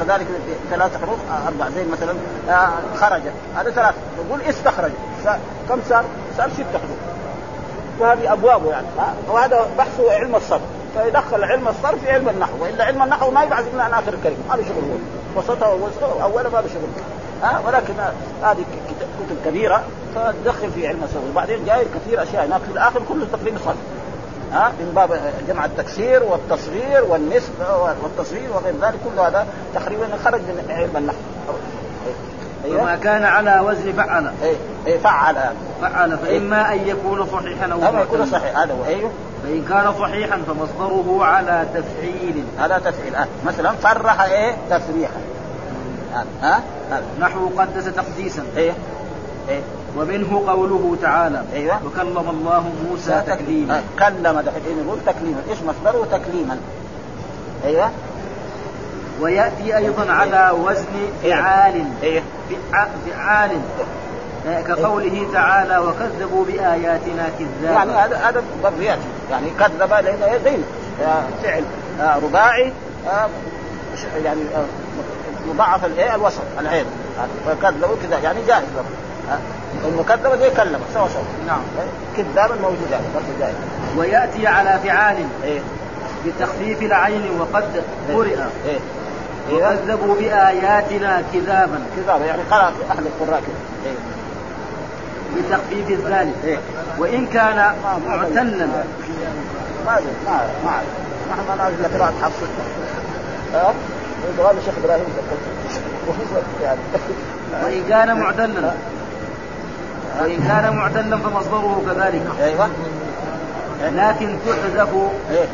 كذلك 0.00 0.26
ثلاث 0.70 1.00
حروف 1.00 1.18
آه، 1.30 1.48
أربع 1.48 1.68
زي 1.68 1.84
مثلا. 1.92 2.14
آه، 2.50 2.70
خرج. 3.00 3.22
هذا 3.56 3.70
ثلاث. 3.70 3.94
نقول 4.18 4.42
استخرج. 4.42 4.90
كم 5.68 5.80
صار؟ 5.88 6.04
صار 6.36 6.48
ست 6.48 6.60
حروف. 6.60 6.98
وهذه 8.00 8.32
ابوابه 8.32 8.70
يعني 8.70 8.86
وهذا 9.28 9.66
بحثه 9.78 10.12
علم 10.12 10.36
الصرف 10.36 10.60
فيدخل 10.94 11.44
علم 11.44 11.68
الصرف 11.68 12.04
في 12.04 12.10
علم 12.10 12.28
النحو. 12.28 12.52
وإلا 12.60 12.84
علم 12.84 13.02
النحو 13.02 13.30
ما 13.30 13.42
يبعث 13.42 13.64
إلا 13.74 13.82
عن 13.82 13.92
آخر 13.92 14.12
الكلمة 14.12 14.36
هذا 14.50 14.62
شغل 14.62 14.84
هو. 14.90 15.40
وسطها 15.40 16.22
اولا 16.22 16.48
ما 16.48 16.58
له 16.58 16.68
شغل 16.68 16.88
ها؟ 17.42 17.62
ولكن 17.66 17.94
هذه 18.42 18.64
كتب 19.20 19.36
كبيرة 19.44 19.82
فتدخل 20.14 20.70
في 20.70 20.88
علم 20.88 21.04
الصرف 21.04 21.22
وبعدين 21.32 21.64
جاي 21.64 21.84
كثير 21.94 22.22
أشياء 22.22 22.46
هناك. 22.46 22.60
في 22.60 22.72
الآخر 22.72 23.02
كله 23.08 23.26
تقريبا 23.32 23.58
صرف 23.64 23.76
ها؟ 24.52 24.68
من 24.68 24.92
باب 24.94 25.20
جمع 25.48 25.64
التكسير 25.64 26.22
والتصغير 26.22 27.04
والنسبة 27.04 27.94
والتصغير 28.02 28.50
وغير 28.54 28.74
ذلك 28.82 28.98
كل 29.04 29.20
هذا 29.20 29.46
تقريبا 29.74 30.08
خرج 30.24 30.40
من 30.40 30.66
علم 30.70 30.96
النحو. 30.96 31.16
أيوة. 32.64 32.82
وما 32.82 32.96
كان 32.96 33.24
على 33.24 33.60
وزن 33.60 33.92
فعل. 33.92 34.32
اي 34.42 34.56
اي 34.86 34.98
فعل. 34.98 35.36
فعل 35.82 36.18
فإما 36.18 36.72
أن 36.72 36.88
يكون 36.88 37.26
صحيحا 37.32 37.72
أو 37.72 37.88
اما 37.88 38.00
يكون 38.00 38.26
صحيح. 38.26 38.58
هذا 38.58 38.74
هو. 38.74 38.84
أيوه. 38.84 39.10
فإن 39.42 39.64
كان 39.68 39.92
صحيحا 40.00 40.38
فمصدره 40.46 41.24
على 41.24 41.66
تفعيل. 41.74 42.44
على 42.58 42.80
تفعيل. 42.84 43.14
آه. 43.14 43.26
مثلا 43.46 43.72
فرح 43.72 44.20
إيه؟ 44.22 44.56
تفريحا. 44.70 45.20
ها؟ 46.42 46.62
آه. 46.92 47.20
نحو 47.20 47.48
قدس 47.58 47.84
تقديسا. 47.84 48.42
إيه. 48.56 48.72
إيه. 49.48 49.60
ومنه 49.96 50.44
قوله 50.46 50.96
تعالى. 51.02 51.42
أيوه. 51.52 51.86
وكلم 51.86 52.28
الله 52.30 52.72
موسى 52.90 53.22
تكليما. 53.26 53.78
آه. 53.78 53.82
كلم 53.98 54.40
دحين 54.40 54.84
نقول 54.86 54.98
تكليما. 55.06 55.42
إيش 55.50 55.58
مصدره 55.62 56.06
تكليما؟ 56.12 56.58
أيوه. 57.64 57.90
ويأتي 59.20 59.76
أيضا 59.76 60.12
على 60.12 60.50
وزن 60.50 61.10
فعال. 61.22 61.84
إيه؟ 62.02 62.22
فعال. 63.06 63.50
كقوله 64.66 65.26
تعالى 65.32 65.78
وكذبوا 65.78 66.44
بآياتنا 66.44 67.28
كذابا. 67.38 67.74
يعني 67.74 67.92
هذا 67.92 68.16
هذا 68.16 68.42
برضه 68.62 68.82
ياتي 68.82 69.00
يعني 69.30 69.46
كذب 69.58 69.92
لأنه 69.92 70.38
زي 70.44 70.56
فعل. 71.42 71.64
آه، 72.00 72.18
رباعي 72.18 72.72
آه، 73.06 73.28
يعني 74.24 74.40
آه، 74.56 74.64
مضاعف 75.48 75.84
الإيه؟ 75.84 76.14
الوسط 76.14 76.42
العين. 76.60 76.84
فكذبوا 77.46 77.96
كذا. 78.02 78.18
يعني 78.18 78.38
جائز 78.46 78.64
كذب 80.08 80.40
زي 80.40 80.50
كلم 80.50 80.80
سوا 80.94 81.08
سوا 81.08 81.22
نعم. 81.46 81.60
كذابا 82.16 82.54
موجود 82.54 82.90
يعني 82.90 83.04
برضه 83.14 83.26
جائز. 83.40 83.54
ويأتي 83.96 84.46
على 84.46 84.78
فعال. 84.84 85.16
إيه؟ 85.44 85.60
بتخفيف 86.26 86.82
العين 86.82 87.40
وقد 87.40 87.82
قرئ. 88.14 88.36
إيه؟ 88.66 88.78
وكذبوا 89.52 90.14
بآياتنا 90.14 91.22
كذابا. 91.32 91.80
كذابا 91.96 92.24
يعني 92.24 92.42
قرأ 92.50 92.72
أهل 92.90 93.06
القراء 93.06 93.40
كذا 93.40 93.54
إيه. 93.86 93.96
بتخفيف 95.36 95.90
الذال 95.90 96.32
إيه. 96.44 96.58
وإن 96.98 97.26
كان 97.26 97.74
معتلا. 98.06 98.66
ما 99.86 100.00
ما 100.26 100.40
ما 100.64 101.36
ما 101.48 101.54
نعرف 101.58 101.74
إلا 101.80 101.98
قراءة 101.98 102.14
حفص. 102.22 102.48
قال 104.42 104.58
الشيخ 104.58 104.74
إبراهيم 104.84 105.04
يعني 106.62 106.80
وإن 107.64 107.82
كان 107.88 108.20
معتلا. 108.20 108.72
وإن 110.20 110.38
كان 110.48 110.76
معتلا 110.76 111.16
فمصدره 111.16 111.82
كذلك. 111.86 112.22
أيوه. 112.42 112.68
لكن 113.82 114.36
تحذف 114.46 114.88
إيه. 115.30 115.46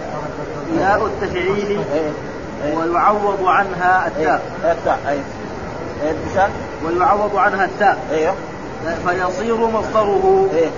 ياء 0.80 1.06
التفعيل. 1.06 1.80
ويعوض 2.72 3.44
عنها 3.46 4.06
التاء. 4.06 4.42
إيه، 4.64 4.72
التاء 4.72 4.98
اي 5.08 5.18
إيه، 6.02 6.48
ويعوض 6.84 7.36
عنها 7.36 7.64
التاء. 7.64 7.98
أيوه 8.12 8.34
فيصير 9.06 9.56
مصدره 9.56 10.48
إيه؟ 10.54 10.70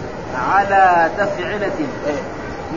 على 0.53 1.11
تفعلة 1.19 1.73
إيه؟ 2.07 2.23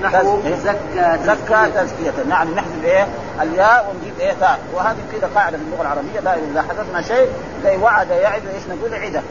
نحو 0.01 0.39
زكى 0.63 1.17
زكى 1.25 1.71
تزكية. 1.75 2.23
نعم 2.29 2.55
نحذف 2.55 2.83
إيه؟ 2.83 3.07
الياء 3.41 3.89
ونجيب 3.89 4.19
إيه؟ 4.19 4.33
تاء. 4.39 4.59
وهذه 4.73 4.97
كده 5.13 5.27
قاعدة 5.35 5.57
في 5.57 5.63
اللغة 5.63 5.81
العربية 5.81 6.19
دائما 6.19 6.51
إذا 6.51 6.61
حذفنا 6.61 7.01
شيء 7.01 7.29
زي 7.63 7.77
وعد 7.77 8.09
يعد 8.09 8.41
إيش 8.55 8.63
نقول؟ 8.77 8.93
عدة. 8.93 9.21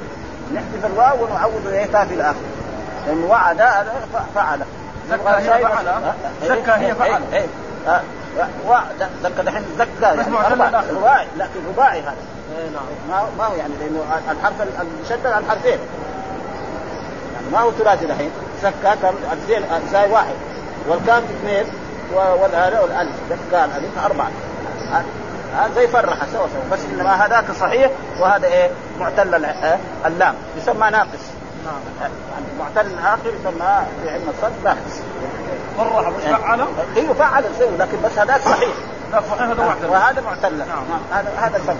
نحذف 0.55 0.87
الواو 0.93 1.24
ونعوض 1.24 1.66
إيه؟ 1.72 1.87
تاء 1.87 2.05
في 2.05 2.14
الآخر. 2.14 2.39
لأن 3.07 3.24
وعد 3.24 3.59
فعل. 4.35 4.61
زكى 5.11 5.29
هي 5.29 5.62
فعل 5.62 6.12
زكى 6.43 6.70
هي 6.70 6.95
فعل 6.95 7.22
زكى 9.22 9.43
دحين 9.43 9.64
زكى 9.78 9.89
يعني 10.01 10.22
رباعي 10.91 11.26
لكن 11.36 11.61
رباعي 11.68 12.01
هذا. 12.01 12.14
إيه، 12.59 12.68
نعم. 12.70 12.84
ما 13.09 13.28
ما 13.39 13.45
هو 13.45 13.55
يعني 13.55 13.72
لأنه 13.80 14.05
الحرف 14.30 14.55
المشدد 14.62 15.26
على 15.26 15.45
الحرفين. 15.45 15.78
يعني 17.34 17.47
ما 17.53 17.59
هو 17.59 17.72
ثلاثي 17.72 18.07
دحين. 18.07 18.30
زكى 18.62 18.95
الزين 19.32 19.62
زاي 19.93 20.11
واحد. 20.12 20.34
والكاف 20.89 21.22
اثنين 21.24 21.64
والهاء 22.14 22.82
والألف. 22.82 23.12
زكى 23.30 23.64
الألف 23.64 24.05
أربعة. 24.05 24.30
زي 25.74 25.89
فرح 25.89 26.16
سوا 26.32 26.47
سوا. 26.47 26.72
بس 26.72 26.78
إنما 26.93 27.26
هذاك 27.26 27.45
صحيح 27.61 27.91
وهذا 28.20 28.47
إيه؟ 28.47 28.70
معتل 29.01 29.45
اللام. 30.07 30.34
يسمى 30.57 30.91
ناقص. 30.91 31.38
نعم 31.69 32.11
معتل 32.59 32.87
الآخر 32.87 33.27
يسمى 33.27 33.87
في 34.03 34.11
علم 34.11 34.23
الصرف 34.29 34.64
ناقص 34.64 35.01
فرح 35.79 36.09
مش 36.09 36.23
فعل؟ 36.23 36.61
أيوه 36.97 37.14
فعل 37.14 37.45
لكن 37.79 37.97
بس 38.05 38.19
هذاك 38.19 38.41
صحيح. 38.41 38.75
لا 39.12 39.21
صحيح 39.31 39.43
هذا 39.43 39.64
معتل 39.64 39.87
وهذا 39.87 40.21
معتل. 40.21 40.59
نعم. 40.59 41.01
هذا 41.12 41.33
هذا 41.39 41.57
الفرق 41.57 41.77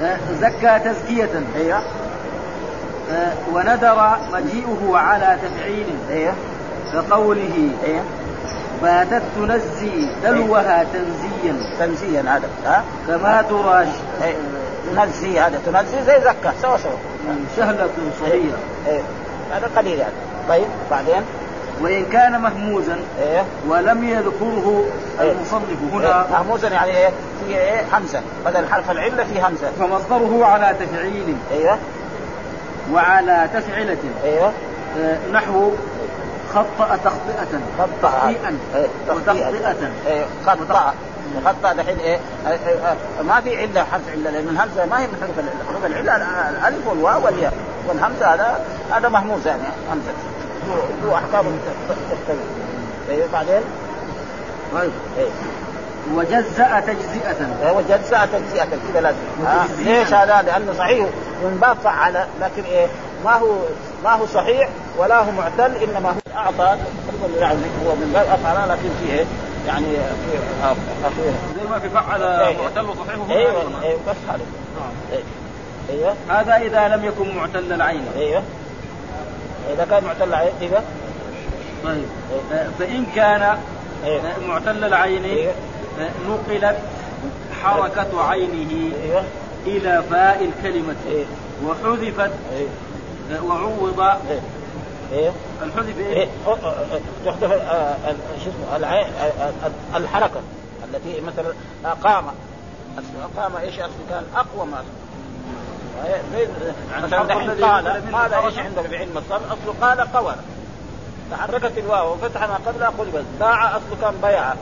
أيوة. 0.00 0.18
زكى 0.40 0.78
تزكية. 0.78 1.42
أيوه 1.56 1.82
أه، 3.12 3.32
وندر 3.52 4.16
مجيئه 4.32 4.96
على 4.96 5.38
تفعيل. 5.42 5.86
أيوه 6.10 6.34
كقوله 6.92 7.70
أيوه 7.86 8.04
باتت 8.82 9.22
تنزي 9.36 10.10
دلوها 10.22 10.84
تنزيا. 10.84 11.76
تنزيا 11.78 12.20
هذا. 12.20 12.48
ها؟ 12.66 12.84
كما 13.08 13.42
تراش. 13.42 13.88
إيه. 14.22 14.36
تنزي 14.96 15.40
هذا. 15.40 15.60
تنزي 15.66 16.04
زي 16.06 16.20
زكى 16.20 16.52
سوا 16.62 16.76
سوا. 16.76 16.90
سهلة 17.56 17.88
صغيرة 18.20 18.34
إيه. 18.86 18.92
إيه. 18.92 19.00
هذا 19.52 19.70
قليل 19.76 19.98
يعني. 19.98 20.12
طيب 20.48 20.66
بعدين؟ 20.90 21.22
وإن 21.80 22.04
كان 22.12 22.40
مهموزا 22.40 22.96
إيه؟ 23.22 23.42
ولم 23.68 24.04
يذكره 24.04 24.84
إيه؟ 25.20 25.32
المصنف 25.32 25.92
هنا 25.92 26.24
إيه؟ 26.24 26.30
مهموزا 26.32 26.68
يعني 26.68 26.96
إيه؟ 26.96 27.08
في 27.46 27.56
إيه؟ 27.58 27.82
همزة 27.92 28.20
بدل 28.46 28.66
حرف 28.68 28.90
العلة 28.90 29.24
في 29.24 29.42
همزة 29.42 29.70
فمصدره 29.78 30.44
على 30.46 30.74
تفعيل. 30.80 31.36
أيوه 31.52 31.78
وعلى 32.92 33.48
تفعلة. 33.54 33.96
أيوه 34.24 34.52
آه 34.98 35.18
نحو 35.32 35.70
خطأ 36.54 36.96
تخطئة. 37.04 37.60
خطأ. 37.78 37.88
تخطئا 38.02 38.58
إيه؟ 38.74 38.86
وتخطئة. 39.08 39.90
إيه؟ 40.06 40.24
خطأ. 40.46 40.94
خطأ 41.46 41.72
دحين 41.72 41.98
إيه؟ 41.98 42.18
ما 43.22 43.40
في 43.40 43.56
علة 43.62 43.84
حرف 43.84 44.02
علة 44.12 44.30
لأن 44.30 44.48
الهمزة 44.48 44.86
ما 44.86 45.00
هي 45.00 45.06
من 45.06 45.16
حروف 45.20 45.38
العلة. 45.38 45.64
حروف 45.68 45.84
العلة 45.86 46.50
الألف 46.50 46.86
والواو 46.86 47.24
والياء. 47.24 47.52
والهمزة 47.88 48.34
هذا 48.34 48.64
هذا 48.90 49.08
مهموز 49.08 49.46
يعني 49.46 49.62
همزة. 49.92 50.12
له 51.04 51.14
أحكام 51.14 51.44
تختلف 51.88 52.40
إيه 53.10 53.24
بعدين؟ 53.32 53.62
طيب. 54.74 54.90
إيه. 55.18 55.28
وجزأ 56.14 56.80
تجزئة. 56.86 57.72
وجزأ 57.76 58.26
تجزئة 58.32 58.64
كذا 58.64 59.00
لازم. 59.00 59.46
آه. 59.46 59.66
ليش 59.84 60.14
هذا؟ 60.14 60.42
لأنه 60.42 60.72
صحيح. 60.78 61.06
من 61.42 61.58
باب 61.60 61.76
فعل 61.84 62.26
لكن 62.40 62.62
إيه؟ 62.64 62.86
ما 63.24 63.32
هو 63.32 63.56
ما 64.04 64.12
هو 64.12 64.26
صحيح 64.26 64.68
ولا 64.98 65.18
هو 65.18 65.30
معتل 65.30 65.76
إنما 65.76 66.08
هو 66.10 66.36
أعطى. 66.36 66.78
هو 67.86 67.94
من 67.94 68.10
باب 68.14 68.26
أفعل 68.26 68.68
لكن 68.68 68.88
فيه 69.00 69.12
إيه؟ 69.12 69.24
يعني 69.66 69.86
أخير 71.04 71.32
زي 71.56 71.68
ما 71.70 71.78
في 71.78 71.88
فعل 71.88 72.22
إيه. 72.22 72.56
معتل 72.62 72.84
وصحيح 72.90 73.30
أيوه 73.30 73.82
أيوه 73.82 73.98
بس 74.08 74.16
هذا 74.28 74.40
نعم. 74.78 74.90
إيه. 75.12 75.22
إيوه. 75.90 76.14
هذا 76.28 76.56
إذا 76.56 76.96
لم 76.96 77.04
يكن 77.04 77.36
معتل 77.36 77.72
العين. 77.72 78.04
إيوه. 78.16 78.42
إذا 79.74 79.86
كان 79.90 80.04
معتل 80.04 80.28
العين 80.28 80.52
إيوه. 80.60 80.82
طيب. 81.84 82.06
فإن 82.78 83.06
كان 83.14 83.58
معتل 84.48 84.84
العين 84.84 85.48
آه، 86.00 86.10
نقلت 86.28 86.76
حركة 87.62 88.28
عينه 88.28 88.92
إيوه. 89.04 89.24
إلى 89.66 90.02
فاء 90.10 90.44
الكلمة. 90.44 90.96
وحذفت 91.64 92.30
وعوض 93.42 94.04
إيه؟ 95.14 95.30
الحذف 95.62 95.98
إيه؟ 95.98 96.16
إيه؟ 96.16 96.28
تحدث 97.26 97.42
آه، 97.52 97.96
شو 98.44 98.50
اسمه 98.50 99.06
الحركة 99.96 100.40
التي 100.84 101.20
مثلا 101.20 101.54
اقام 101.84 102.24
أصل 102.98 103.36
اقام 103.36 103.56
إيش 103.56 103.80
أصل؟ 103.80 103.92
كان 104.10 104.22
أقوى 104.36 104.66
ما 104.66 104.84
زي 106.32 106.48
مثلا 107.02 107.22
دحين 107.24 107.50
قال 107.50 108.14
هذا 108.14 108.46
إيش. 108.46 108.58
عندنا 108.58 108.82
في 108.82 108.96
علم 108.96 109.18
الصرف؟ 109.18 109.42
اصله 109.52 109.74
قال 109.80 110.12
قول 110.12 110.34
تحركت 111.30 111.78
الواو 111.78 112.12
وفتح 112.12 112.42
ما 112.42 112.58
قبلها 112.66 112.88
قلبت 112.88 113.24
باع 113.40 113.76
اصله 113.76 113.96
كان 114.00 114.14
بيع 114.22 114.54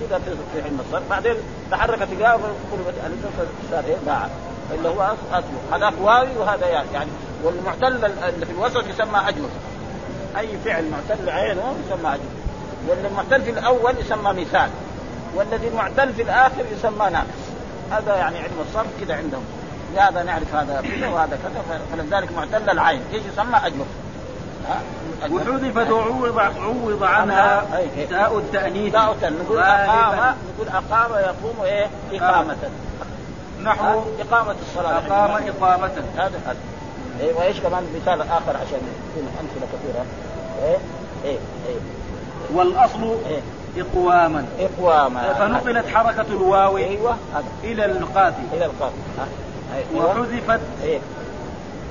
كذا 0.00 0.20
في 0.52 0.62
علم 0.62 0.80
الصرف. 0.86 1.10
بعدين 1.10 1.34
تحركت 1.70 2.08
الواو 2.12 2.38
قلبت 2.72 2.94
ألف 3.06 3.50
صار 3.70 3.84
إيه؟ 3.84 3.96
باع. 4.06 4.28
اللي 4.74 4.88
هو 4.88 5.12
اصله 5.32 5.76
هذاك 5.76 5.92
واوي 6.00 6.36
وهذا 6.38 6.66
يعني 6.66 6.88
يعني 6.94 7.10
والمعتل 7.44 8.04
اللي 8.04 8.46
في 8.46 8.52
الوسط 8.52 8.86
يسمى 8.86 9.28
اجوف 9.28 9.50
أي 10.38 10.48
فعل 10.64 10.84
معتل 10.90 11.30
عينه 11.30 11.74
يسمى 11.86 12.08
اجوف 12.14 12.40
واللي 12.88 13.08
المعتل 13.08 13.42
في 13.42 13.50
الأول 13.50 13.94
يسمى 13.98 14.40
مثال. 14.40 14.70
والذي 15.34 15.70
معتل 15.76 16.12
في 16.12 16.22
الآخر 16.22 16.64
يسمى 16.72 17.10
ناقص. 17.10 17.26
هذا 17.90 18.16
يعني 18.16 18.38
علم 18.38 18.64
الصرف 18.68 18.86
كذا 19.00 19.16
عندهم. 19.16 19.44
لهذا 19.94 20.22
نعرف 20.22 20.54
هذا 20.54 20.82
كذا 20.96 21.08
وهذا 21.08 21.38
كذا. 21.42 21.80
فلذلك 21.92 22.32
معتل 22.32 22.70
العين. 22.70 23.02
إيش 23.12 23.22
يسمى؟ 23.32 23.56
اجوف؟ 23.64 23.86
أجوف. 25.22 25.42
وحذفت 25.48 25.90
وعوض 25.90 26.38
عوض 26.38 27.02
عنها 27.02 27.60
أي- 27.60 27.98
إيه. 27.98 28.06
تاء 28.06 28.38
التأنيث. 28.38 28.94
نقول 28.94 29.58
أقام 29.58 30.34
نقول 30.54 30.68
أقام 30.68 31.10
يقوم 31.12 31.64
إيه؟ 31.64 31.86
إقامة. 32.12 32.56
نحو؟ 33.64 34.02
إقامة 34.20 34.54
الصلاة. 34.68 34.98
أقام 34.98 35.30
إقامة. 35.48 35.90
هذا 36.16 36.40
هذا 36.46 36.56
إيه 37.20 37.34
وإيش 37.34 37.60
كمان 37.60 37.82
مثال 37.94 38.20
آخر 38.22 38.56
عشان 38.56 38.80
يكون 39.10 39.28
أمثلة 39.40 39.68
كثيرة. 39.72 40.04
إيه 40.62 40.78
إيه 41.24 41.38
إيه. 41.68 41.76
والأصل 42.54 43.16
إيه. 43.28 43.40
إقواما. 43.76 44.44
إقوامة 44.60 45.32
فنقلت 45.32 45.86
حركة 45.86 46.26
الواو 46.30 46.76
هذا. 46.76 47.44
إلى 47.64 47.84
القاف. 47.84 48.34
إلى 48.52 48.64
القاف؟ 48.64 48.92
أيوة. 49.74 50.06
وحذفت 50.06 50.60
إيه. 50.84 50.98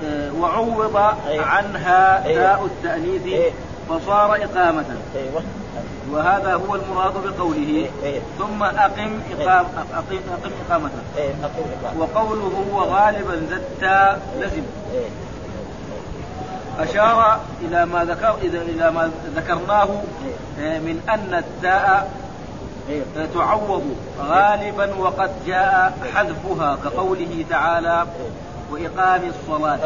آه، 0.06 0.32
وعوض 0.40 0.96
أيوة. 1.28 1.46
عنها 1.46 2.26
أيوة. 2.26 2.44
تاء 2.44 2.66
التأنيث 2.66 3.26
إيه. 3.26 3.52
فصار 3.90 4.36
إقامة. 4.36 4.86
أيوه. 5.16 5.44
وهذا 6.12 6.54
هو 6.54 6.76
المراد 6.76 7.14
بقوله 7.14 7.90
إيه. 8.04 8.20
ثم 8.40 8.64
أقم 8.64 9.20
إقام 9.40 9.66
أقم 9.94 10.20
أقم 10.34 10.52
إقامة 10.70 10.90
إيه 11.18 11.34
وقوله 11.98 12.66
وغالبا 12.74 13.48
ذا 13.50 13.56
التاء 13.56 14.22
لزم. 14.40 14.64
إيه. 14.94 15.10
أشار 16.80 17.40
إلى 17.62 17.86
ما 17.86 18.04
ذكر 18.04 18.36
إلى 18.42 18.62
إلى 18.62 18.92
ما 18.92 19.12
ذكرناه 19.36 19.90
من 20.58 21.02
أن 21.10 21.34
التاء 21.34 22.12
تعوض 23.34 23.96
غالبا 24.20 24.96
وقد 24.96 25.32
جاء 25.48 25.94
حذفها 26.14 26.78
كقوله 26.84 27.46
تعالى. 27.50 28.06
وإقام 28.72 29.22
الصلاة 29.30 29.80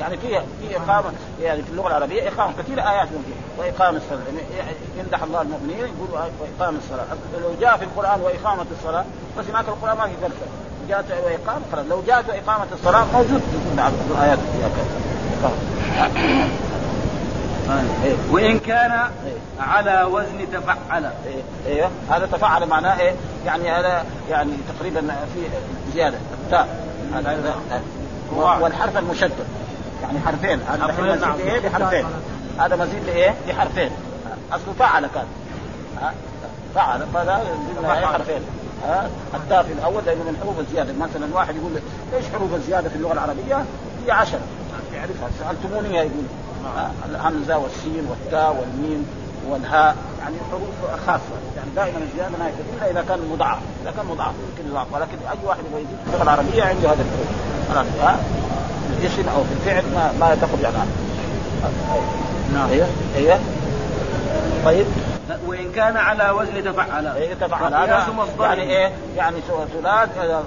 يعني 0.00 0.16
في 0.16 0.40
في 0.60 0.76
إقامة 0.76 1.12
يعني 1.42 1.62
في 1.62 1.70
اللغة 1.70 1.88
العربية 1.88 2.28
إقامة 2.28 2.52
كثير 2.58 2.80
آيات 2.80 3.08
ممكن 3.12 3.32
وإقام 3.58 3.96
الصلاة 3.96 4.20
يعني 4.56 4.76
يمدح 4.98 5.22
الله 5.22 5.42
المؤمنين 5.42 5.78
يقول 5.78 6.08
وإقام 6.10 6.76
الصلاة 6.76 7.04
لو 7.42 7.50
جاء 7.60 7.76
في 7.76 7.84
القرآن 7.84 8.20
وإقامة 8.20 8.66
الصلاة 8.78 9.04
بس 9.38 9.44
هناك 9.44 9.68
القرآن 9.68 9.96
ما 9.96 10.06
في 10.06 10.12
فلسفة 10.22 10.46
جاءت 10.88 11.04
وإقامة 11.10 11.62
خلاص 11.72 11.84
لو 11.90 12.02
جاءت 12.06 12.28
وإقامة 12.28 12.66
الصلاة 12.72 13.04
موجود 13.12 13.40
في 13.40 13.76
بعض 13.76 13.92
الآيات 14.10 14.38
فيها. 14.38 14.70
إيه. 18.04 18.14
وإن 18.30 18.58
كان 18.58 18.90
إيه. 18.90 19.60
على 19.60 20.04
وزن 20.04 20.50
تفعل. 20.52 21.10
أيوه 21.66 21.90
هذا 22.10 22.26
تفاعل 22.26 22.66
معناه 22.68 23.00
إيه؟ 23.00 23.14
يعني 23.46 23.70
هذا 23.70 24.04
يعني 24.30 24.52
تقريبا 24.78 25.00
في 25.00 25.40
زيادة 25.94 26.18
التاء 26.44 26.86
هذا. 27.14 27.54
والحرف 28.34 28.98
المشدد. 28.98 29.46
يعني 30.02 30.18
حرفين. 30.20 30.60
هذا 30.68 30.84
الحين 30.84 31.20
نعم. 31.20 31.34
مزيد 31.34 31.46
إيه 31.46 31.68
بحرفين. 31.68 32.06
هذا 32.58 32.76
مزيد 32.76 33.04
لإيه؟ 33.06 33.34
بحرفين. 33.48 33.90
أصله 34.52 34.74
فعل 34.78 35.06
كان؟ 35.06 35.26
فعل 36.74 37.06
فهذا 37.14 37.44
زدنا 37.74 37.98
إيه؟ 37.98 38.06
حرفين. 38.06 38.40
التاء 39.34 39.62
في 39.62 39.72
الأول 39.72 40.02
لأنه 40.06 40.22
من 40.22 40.36
حروف 40.42 40.58
الزيادة. 40.58 40.92
مثلا 40.92 41.34
واحد 41.34 41.56
يقول 41.56 41.72
إيش 42.14 42.24
حروف 42.34 42.54
الزيادة 42.54 42.88
في 42.88 42.96
اللغة 42.96 43.12
العربية؟ 43.12 43.64
هي 44.06 44.10
عشرة. 44.12 44.40
يعرفها. 44.94 45.28
سألتموني 45.38 45.94
يقول. 45.94 46.26
الهمزة 47.10 47.58
والسين 47.58 48.06
والتاء 48.10 48.56
والميم 48.60 49.06
والهاء. 49.48 49.96
يعني 50.20 50.36
حروف 50.50 51.00
خاصة. 51.06 51.36
يعني 51.56 51.70
دائما 51.76 51.98
الزيادة 51.98 52.38
ما 52.38 52.48
يكتب 52.48 52.64
الا 52.76 52.90
إذا 52.90 53.08
كان 53.08 53.18
مضاعف. 53.32 53.58
إذا 53.82 53.90
كان 53.96 54.06
مضاعف. 54.06 54.34
يمكن 54.50 54.70
يضاعف 54.70 54.86
ولكن 54.92 55.16
أي 55.30 55.38
واحد 55.46 55.60
يبغى 55.68 55.82
يزيد 55.82 55.96
في 56.04 56.10
اللغة 56.10 56.22
العربية 56.22 56.64
عنده 56.64 56.88
هذا 56.88 57.02
الحروف. 57.02 57.55
خلاص 57.68 57.86
في 57.86 59.06
الاسم 59.06 59.28
أو 59.28 59.44
في 59.44 59.52
الفعل 59.52 59.84
ما 59.94 60.12
ما 60.20 60.34
تخرج 60.34 60.64
عنه 60.64 60.90
نعم. 62.54 62.70
أيوه 62.70 62.88
أيوه. 63.16 63.38
طيب. 64.64 64.86
وإن 65.46 65.72
كان 65.72 65.96
على 65.96 66.30
وزن 66.30 66.64
تفعل. 66.64 67.06
إيه 67.06 67.34
تفعل. 67.34 67.74
هذا. 67.74 68.06
يعني 68.40 68.62
إيه؟ 68.62 68.92
يعني 69.16 69.36
ثلاث 69.74 70.18
آه، 70.18 70.42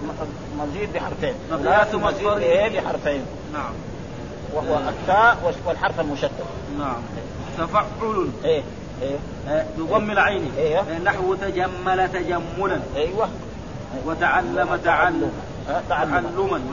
مزيد 0.57 0.93
بحرفين. 0.93 1.33
ثلاث 1.49 1.95
مزيد. 1.95 2.27
إيه؟ 2.27 2.79
بحرفين. 2.79 3.21
نعم. 3.53 3.73
وهو 4.53 4.77
التاء 4.89 5.53
والحرف 5.65 5.99
المشدد. 5.99 6.31
نعم. 6.79 7.01
تفعل. 7.57 7.85
إيه 8.45 8.61
إيه. 9.01 9.17
آه، 9.49 9.65
بضم 9.77 10.11
العين. 10.11 10.51
إيه. 10.57 10.79
آه، 10.79 10.99
نحو 11.03 11.35
تجمل 11.35 12.09
تجملا. 12.13 12.79
أيوه. 12.95 13.29
وتعلم 14.05 14.79
تعلم. 14.83 15.31
تعلما. 15.89 16.23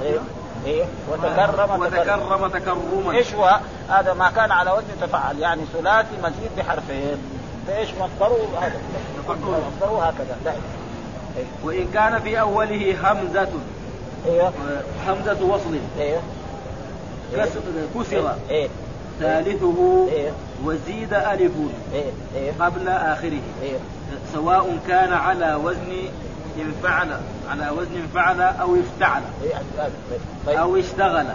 إيه 0.03 0.18
إيه 0.66 0.84
وتكرم 1.11 1.47
تكرم. 1.57 1.80
وتكرم 1.80 2.49
تكرما. 2.49 3.12
إيش 3.12 3.34
هو؟ 3.34 3.61
هذا 3.88 4.12
ما 4.14 4.30
كان 4.30 4.51
على 4.51 4.70
وزن 4.70 5.01
تفعل 5.01 5.38
يعني 5.38 5.62
ثلاثي 5.72 6.16
مزيد 6.22 6.51
بحرفين. 6.59 7.16
فإيش 7.66 7.88
مصدره؟ 7.94 8.49
هذا. 8.61 8.80
مصدره. 9.28 10.05
هكذا. 10.05 10.36
دائما 10.44 10.61
إيه. 11.36 11.44
وإن 11.64 11.86
كان 11.94 12.18
في 12.20 12.40
أوله 12.40 12.97
همزة. 13.12 13.49
أيوه 14.26 14.53
همزة 15.09 15.44
وصل. 15.44 15.78
أيوه 16.01 16.20
كس- 17.36 17.49
كسر. 18.01 18.34
إيه. 18.51 18.68
ثالثه 19.20 20.07
إيه. 20.12 20.30
وزيد 20.64 21.14
ألف. 21.14 21.53
قبل 22.61 22.88
آخره. 22.88 23.40
سواء 24.32 24.78
كان 24.88 25.12
على 25.12 25.55
وزن 25.55 25.92
انفعل 26.61 27.20
على 27.50 27.70
وزن 27.70 27.96
انفعل 27.96 28.40
أو 28.40 28.76
افتعل. 28.76 29.22
إيه 29.42 29.54
هذا. 29.78 29.90
طيب. 30.46 30.59
أو 30.59 30.76
اشتغل. 30.76 31.26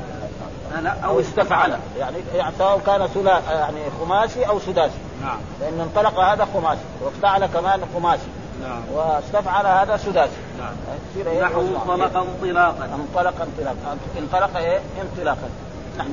لا 0.84 1.00
أو 1.06 1.20
استفعل. 1.20 1.78
يعني 2.00 2.18
يعني 2.36 2.56
سواء 2.58 2.80
كان 2.86 3.08
يعني 3.50 3.80
خماسي 4.00 4.44
أو 4.44 4.60
سداسي. 4.60 4.98
نعم. 5.22 5.38
لأن 5.62 5.80
انطلق 5.80 6.20
هذا 6.20 6.48
خماسي 6.54 6.82
وافتعل 7.02 7.46
كمان 7.46 7.82
خماسي. 7.96 8.28
نعم. 8.62 8.82
واستفعل 8.94 9.66
هذا 9.66 9.98
سداسي. 9.98 10.38
نعم. 10.60 10.74
يصير 11.12 11.32
إيه؟ 11.32 11.44
نحو 11.44 11.62
انطلق 11.62 12.18
انطلاقا. 12.18 12.86
انطلق 12.86 13.42
انطلاقا. 13.42 13.98
انطلق 14.18 14.58
إيه؟ 14.58 14.80
انطلاقا. 15.02 15.50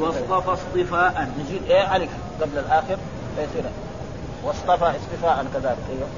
واصطفى 0.01 0.53
اصطفاء. 0.53 1.29
نزيد 1.41 1.63
إيه؟ 1.71 1.97
ألف. 1.97 2.11
قبل 2.41 2.59
الآخر. 2.59 2.97
فيصير 3.37 3.71
واصطفى 4.45 4.85
اصطفاء 4.85 5.47
كذلك. 5.55 5.79
أيوه. 5.91 6.09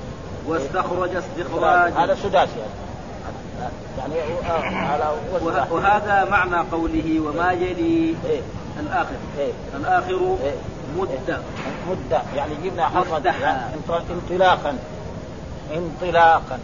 واستخرج 0.47 1.11
استخراجا 1.17 2.05
هذا 2.05 2.15
سداسي 2.15 2.53
هذا. 2.53 3.71
يعني 3.99 4.15
آه، 4.51 4.63
على. 4.93 5.11
وهذا 5.71 6.25
معنى 6.31 6.69
قوله 6.73 7.21
وما 7.21 7.53
يلي 7.53 8.15
إيه. 8.27 8.41
الآخر. 8.81 9.15
إيه. 9.39 9.53
الآخر 9.75 10.37
إيه. 10.45 10.55
مدة. 10.97 11.39
مدة. 11.91 12.23
يعني 12.37 12.55
جبنا 12.65 12.85
حرف 12.89 13.13
مفتحا. 13.15 13.41
يعني 13.41 13.75
انط- 13.75 14.11
انطلاقا. 14.11 14.79
انطلاقا. 15.77 16.59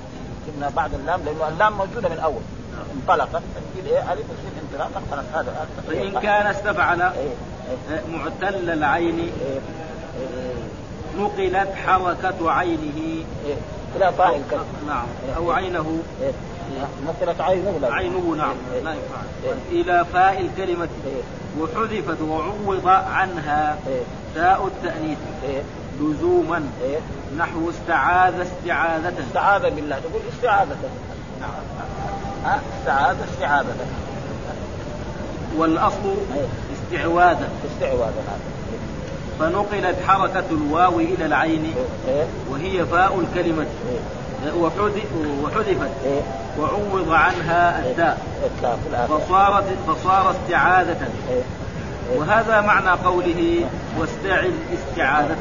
جبنا 0.49 0.71
بعد 0.77 0.95
اللام 0.95 1.21
لأنه 1.25 1.49
اللام 1.49 1.73
موجودة 1.73 2.09
من 2.09 2.19
أول. 2.19 2.43
انطلقت. 2.97 3.43
نجيب 3.73 3.93
إيه؟ 3.93 4.13
ألف 4.13 4.25
انطلاقا. 4.63 5.03
خلاص 5.11 5.25
هذا 5.35 5.67
فإن 5.89 6.21
كان 6.21 6.47
استفعل 6.47 7.03
إيه، 7.03 7.11
إيه، 7.91 8.01
معتل 8.17 8.71
العين. 8.71 9.19
إيه، 9.19 9.31
إيه، 10.21 10.55
نقلت 11.19 11.75
حركة 11.87 12.51
عينه 12.51 13.25
إيه. 13.47 13.55
إلى 13.97 14.13
فاعل 14.13 14.43
كذا 14.51 14.65
نعم 14.87 15.07
أو 15.37 15.51
عينه 15.51 15.99
إيه. 16.23 16.33
مثلت 17.07 17.41
عينه 17.41 17.79
لا 17.83 17.95
عينه 17.95 18.35
نعم 18.39 18.55
إيه. 18.75 18.81
لا 18.81 18.93
إيه. 18.93 19.81
إلى 19.83 20.05
فاء 20.13 20.41
الكلمة 20.41 20.89
إيه. 21.07 21.23
وحذفت 21.61 22.21
وعوض 22.21 22.89
عنها 22.89 23.79
إيه. 23.87 24.03
تاء 24.35 24.67
التأنيث 24.67 25.19
إيه. 25.43 25.63
لزوما 26.01 26.69
إيه. 26.83 26.99
نحو 27.39 27.71
استعاذ 27.71 28.35
استعاذة 28.41 29.15
استعاذة 29.29 29.69
بالله 29.69 29.99
تقول 29.99 30.23
استعاذة 30.37 30.77
ها 32.45 32.61
استعاذة 32.81 33.25
استعاذة 33.33 33.75
والأصل. 35.57 36.15
استعواذا 36.87 37.49
استعواذة 37.73 38.23
هذا 38.29 38.56
فنقلت 39.41 39.97
حركة 40.07 40.45
الواو 40.51 41.01
إلى 41.01 41.27
العين 41.27 41.75
إيه. 42.09 42.25
وهي 42.51 42.85
فاء 42.87 43.21
الكلمة. 43.21 43.63
إيه. 43.93 44.53
وحذ- 44.53 45.45
وحذفت. 45.45 45.91
إيه. 46.05 46.21
وعوض 46.61 47.11
عنها 47.13 47.85
الآخر. 48.91 49.19
فصارت 49.19 49.65
فصار 49.89 50.31
استعاذة. 50.31 51.09
إيه. 51.31 51.43
وهذا 52.17 52.61
معنى 52.61 52.91
قوله 53.05 53.65
واستعذ 54.01 54.51
استعاذة. 54.75 55.37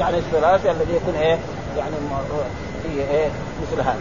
يعني 0.00 0.18
الثلاثي 0.18 0.70
الذي 0.70 0.94
يكون 0.94 1.14
إيه؟ 1.14 1.38
يعني 1.76 1.90
فيه 2.82 3.02
إيه؟ 3.02 3.28
مثل 3.62 3.80
هذا. 3.80 4.00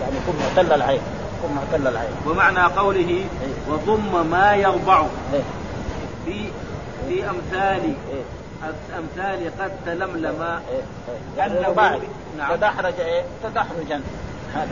يعني 0.00 0.12
يكون 0.22 0.34
معتل 0.40 0.72
العين. 0.72 1.00
يكون 1.38 1.56
معتل 1.56 1.86
العين. 1.88 2.10
ومعنى 2.26 2.60
قوله 2.74 3.24
وضم 3.70 4.26
ما 4.30 4.54
يربع 4.54 5.00
إيه. 5.34 5.40
في 6.24 6.44
في 7.08 7.24
أمثال 7.30 7.94
إيه. 8.64 8.98
أمثال 8.98 9.50
قد 9.60 9.70
تلملم 9.86 10.42
إيه. 10.42 10.58
إيه. 10.74 10.82
يعني 11.38 11.54
نعم. 12.38 12.56
تدحرج 12.56 12.94
إيه 13.00 13.22
تدحرجا 13.44 14.00
هذا. 14.54 14.68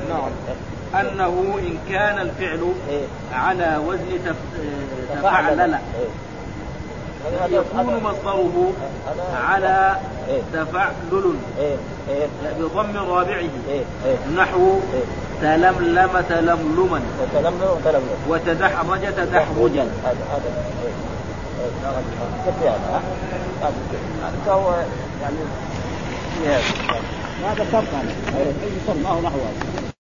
إيه. 0.94 1.00
أنه 1.00 1.58
إن 1.58 1.78
كان 1.88 2.18
الفعل 2.18 2.72
إيه. 2.90 3.04
على 3.32 3.80
وزن 3.86 4.06
تف... 4.26 4.36
تفعلل. 5.18 5.60
إيه. 5.60 6.08
هذا- 7.40 7.56
يكون 7.56 8.00
مصدره 8.04 8.72
على 9.44 9.96
إيه. 10.28 10.40
تفعلل 10.52 11.34
بضم 12.60 12.96
رابعه 12.96 13.44
نحو 14.36 14.78
إيه. 14.94 15.04
تلملم 15.42 16.24
تلملما 16.28 17.00
وتدحرج 18.28 19.00
تدحرجا 19.16 19.86
فهو 24.46 24.84
يعني 25.22 25.36
ما 27.42 27.54
ذكرت 27.54 27.88
أنا. 27.94 28.48
يصنعه 28.86 29.20
نحو 29.20 29.38
هذا 29.38 29.97